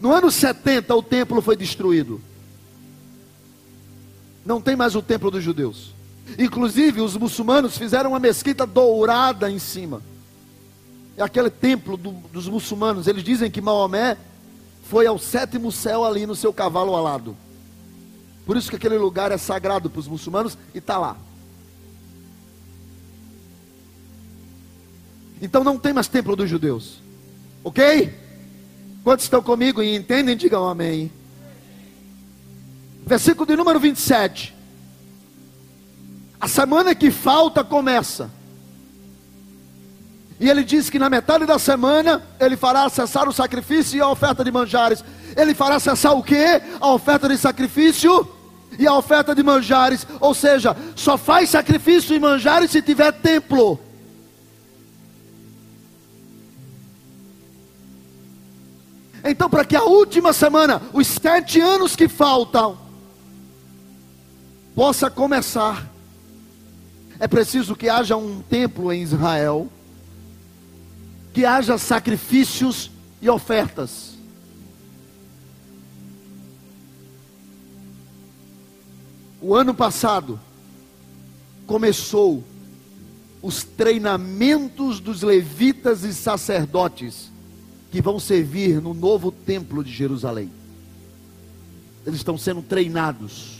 No 0.00 0.12
ano 0.12 0.30
70 0.30 0.94
o 0.94 1.02
templo 1.02 1.42
foi 1.42 1.56
destruído. 1.56 2.20
Não 4.44 4.60
tem 4.60 4.76
mais 4.76 4.94
o 4.94 5.02
templo 5.02 5.30
dos 5.30 5.42
judeus. 5.42 5.94
Inclusive 6.38 7.00
os 7.00 7.16
muçulmanos 7.16 7.76
fizeram 7.76 8.10
uma 8.10 8.18
mesquita 8.18 8.66
dourada 8.66 9.50
em 9.50 9.58
cima. 9.58 10.02
É 11.16 11.22
aquele 11.22 11.50
templo 11.50 11.96
do, 11.96 12.10
dos 12.32 12.48
muçulmanos. 12.48 13.06
Eles 13.06 13.22
dizem 13.22 13.50
que 13.50 13.60
Maomé 13.60 14.16
foi 14.82 15.06
ao 15.06 15.18
sétimo 15.18 15.72
céu 15.72 16.04
ali 16.04 16.26
no 16.26 16.34
seu 16.34 16.52
cavalo 16.52 16.94
alado. 16.94 17.36
Por 18.44 18.56
isso 18.56 18.68
que 18.68 18.76
aquele 18.76 18.98
lugar 18.98 19.30
é 19.30 19.38
sagrado 19.38 19.88
para 19.88 20.00
os 20.00 20.08
muçulmanos 20.08 20.58
e 20.74 20.78
está 20.78 20.98
lá. 20.98 21.16
Então 25.40 25.64
não 25.64 25.78
tem 25.78 25.92
mais 25.92 26.08
templo 26.08 26.36
dos 26.36 26.48
judeus. 26.48 27.00
Ok? 27.64 28.12
Quantos 29.02 29.24
estão 29.24 29.42
comigo 29.42 29.82
e 29.82 29.94
entendem, 29.94 30.36
digam 30.36 30.68
amém. 30.68 31.10
Versículo 33.04 33.46
de 33.46 33.56
número 33.56 33.80
27. 33.80 34.54
A 36.40 36.48
semana 36.48 36.94
que 36.94 37.10
falta 37.10 37.64
começa. 37.64 38.30
E 40.42 40.50
ele 40.50 40.64
diz 40.64 40.90
que 40.90 40.98
na 40.98 41.08
metade 41.08 41.46
da 41.46 41.56
semana 41.56 42.20
ele 42.40 42.56
fará 42.56 42.88
cessar 42.88 43.28
o 43.28 43.32
sacrifício 43.32 43.96
e 43.96 44.00
a 44.00 44.08
oferta 44.08 44.42
de 44.42 44.50
manjares. 44.50 45.04
Ele 45.36 45.54
fará 45.54 45.78
cessar 45.78 46.14
o 46.14 46.22
que? 46.22 46.60
A 46.80 46.92
oferta 46.92 47.28
de 47.28 47.38
sacrifício 47.38 48.28
e 48.76 48.84
a 48.84 48.92
oferta 48.92 49.36
de 49.36 49.42
manjares. 49.44 50.04
Ou 50.18 50.34
seja, 50.34 50.76
só 50.96 51.16
faz 51.16 51.50
sacrifício 51.50 52.16
e 52.16 52.18
manjares 52.18 52.72
se 52.72 52.82
tiver 52.82 53.12
templo. 53.12 53.78
Então, 59.22 59.48
para 59.48 59.64
que 59.64 59.76
a 59.76 59.84
última 59.84 60.32
semana, 60.32 60.82
os 60.92 61.06
sete 61.06 61.60
anos 61.60 61.94
que 61.94 62.08
faltam, 62.08 62.76
possa 64.74 65.08
começar, 65.08 65.88
é 67.20 67.28
preciso 67.28 67.76
que 67.76 67.88
haja 67.88 68.16
um 68.16 68.42
templo 68.42 68.92
em 68.92 69.02
Israel, 69.02 69.70
que 71.32 71.44
haja 71.44 71.78
sacrifícios 71.78 72.90
e 73.20 73.28
ofertas. 73.28 74.12
O 79.40 79.54
ano 79.54 79.74
passado 79.74 80.38
começou 81.66 82.44
os 83.42 83.64
treinamentos 83.64 85.00
dos 85.00 85.22
levitas 85.22 86.04
e 86.04 86.14
sacerdotes 86.14 87.30
que 87.90 88.00
vão 88.00 88.20
servir 88.20 88.80
no 88.80 88.94
novo 88.94 89.32
templo 89.32 89.82
de 89.82 89.92
Jerusalém. 89.92 90.50
Eles 92.06 92.20
estão 92.20 92.38
sendo 92.38 92.62
treinados 92.62 93.58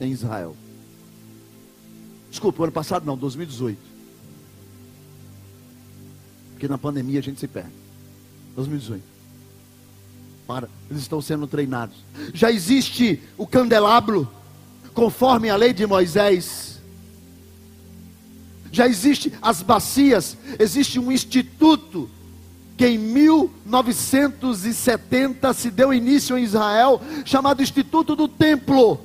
em 0.00 0.12
Israel. 0.12 0.56
Desculpa, 2.30 2.62
ano 2.64 2.72
passado 2.72 3.04
não, 3.04 3.16
2018. 3.16 3.93
Porque 6.64 6.72
na 6.72 6.78
pandemia 6.78 7.20
a 7.20 7.22
gente 7.22 7.38
se 7.38 7.46
perde. 7.46 7.74
2018. 8.56 9.04
Para, 10.46 10.66
eles 10.90 11.02
estão 11.02 11.20
sendo 11.20 11.46
treinados. 11.46 11.94
Já 12.32 12.50
existe 12.50 13.22
o 13.36 13.46
candelabro, 13.46 14.26
conforme 14.94 15.50
a 15.50 15.56
lei 15.56 15.74
de 15.74 15.86
Moisés. 15.86 16.80
Já 18.72 18.88
existe 18.88 19.30
as 19.42 19.60
bacias, 19.60 20.38
existe 20.58 20.98
um 20.98 21.12
instituto 21.12 22.08
que 22.78 22.86
em 22.86 22.96
1970 22.96 25.52
se 25.52 25.70
deu 25.70 25.92
início 25.92 26.38
em 26.38 26.44
Israel, 26.44 26.98
chamado 27.26 27.62
Instituto 27.62 28.16
do 28.16 28.26
Templo, 28.26 28.98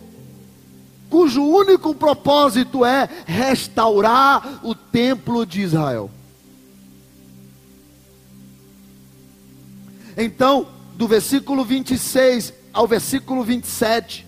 cujo 1.10 1.44
único 1.44 1.94
propósito 1.94 2.86
é 2.86 3.10
restaurar 3.26 4.62
o 4.64 4.74
templo 4.74 5.46
de 5.46 5.60
Israel. 5.60 6.10
Então, 10.20 10.68
do 10.96 11.08
versículo 11.08 11.64
26 11.64 12.54
ao 12.74 12.86
versículo 12.86 13.42
27, 13.42 14.28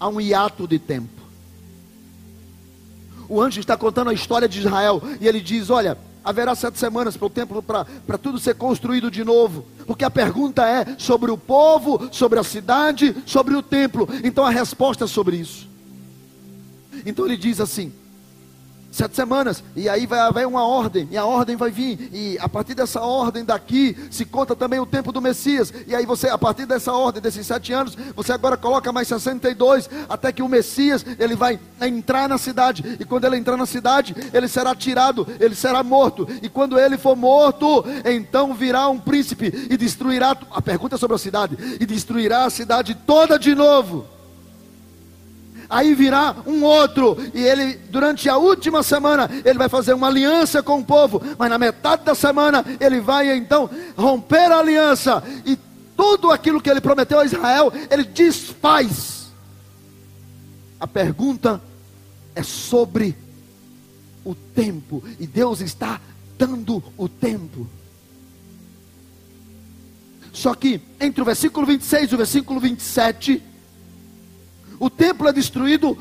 há 0.00 0.08
um 0.08 0.18
hiato 0.18 0.66
de 0.66 0.78
tempo. 0.78 1.20
O 3.28 3.40
anjo 3.40 3.60
está 3.60 3.76
contando 3.76 4.08
a 4.08 4.14
história 4.14 4.48
de 4.48 4.58
Israel 4.58 5.02
e 5.20 5.28
ele 5.28 5.40
diz: 5.40 5.68
Olha, 5.68 5.96
haverá 6.24 6.54
sete 6.54 6.78
semanas 6.78 7.18
para 7.18 7.26
o 7.26 7.30
templo, 7.30 7.62
para 7.62 8.18
tudo 8.18 8.40
ser 8.40 8.54
construído 8.54 9.10
de 9.10 9.22
novo. 9.22 9.66
Porque 9.86 10.04
a 10.04 10.10
pergunta 10.10 10.66
é 10.66 10.96
sobre 10.98 11.30
o 11.30 11.36
povo, 11.36 12.08
sobre 12.10 12.38
a 12.38 12.42
cidade, 12.42 13.14
sobre 13.26 13.54
o 13.54 13.62
templo. 13.62 14.08
Então 14.24 14.44
a 14.44 14.50
resposta 14.50 15.04
é 15.04 15.06
sobre 15.06 15.36
isso. 15.36 15.68
Então 17.04 17.26
ele 17.26 17.36
diz 17.36 17.60
assim: 17.60 17.92
Sete 18.90 19.14
semanas, 19.14 19.62
e 19.76 19.88
aí 19.88 20.04
vai 20.04 20.18
haver 20.18 20.48
uma 20.48 20.66
ordem, 20.66 21.06
e 21.12 21.16
a 21.16 21.24
ordem 21.24 21.54
vai 21.54 21.70
vir, 21.70 22.10
e 22.12 22.36
a 22.40 22.48
partir 22.48 22.74
dessa 22.74 23.00
ordem 23.00 23.44
daqui, 23.44 23.96
se 24.10 24.24
conta 24.24 24.56
também 24.56 24.80
o 24.80 24.86
tempo 24.86 25.12
do 25.12 25.20
Messias, 25.20 25.72
e 25.86 25.94
aí 25.94 26.04
você, 26.04 26.28
a 26.28 26.36
partir 26.36 26.66
dessa 26.66 26.92
ordem, 26.92 27.22
desses 27.22 27.46
sete 27.46 27.72
anos, 27.72 27.96
você 28.16 28.32
agora 28.32 28.56
coloca 28.56 28.90
mais 28.90 29.06
62, 29.06 29.88
até 30.08 30.32
que 30.32 30.42
o 30.42 30.48
Messias, 30.48 31.06
ele 31.20 31.36
vai 31.36 31.60
entrar 31.80 32.28
na 32.28 32.36
cidade, 32.36 32.96
e 32.98 33.04
quando 33.04 33.26
ele 33.26 33.36
entrar 33.36 33.56
na 33.56 33.64
cidade, 33.64 34.12
ele 34.34 34.48
será 34.48 34.74
tirado, 34.74 35.24
ele 35.38 35.54
será 35.54 35.84
morto, 35.84 36.26
e 36.42 36.48
quando 36.48 36.76
ele 36.76 36.98
for 36.98 37.14
morto, 37.14 37.84
então 38.04 38.54
virá 38.54 38.88
um 38.88 38.98
príncipe, 38.98 39.68
e 39.70 39.76
destruirá, 39.76 40.36
a 40.50 40.60
pergunta 40.60 40.96
é 40.96 40.98
sobre 40.98 41.14
a 41.14 41.18
cidade, 41.18 41.56
e 41.78 41.86
destruirá 41.86 42.44
a 42.44 42.50
cidade 42.50 42.96
toda 43.06 43.38
de 43.38 43.54
novo, 43.54 44.04
aí 45.70 45.94
virá 45.94 46.34
um 46.44 46.64
outro, 46.64 47.16
e 47.32 47.40
ele, 47.40 47.76
durante 47.88 48.28
a 48.28 48.36
última 48.36 48.82
semana, 48.82 49.30
ele 49.44 49.56
vai 49.56 49.68
fazer 49.68 49.94
uma 49.94 50.08
aliança 50.08 50.62
com 50.62 50.80
o 50.80 50.84
povo, 50.84 51.22
mas 51.38 51.48
na 51.48 51.56
metade 51.56 52.04
da 52.04 52.14
semana, 52.14 52.64
ele 52.80 53.00
vai 53.00 53.34
então 53.36 53.70
romper 53.96 54.50
a 54.50 54.58
aliança, 54.58 55.22
e 55.46 55.56
tudo 55.96 56.32
aquilo 56.32 56.60
que 56.60 56.68
ele 56.68 56.80
prometeu 56.80 57.20
a 57.20 57.24
Israel, 57.24 57.72
ele 57.88 58.04
desfaz. 58.04 59.30
A 60.80 60.86
pergunta 60.86 61.62
é 62.34 62.42
sobre 62.42 63.16
o 64.24 64.34
tempo, 64.34 65.04
e 65.20 65.26
Deus 65.26 65.60
está 65.60 66.00
dando 66.36 66.82
o 66.96 67.08
tempo. 67.08 67.68
Só 70.32 70.54
que 70.54 70.80
entre 71.00 71.20
o 71.20 71.24
versículo 71.24 71.66
26 71.66 72.10
e 72.10 72.14
o 72.14 72.18
versículo 72.18 72.60
27, 72.60 73.42
o 74.80 74.88
templo 74.88 75.28
é 75.28 75.32
destruído 75.32 75.96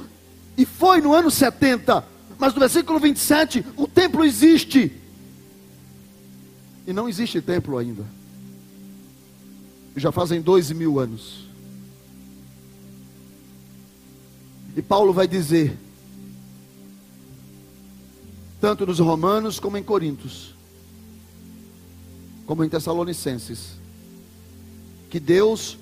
e 0.57 0.65
foi 0.65 1.01
no 1.01 1.13
ano 1.13 1.29
70. 1.29 2.01
Mas 2.37 2.53
no 2.53 2.61
versículo 2.61 2.97
27, 2.97 3.65
o 3.75 3.85
templo 3.85 4.23
existe. 4.23 4.93
E 6.87 6.93
não 6.93 7.09
existe 7.09 7.41
templo 7.41 7.77
ainda. 7.77 8.05
Já 9.97 10.13
fazem 10.13 10.41
dois 10.41 10.71
mil 10.71 10.97
anos. 10.97 11.49
E 14.77 14.81
Paulo 14.81 15.11
vai 15.11 15.27
dizer, 15.27 15.77
tanto 18.61 18.85
nos 18.85 18.99
Romanos 18.99 19.59
como 19.59 19.75
em 19.75 19.83
Coríntios, 19.83 20.55
como 22.45 22.63
em 22.63 22.69
Tessalonicenses, 22.69 23.71
que 25.09 25.19
Deus 25.19 25.77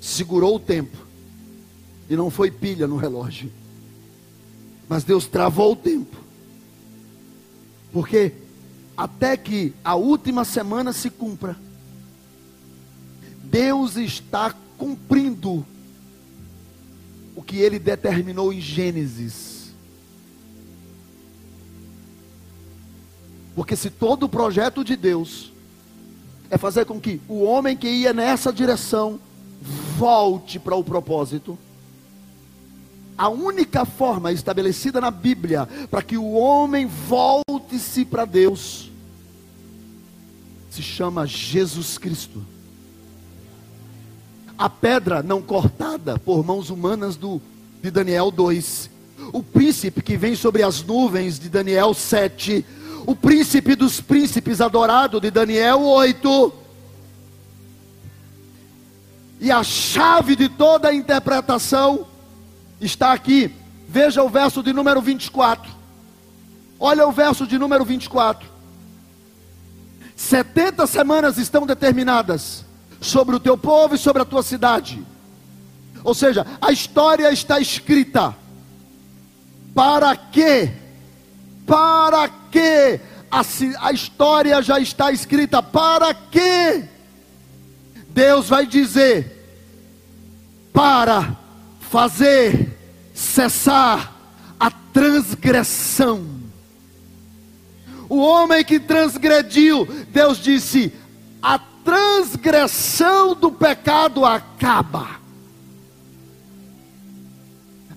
segurou 0.00 0.56
o 0.56 0.60
tempo 0.60 1.09
e 2.10 2.16
não 2.16 2.28
foi 2.28 2.50
pilha 2.50 2.88
no 2.88 2.96
relógio. 2.96 3.52
Mas 4.88 5.04
Deus 5.04 5.28
travou 5.28 5.72
o 5.72 5.76
tempo. 5.76 6.16
Porque 7.92 8.32
até 8.96 9.36
que 9.36 9.72
a 9.84 9.94
última 9.94 10.44
semana 10.44 10.92
se 10.92 11.08
cumpra, 11.08 11.56
Deus 13.44 13.96
está 13.96 14.52
cumprindo 14.76 15.64
o 17.36 17.42
que 17.42 17.58
ele 17.58 17.78
determinou 17.78 18.52
em 18.52 18.60
Gênesis. 18.60 19.70
Porque 23.54 23.76
se 23.76 23.88
todo 23.88 24.24
o 24.24 24.28
projeto 24.28 24.82
de 24.82 24.96
Deus 24.96 25.52
é 26.50 26.58
fazer 26.58 26.84
com 26.86 27.00
que 27.00 27.20
o 27.28 27.42
homem 27.44 27.76
que 27.76 27.88
ia 27.88 28.12
nessa 28.12 28.52
direção 28.52 29.20
volte 29.96 30.58
para 30.58 30.74
o 30.74 30.82
propósito, 30.82 31.56
a 33.20 33.28
única 33.28 33.84
forma 33.84 34.32
estabelecida 34.32 34.98
na 34.98 35.10
Bíblia 35.10 35.68
para 35.90 36.00
que 36.00 36.16
o 36.16 36.32
homem 36.32 36.86
volte-se 36.86 38.02
para 38.02 38.24
Deus 38.24 38.90
se 40.70 40.82
chama 40.82 41.26
Jesus 41.26 41.98
Cristo. 41.98 42.42
A 44.56 44.70
pedra 44.70 45.22
não 45.22 45.42
cortada 45.42 46.18
por 46.18 46.42
mãos 46.42 46.70
humanas 46.70 47.14
do, 47.14 47.42
de 47.82 47.90
Daniel 47.90 48.30
2. 48.30 48.88
O 49.34 49.42
príncipe 49.42 50.00
que 50.00 50.16
vem 50.16 50.34
sobre 50.34 50.62
as 50.62 50.82
nuvens 50.82 51.38
de 51.38 51.50
Daniel 51.50 51.92
7. 51.92 52.64
O 53.04 53.14
príncipe 53.14 53.74
dos 53.74 54.00
príncipes 54.00 54.62
adorado 54.62 55.20
de 55.20 55.30
Daniel 55.30 55.82
8. 55.82 56.54
E 59.40 59.52
a 59.52 59.62
chave 59.62 60.34
de 60.34 60.48
toda 60.48 60.88
a 60.88 60.94
interpretação 60.94 62.06
está 62.80 63.12
aqui. 63.12 63.54
Veja 63.88 64.22
o 64.22 64.28
verso 64.28 64.62
de 64.62 64.72
número 64.72 65.00
24. 65.00 65.70
Olha 66.78 67.06
o 67.06 67.12
verso 67.12 67.46
de 67.46 67.58
número 67.58 67.84
24. 67.84 68.48
70 70.16 70.86
semanas 70.86 71.38
estão 71.38 71.66
determinadas 71.66 72.64
sobre 73.00 73.34
o 73.34 73.40
teu 73.40 73.56
povo 73.56 73.94
e 73.94 73.98
sobre 73.98 74.22
a 74.22 74.24
tua 74.24 74.42
cidade. 74.42 75.02
Ou 76.04 76.14
seja, 76.14 76.46
a 76.60 76.70
história 76.70 77.30
está 77.32 77.58
escrita. 77.60 78.34
Para 79.74 80.16
que? 80.16 80.70
Para 81.66 82.28
que 82.50 83.00
a, 83.30 83.42
a 83.86 83.92
história 83.92 84.60
já 84.62 84.78
está 84.78 85.12
escrita. 85.12 85.62
Para 85.62 86.12
quê? 86.12 86.84
Deus 88.08 88.48
vai 88.48 88.66
dizer: 88.66 89.40
para 90.72 91.36
fazer 91.90 92.78
cessar 93.12 94.14
a 94.58 94.70
transgressão. 94.70 96.24
O 98.08 98.18
homem 98.18 98.64
que 98.64 98.78
transgrediu, 98.78 99.86
Deus 100.10 100.38
disse: 100.38 100.92
a 101.42 101.58
transgressão 101.84 103.34
do 103.34 103.50
pecado 103.50 104.24
acaba. 104.24 105.20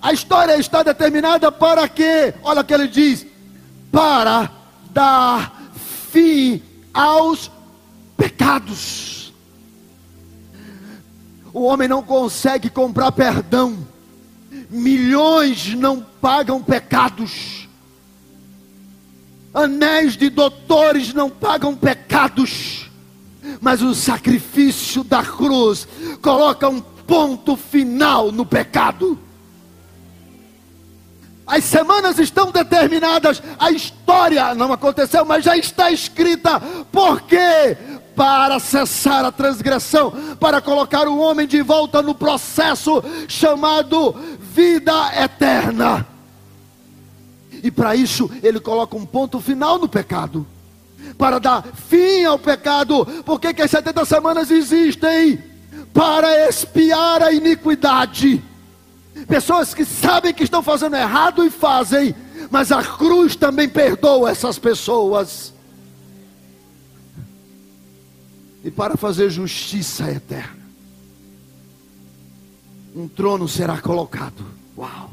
A 0.02 0.12
história 0.12 0.58
está 0.58 0.82
determinada 0.82 1.50
para 1.50 1.88
quê? 1.88 2.34
Olha 2.42 2.60
o 2.60 2.64
que 2.64 2.74
ele 2.74 2.88
diz: 2.88 3.24
para 3.92 4.50
dar 4.90 5.70
fim 6.10 6.60
aos 6.92 7.50
pecados. 8.16 9.03
O 11.54 11.62
homem 11.62 11.86
não 11.86 12.02
consegue 12.02 12.68
comprar 12.68 13.12
perdão. 13.12 13.78
Milhões 14.68 15.72
não 15.74 16.04
pagam 16.20 16.60
pecados. 16.60 17.68
Anéis 19.54 20.16
de 20.16 20.28
doutores 20.28 21.14
não 21.14 21.30
pagam 21.30 21.76
pecados. 21.76 22.90
Mas 23.60 23.82
o 23.82 23.94
sacrifício 23.94 25.04
da 25.04 25.22
cruz 25.22 25.86
coloca 26.20 26.68
um 26.68 26.80
ponto 26.80 27.56
final 27.56 28.32
no 28.32 28.44
pecado. 28.44 29.16
As 31.46 31.62
semanas 31.62 32.18
estão 32.18 32.50
determinadas, 32.50 33.40
a 33.58 33.70
história 33.70 34.54
não 34.54 34.72
aconteceu, 34.72 35.24
mas 35.24 35.44
já 35.44 35.56
está 35.56 35.90
escrita. 35.90 36.58
Por 36.90 37.20
quê? 37.20 37.76
Para 38.14 38.58
cessar 38.58 39.24
a 39.24 39.32
transgressão, 39.32 40.12
para 40.38 40.60
colocar 40.60 41.08
o 41.08 41.18
homem 41.18 41.46
de 41.46 41.62
volta 41.62 42.02
no 42.02 42.14
processo 42.14 43.02
chamado 43.28 44.14
vida 44.40 44.92
eterna. 45.22 46.06
E 47.62 47.70
para 47.70 47.96
isso, 47.96 48.30
ele 48.42 48.60
coloca 48.60 48.96
um 48.96 49.06
ponto 49.06 49.40
final 49.40 49.78
no 49.78 49.88
pecado. 49.88 50.46
Para 51.18 51.38
dar 51.38 51.64
fim 51.88 52.24
ao 52.24 52.38
pecado. 52.38 53.06
Por 53.24 53.40
que, 53.40 53.60
as 53.62 53.70
70 53.70 54.04
semanas 54.04 54.50
existem? 54.50 55.42
Para 55.92 56.48
expiar 56.48 57.22
a 57.22 57.32
iniquidade 57.32 58.42
Pessoas 59.28 59.72
que 59.72 59.84
sabem 59.84 60.34
que 60.34 60.42
estão 60.42 60.62
fazendo 60.62 60.96
errado 60.96 61.46
e 61.46 61.50
fazem, 61.50 62.14
mas 62.50 62.72
a 62.72 62.82
cruz 62.82 63.36
também 63.36 63.68
perdoa 63.68 64.30
essas 64.30 64.58
pessoas. 64.58 65.53
E 68.64 68.70
para 68.70 68.96
fazer 68.96 69.28
justiça 69.28 70.10
eterna, 70.10 70.64
um 72.96 73.06
trono 73.06 73.46
será 73.46 73.78
colocado. 73.78 74.42
Uau! 74.76 75.10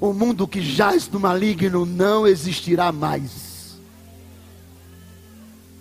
O 0.00 0.12
mundo 0.12 0.48
que 0.48 0.62
jaz 0.62 1.08
no 1.08 1.20
maligno 1.20 1.84
não 1.84 2.26
existirá 2.26 2.90
mais. 2.90 3.76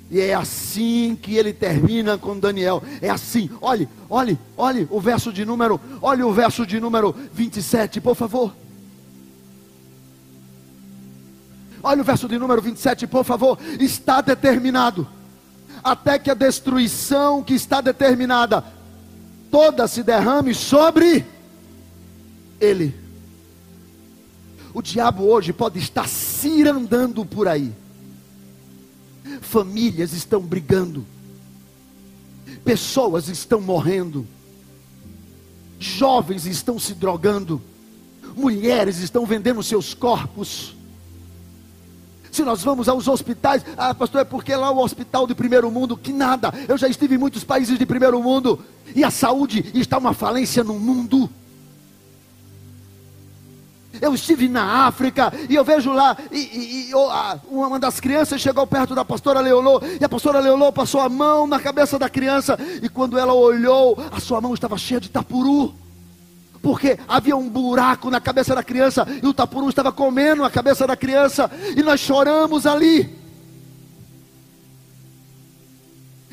E 0.10 0.20
é 0.20 0.34
assim 0.34 1.18
que 1.22 1.36
ele 1.36 1.54
termina 1.54 2.18
com 2.18 2.38
Daniel. 2.38 2.84
É 3.02 3.10
assim. 3.10 3.50
Olhe, 3.62 3.88
olhe, 4.10 4.38
olhe 4.56 4.88
o 4.90 5.00
verso 5.00 5.32
de 5.32 5.46
número, 5.46 5.80
olhe 6.02 6.24
o 6.24 6.34
verso 6.34 6.66
de 6.66 6.80
número 6.80 7.16
27, 7.34 8.02
por 8.02 8.16
favor. 8.16 8.54
Olha 11.88 12.02
o 12.02 12.06
verso 12.06 12.28
de 12.28 12.38
número 12.38 12.62
27, 12.62 13.08
por 13.08 13.24
favor. 13.24 13.58
Está 13.80 14.22
determinado. 14.22 15.08
Até 15.84 16.20
que 16.20 16.30
a 16.30 16.34
destruição 16.34 17.44
que 17.44 17.54
está 17.54 17.82
determinada 17.82 18.64
toda 19.50 19.88
se 19.88 20.04
derrame 20.04 20.54
sobre 20.54 21.26
ele. 22.60 22.94
O 24.74 24.82
diabo 24.82 25.24
hoje 25.24 25.54
pode 25.54 25.80
estar 25.80 26.08
cirandando 26.08 27.26
por 27.26 27.48
aí 27.48 27.74
famílias 29.42 30.14
estão 30.14 30.42
brigando, 30.42 31.06
pessoas 32.64 33.28
estão 33.28 33.62
morrendo, 33.62 34.28
jovens 35.80 36.46
estão 36.46 36.80
se 36.80 36.94
drogando, 36.94 37.62
mulheres 38.36 39.00
estão 39.00 39.26
vendendo 39.26 39.62
seus 39.64 39.94
corpos. 39.94 40.76
Se 42.38 42.44
nós 42.44 42.62
vamos 42.62 42.88
aos 42.88 43.08
hospitais, 43.08 43.66
ah, 43.76 43.96
pastor, 43.96 44.22
é 44.22 44.24
porque 44.24 44.56
lá 44.56 44.68
é 44.68 44.70
o 44.70 44.78
hospital 44.78 45.26
de 45.26 45.34
primeiro 45.34 45.72
mundo, 45.72 45.98
que 45.98 46.14
nada. 46.14 46.54
Eu 46.68 46.78
já 46.78 46.88
estive 46.88 47.16
em 47.16 47.18
muitos 47.18 47.44
países 47.44 47.80
de 47.80 47.84
primeiro 47.84 48.22
mundo 48.22 48.64
e 48.96 49.04
a 49.04 49.10
saúde 49.10 49.66
está 49.74 49.98
uma 49.98 50.14
falência 50.14 50.64
no 50.64 50.76
mundo. 50.76 51.28
Eu 54.00 54.14
estive 54.14 54.48
na 54.48 54.86
África 54.86 55.34
e 55.50 55.56
eu 55.56 55.64
vejo 55.64 55.92
lá, 55.92 56.16
e, 56.32 56.38
e, 56.38 56.92
e 56.92 56.94
uma 57.50 57.80
das 57.80 58.00
crianças 58.00 58.40
chegou 58.40 58.68
perto 58.68 58.94
da 58.94 59.04
pastora 59.04 59.40
Leonor, 59.40 59.82
e 60.00 60.06
a 60.06 60.08
pastora 60.08 60.40
Leonor 60.40 60.72
passou 60.72 61.02
a 61.02 61.10
mão 61.10 61.48
na 61.48 61.60
cabeça 61.60 61.98
da 61.98 62.08
criança, 62.08 62.56
e 62.84 62.88
quando 62.88 63.18
ela 63.18 63.34
olhou, 63.34 63.98
a 64.12 64.20
sua 64.20 64.40
mão 64.40 64.54
estava 64.54 64.78
cheia 64.78 65.02
de 65.02 65.10
tapuru. 65.10 65.74
Porque 66.62 66.98
havia 67.08 67.36
um 67.36 67.50
buraco 67.50 68.10
na 68.10 68.20
cabeça 68.20 68.56
da 68.56 68.64
criança 68.64 69.06
e 69.22 69.28
o 69.28 69.34
tapuru 69.34 69.70
estava 69.70 69.92
comendo 69.92 70.44
a 70.44 70.50
cabeça 70.50 70.88
da 70.88 70.96
criança, 70.96 71.50
e 71.76 71.84
nós 71.84 72.00
choramos 72.00 72.66
ali. 72.66 73.18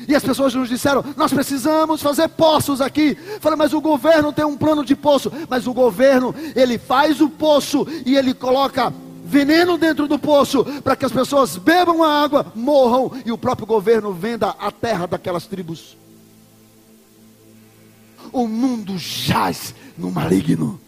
E 0.07 0.15
as 0.15 0.23
pessoas 0.23 0.53
nos 0.53 0.69
disseram: 0.69 1.03
nós 1.15 1.33
precisamos 1.33 2.01
fazer 2.01 2.27
poços 2.29 2.81
aqui. 2.81 3.15
Falei, 3.39 3.57
mas 3.57 3.73
o 3.73 3.81
governo 3.81 4.31
tem 4.31 4.45
um 4.45 4.57
plano 4.57 4.83
de 4.83 4.95
poço. 4.95 5.31
Mas 5.49 5.67
o 5.67 5.73
governo, 5.73 6.33
ele 6.55 6.77
faz 6.77 7.21
o 7.21 7.29
poço 7.29 7.87
e 8.05 8.15
ele 8.15 8.33
coloca 8.33 8.93
veneno 9.25 9.77
dentro 9.77 10.07
do 10.07 10.19
poço 10.19 10.63
para 10.83 10.95
que 10.95 11.05
as 11.05 11.11
pessoas 11.11 11.57
bebam 11.57 12.03
a 12.03 12.23
água, 12.23 12.51
morram 12.53 13.11
e 13.25 13.31
o 13.31 13.37
próprio 13.37 13.65
governo 13.65 14.13
venda 14.13 14.49
a 14.59 14.71
terra 14.71 15.07
daquelas 15.07 15.47
tribos. 15.47 15.97
O 18.31 18.47
mundo 18.47 18.97
jaz 18.97 19.73
no 19.97 20.11
maligno. 20.11 20.79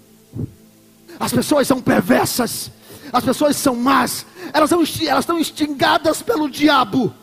As 1.20 1.32
pessoas 1.32 1.68
são 1.68 1.82
perversas, 1.82 2.72
as 3.12 3.24
pessoas 3.24 3.56
são 3.56 3.76
más, 3.76 4.26
elas, 4.54 4.70
são, 4.70 4.84
elas 5.08 5.24
estão 5.24 5.40
extingadas 5.40 6.22
pelo 6.22 6.50
diabo. 6.50 7.14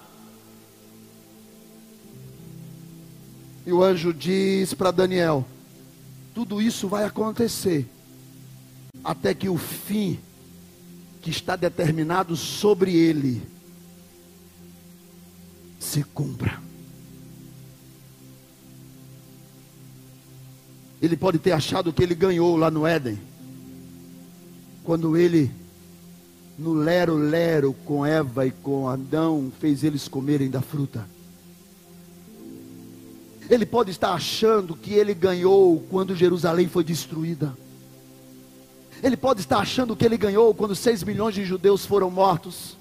E 3.67 3.73
o 3.73 3.83
anjo 3.83 4.13
diz 4.13 4.75
para 4.75 4.91
Daniel: 4.91 5.47
tudo 6.35 6.61
isso 6.61 6.89
vai 6.89 7.05
acontecer 7.05 7.89
até 9.03 9.35
que 9.35 9.49
o 9.49 9.57
fim 9.57 10.19
que 11.23 11.31
está 11.31 11.57
determinado 11.57 12.37
sobre 12.37 12.95
ele 12.95 13.43
se 15.79 16.03
cumpra. 16.03 16.64
Ele 21.05 21.19
pode 21.19 21.39
ter 21.39 21.53
achado 21.53 21.93
que 21.93 22.03
ele 22.03 22.15
ganhou 22.15 22.57
lá 22.57 22.71
no 22.71 22.87
Éden, 22.87 23.21
quando 24.83 25.19
ele, 25.19 25.51
no 26.59 26.73
lero-lero 26.73 27.75
com 27.85 28.07
Eva 28.07 28.47
e 28.47 28.51
com 28.51 28.89
Adão, 28.89 29.53
fez 29.61 29.85
eles 29.85 30.09
comerem 30.09 30.49
da 30.49 30.63
fruta. 30.63 31.07
Ele 33.51 33.67
pode 33.67 33.91
estar 33.91 34.15
achando 34.15 34.75
que 34.75 34.95
ele 34.95 35.13
ganhou 35.13 35.85
quando 35.91 36.17
Jerusalém 36.17 36.69
foi 36.69 36.83
destruída. 36.83 37.55
Ele 39.03 39.19
pode 39.19 39.41
estar 39.41 39.59
achando 39.59 39.95
que 39.95 40.07
ele 40.07 40.17
ganhou 40.17 40.55
quando 40.55 40.75
seis 40.75 41.03
milhões 41.03 41.35
de 41.35 41.45
judeus 41.45 41.85
foram 41.85 42.11
mortos. 42.11 42.79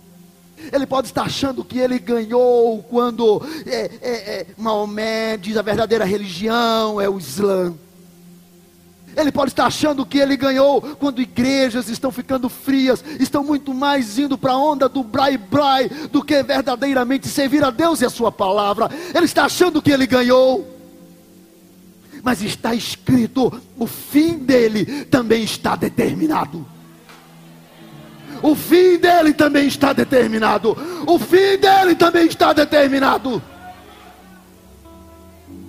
Ele 0.71 0.85
pode 0.85 1.07
estar 1.07 1.23
achando 1.23 1.61
que 1.61 1.77
ele 1.77 1.99
ganhou 1.99 2.81
quando 2.83 3.41
é, 3.65 3.91
é, 4.01 4.11
é, 4.11 4.47
Maomé 4.57 5.35
diz 5.35 5.57
a 5.57 5.61
verdadeira 5.61 6.05
religião 6.05 7.01
é 7.01 7.09
o 7.09 7.17
Islã. 7.17 7.73
Ele 9.15 9.31
pode 9.31 9.51
estar 9.51 9.65
achando 9.65 10.05
que 10.05 10.17
ele 10.17 10.35
ganhou 10.35 10.81
quando 10.81 11.21
igrejas 11.21 11.89
estão 11.89 12.11
ficando 12.11 12.49
frias, 12.49 13.03
estão 13.19 13.43
muito 13.43 13.73
mais 13.73 14.17
indo 14.17 14.37
para 14.37 14.53
a 14.53 14.57
onda 14.57 14.89
do 14.89 15.03
brai-brai 15.03 15.89
do 16.11 16.23
que 16.23 16.41
verdadeiramente 16.41 17.27
servir 17.27 17.63
a 17.63 17.69
Deus 17.69 18.01
e 18.01 18.05
a 18.05 18.09
Sua 18.09 18.31
palavra. 18.31 18.89
Ele 19.13 19.25
está 19.25 19.45
achando 19.45 19.81
que 19.81 19.91
ele 19.91 20.07
ganhou, 20.07 20.67
mas 22.23 22.41
está 22.41 22.73
escrito: 22.73 23.61
o 23.77 23.85
fim 23.85 24.37
dele 24.37 25.05
também 25.05 25.43
está 25.43 25.75
determinado. 25.75 26.65
O 28.41 28.55
fim 28.55 28.97
dele 28.97 29.33
também 29.33 29.67
está 29.67 29.93
determinado. 29.93 30.75
O 31.07 31.17
fim 31.17 31.57
dele 31.57 31.95
também 31.95 32.25
está 32.25 32.51
determinado. 32.51 33.41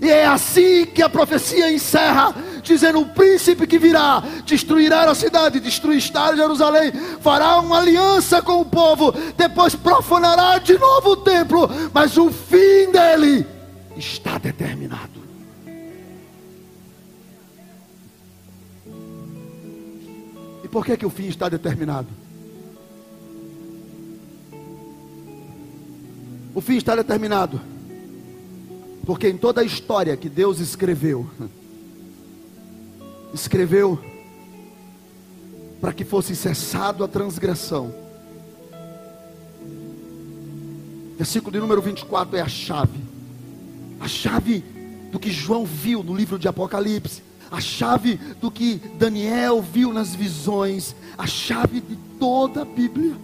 E 0.01 0.11
é 0.11 0.26
assim 0.26 0.84
que 0.84 1.01
a 1.01 1.09
profecia 1.09 1.72
encerra 1.72 2.34
dizendo: 2.73 3.01
o 3.01 3.07
príncipe 3.07 3.67
que 3.67 3.79
virá 3.79 4.23
destruirá 4.45 5.11
a 5.11 5.15
cidade, 5.15 5.61
destruirá 5.61 6.35
Jerusalém, 6.35 6.93
fará 7.21 7.59
uma 7.61 7.79
aliança 7.79 8.43
com 8.43 8.61
o 8.61 8.65
povo, 8.65 9.12
depois 9.37 9.75
profanará 9.75 10.59
de 10.59 10.79
novo 10.79 11.11
o 11.11 11.17
templo, 11.17 11.69
mas 11.93 12.17
o 12.17 12.31
fim 12.31 12.91
dele 12.91 13.47
está 13.97 14.39
determinado. 14.39 15.23
E 20.65 20.69
por 20.69 20.85
que, 20.85 20.97
que 20.97 21.07
o 21.07 21.11
fim 21.11 21.27
está 21.27 21.49
determinado? 21.49 22.09
O 26.55 26.61
fim 26.61 26.77
está 26.77 26.95
determinado. 26.95 27.61
Porque 29.05 29.29
em 29.29 29.37
toda 29.37 29.61
a 29.61 29.65
história 29.65 30.17
que 30.17 30.29
Deus 30.29 30.61
escreveu, 30.61 31.29
escreveu 33.35 33.99
para 35.80 35.93
que 35.93 36.05
fosse 36.05 36.35
cessado 36.35 37.05
a 37.05 37.09
transgressão. 37.09 37.93
Versículo 41.16 41.53
de 41.53 41.59
número 41.59 41.82
24 41.82 42.37
é 42.37 42.41
a 42.41 42.49
chave. 42.49 43.01
A 44.01 44.09
chave 44.09 44.64
do 45.11 45.18
que 45.18 45.30
João 45.30 45.64
viu 45.66 46.03
no 46.03 46.14
livro 46.14 46.39
de 46.39 46.49
Apocalipse. 46.49 47.22
A 47.51 47.61
chave 47.61 48.16
do 48.41 48.51
que 48.51 48.76
Daniel 48.99 49.61
viu 49.61 49.93
nas 49.93 50.14
visões. 50.14 50.95
A 51.18 51.26
chave 51.26 51.80
de 51.80 51.97
toda 52.18 52.62
a 52.62 52.64
Bíblia. 52.64 53.14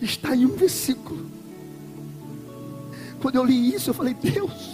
Está 0.00 0.34
em 0.34 0.44
um 0.44 0.56
versículo. 0.56 1.24
Quando 3.20 3.36
eu 3.36 3.44
li 3.44 3.74
isso, 3.74 3.90
eu 3.90 3.94
falei: 3.94 4.12
Deus, 4.12 4.73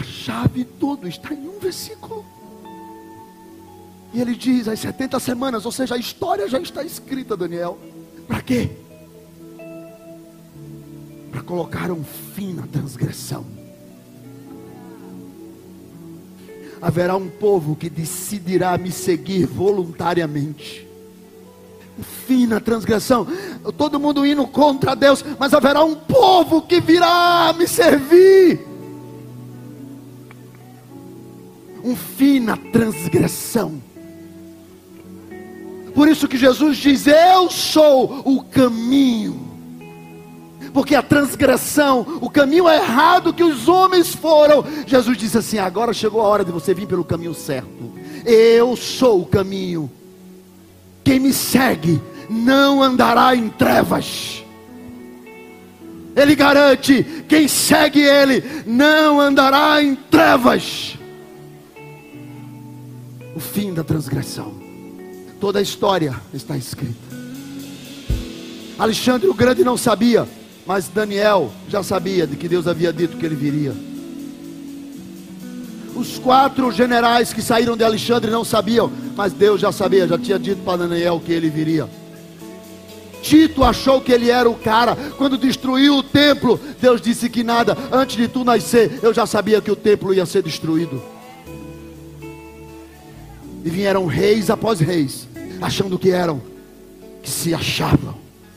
a 0.00 0.04
chave 0.04 0.64
toda 0.64 1.08
está 1.08 1.34
em 1.34 1.48
um 1.48 1.58
versículo. 1.58 2.24
E 4.12 4.20
ele 4.20 4.34
diz: 4.34 4.66
as 4.66 4.80
70 4.80 5.20
semanas, 5.20 5.66
ou 5.66 5.72
seja, 5.72 5.94
a 5.94 5.98
história 5.98 6.48
já 6.48 6.58
está 6.58 6.82
escrita, 6.82 7.36
Daniel. 7.36 7.78
Para 8.26 8.40
quê? 8.40 8.70
Para 11.30 11.42
colocar 11.42 11.90
um 11.90 12.02
fim 12.02 12.54
na 12.54 12.66
transgressão. 12.66 13.44
Haverá 16.80 17.14
um 17.14 17.28
povo 17.28 17.76
que 17.76 17.90
decidirá 17.90 18.78
me 18.78 18.90
seguir 18.90 19.44
voluntariamente 19.44 20.88
fim 22.26 22.46
na 22.46 22.60
transgressão. 22.60 23.26
Todo 23.76 24.00
mundo 24.00 24.24
indo 24.24 24.46
contra 24.46 24.96
Deus, 24.96 25.22
mas 25.38 25.52
haverá 25.52 25.84
um 25.84 25.94
povo 25.94 26.62
que 26.62 26.80
virá 26.80 27.54
me 27.56 27.68
servir. 27.68 28.69
Um 31.82 31.96
fim 31.96 32.40
na 32.40 32.56
transgressão. 32.56 33.80
Por 35.94 36.08
isso 36.08 36.28
que 36.28 36.36
Jesus 36.36 36.76
diz: 36.76 37.06
Eu 37.06 37.50
sou 37.50 38.22
o 38.24 38.42
caminho. 38.42 39.48
Porque 40.72 40.94
a 40.94 41.02
transgressão, 41.02 42.06
o 42.20 42.30
caminho 42.30 42.68
errado 42.68 43.32
que 43.32 43.42
os 43.42 43.66
homens 43.68 44.14
foram, 44.14 44.64
Jesus 44.86 45.18
disse 45.18 45.38
assim: 45.38 45.58
agora 45.58 45.92
chegou 45.92 46.20
a 46.20 46.28
hora 46.28 46.44
de 46.44 46.52
você 46.52 46.72
vir 46.72 46.86
pelo 46.86 47.04
caminho 47.04 47.34
certo. 47.34 47.92
Eu 48.24 48.76
sou 48.76 49.22
o 49.22 49.26
caminho. 49.26 49.90
Quem 51.02 51.18
me 51.18 51.32
segue 51.32 52.00
não 52.28 52.82
andará 52.82 53.34
em 53.34 53.48
trevas. 53.48 54.44
Ele 56.14 56.34
garante: 56.34 57.24
quem 57.28 57.48
segue 57.48 58.00
Ele 58.00 58.44
não 58.66 59.20
andará 59.20 59.82
em 59.82 59.94
trevas. 59.94 60.96
O 63.40 63.42
fim 63.42 63.72
da 63.72 63.82
transgressão. 63.82 64.52
Toda 65.40 65.60
a 65.60 65.62
história 65.62 66.14
está 66.34 66.58
escrita. 66.58 67.16
Alexandre 68.78 69.30
o 69.30 69.34
Grande 69.34 69.64
não 69.64 69.78
sabia, 69.78 70.28
mas 70.66 70.88
Daniel 70.88 71.50
já 71.66 71.82
sabia 71.82 72.26
de 72.26 72.36
que 72.36 72.46
Deus 72.46 72.66
havia 72.66 72.92
dito 72.92 73.16
que 73.16 73.24
ele 73.24 73.34
viria. 73.34 73.72
Os 75.96 76.18
quatro 76.18 76.70
generais 76.70 77.32
que 77.32 77.40
saíram 77.40 77.78
de 77.78 77.82
Alexandre 77.82 78.30
não 78.30 78.44
sabiam, 78.44 78.92
mas 79.16 79.32
Deus 79.32 79.58
já 79.58 79.72
sabia, 79.72 80.06
já 80.06 80.18
tinha 80.18 80.38
dito 80.38 80.60
para 80.62 80.86
Daniel 80.86 81.18
que 81.24 81.32
ele 81.32 81.48
viria. 81.48 81.88
Tito 83.22 83.64
achou 83.64 84.02
que 84.02 84.12
ele 84.12 84.30
era 84.30 84.50
o 84.50 84.54
cara. 84.54 84.94
Quando 85.16 85.38
destruiu 85.38 85.96
o 85.96 86.02
templo, 86.02 86.60
Deus 86.78 87.00
disse 87.00 87.30
que 87.30 87.42
nada. 87.42 87.74
Antes 87.90 88.18
de 88.18 88.28
tu 88.28 88.44
nascer, 88.44 89.00
eu 89.02 89.14
já 89.14 89.24
sabia 89.24 89.62
que 89.62 89.70
o 89.70 89.76
templo 89.76 90.12
ia 90.12 90.26
ser 90.26 90.42
destruído. 90.42 91.19
E 93.64 93.70
vieram 93.70 94.06
reis 94.06 94.50
após 94.50 94.80
reis, 94.80 95.28
achando 95.60 95.98
que 95.98 96.10
eram, 96.10 96.40
que 97.22 97.30
se 97.30 97.54
achavam, 97.54 98.14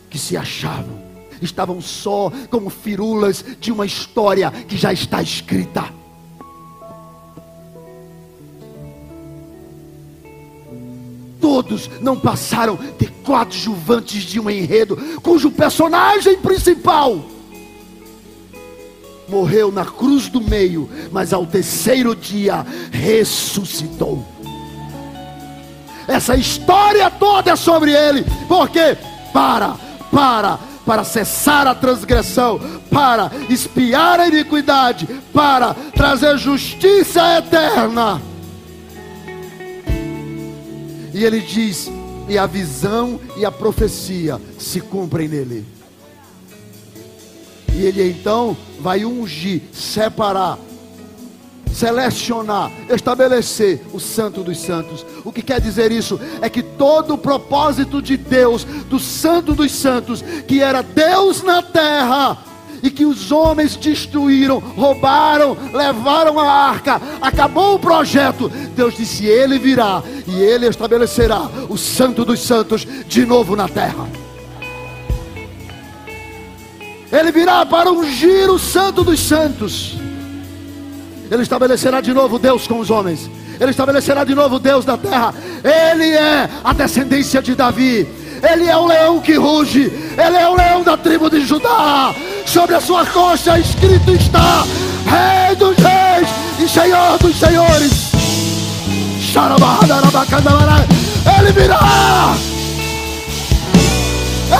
que 0.09 0.17
se 0.17 0.37
achavam. 0.37 1.01
Estavam 1.41 1.81
só 1.81 2.31
como 2.49 2.69
firulas 2.69 3.43
de 3.59 3.71
uma 3.71 3.85
história 3.85 4.49
que 4.51 4.77
já 4.77 4.93
está 4.93 5.21
escrita. 5.21 5.83
todos 11.43 11.89
não 12.01 12.17
passaram 12.17 12.79
de 12.97 13.05
coadjuvantes 13.05 14.23
de 14.23 14.39
um 14.39 14.49
enredo, 14.49 14.95
cujo 15.21 15.51
personagem 15.51 16.37
principal 16.37 17.23
morreu 19.27 19.71
na 19.71 19.85
cruz 19.85 20.29
do 20.29 20.39
meio, 20.41 20.89
mas 21.11 21.33
ao 21.33 21.45
terceiro 21.45 22.15
dia 22.15 22.65
ressuscitou. 22.91 24.32
Essa 26.07 26.35
história 26.35 27.09
toda 27.09 27.51
é 27.51 27.55
sobre 27.55 27.91
ele, 27.91 28.25
porque 28.47 28.97
para, 29.31 29.75
para, 30.11 30.59
para 30.85 31.03
cessar 31.03 31.65
a 31.67 31.75
transgressão, 31.75 32.59
para 32.91 33.31
espiar 33.49 34.19
a 34.19 34.27
iniquidade, 34.27 35.07
para 35.33 35.73
trazer 35.95 36.37
justiça 36.37 37.37
eterna. 37.37 38.21
E 41.13 41.23
ele 41.23 41.39
diz: 41.39 41.91
e 42.27 42.37
a 42.37 42.45
visão 42.45 43.19
e 43.37 43.45
a 43.45 43.51
profecia 43.51 44.39
se 44.57 44.81
cumprem 44.81 45.27
nele. 45.27 45.65
E 47.75 47.85
ele 47.85 48.07
então 48.09 48.55
vai 48.79 49.03
ungir, 49.03 49.61
separar, 49.73 50.59
selecionar, 51.73 52.71
estabelecer 52.89 53.81
o 53.91 53.99
Santo 53.99 54.41
dos 54.41 54.59
Santos. 54.59 55.05
O 55.23 55.31
que 55.31 55.41
quer 55.41 55.59
dizer 55.59 55.91
isso? 55.91 56.19
É 56.41 56.49
que 56.49 56.61
todo 56.61 57.15
o 57.15 57.17
propósito 57.17 58.01
de 58.01 58.15
Deus, 58.15 58.63
do 58.63 58.99
Santo 58.99 59.53
dos 59.53 59.71
Santos, 59.71 60.23
que 60.47 60.61
era 60.61 60.81
Deus 60.81 61.41
na 61.41 61.61
terra, 61.61 62.37
e 62.83 62.91
que 62.91 63.05
os 63.05 63.31
homens 63.31 63.77
destruíram, 63.77 64.59
roubaram, 64.59 65.57
levaram 65.73 66.37
a 66.37 66.51
arca, 66.51 67.01
acabou 67.21 67.75
o 67.75 67.79
projeto. 67.79 68.49
Deus 68.75 68.95
disse: 68.97 69.25
Ele 69.25 69.57
virá 69.57 70.03
e 70.27 70.41
ele 70.41 70.67
estabelecerá 70.67 71.49
o 71.69 71.77
Santo 71.77 72.25
dos 72.25 72.41
Santos 72.41 72.85
de 73.07 73.25
novo 73.25 73.55
na 73.55 73.69
terra. 73.69 74.05
Ele 77.09 77.31
virá 77.31 77.65
para 77.65 77.91
ungir 77.91 78.49
o 78.49 78.59
Santo 78.59 79.03
dos 79.03 79.19
Santos. 79.19 79.95
Ele 81.33 81.41
estabelecerá 81.41 81.99
de 81.99 82.13
novo 82.13 82.37
Deus 82.37 82.67
com 82.67 82.77
os 82.77 82.91
homens. 82.91 83.27
Ele 83.59 83.71
estabelecerá 83.71 84.23
de 84.23 84.35
novo 84.35 84.59
Deus 84.59 84.85
na 84.85 84.95
terra. 84.95 85.33
Ele 85.63 86.11
é 86.11 86.47
a 86.63 86.73
descendência 86.73 87.41
de 87.41 87.55
Davi. 87.55 88.07
Ele 88.51 88.67
é 88.69 88.77
o 88.77 88.85
leão 88.85 89.19
que 89.19 89.33
ruge. 89.33 89.91
Ele 90.15 90.37
é 90.37 90.47
o 90.47 90.55
leão 90.55 90.83
da 90.83 90.95
tribo 90.95 91.31
de 91.31 91.43
Judá. 91.43 92.13
Sobre 92.45 92.75
a 92.75 92.81
sua 92.81 93.03
coxa 93.07 93.57
escrito 93.57 94.11
está: 94.11 94.63
Rei 95.07 95.55
dos 95.55 95.75
Reis 95.75 96.29
e 96.59 96.69
Senhor 96.69 97.17
dos 97.17 97.35
Senhores. 97.35 98.11
Ele 101.39 101.51
virá. 101.51 102.35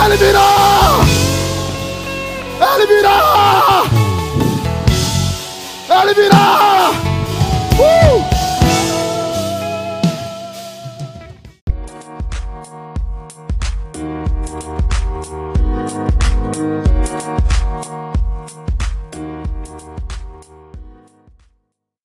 Ele 0.06 0.18
virá. 0.18 1.06
Ele 2.76 2.88
virá. 2.88 4.03
알리비라! 6.00 6.92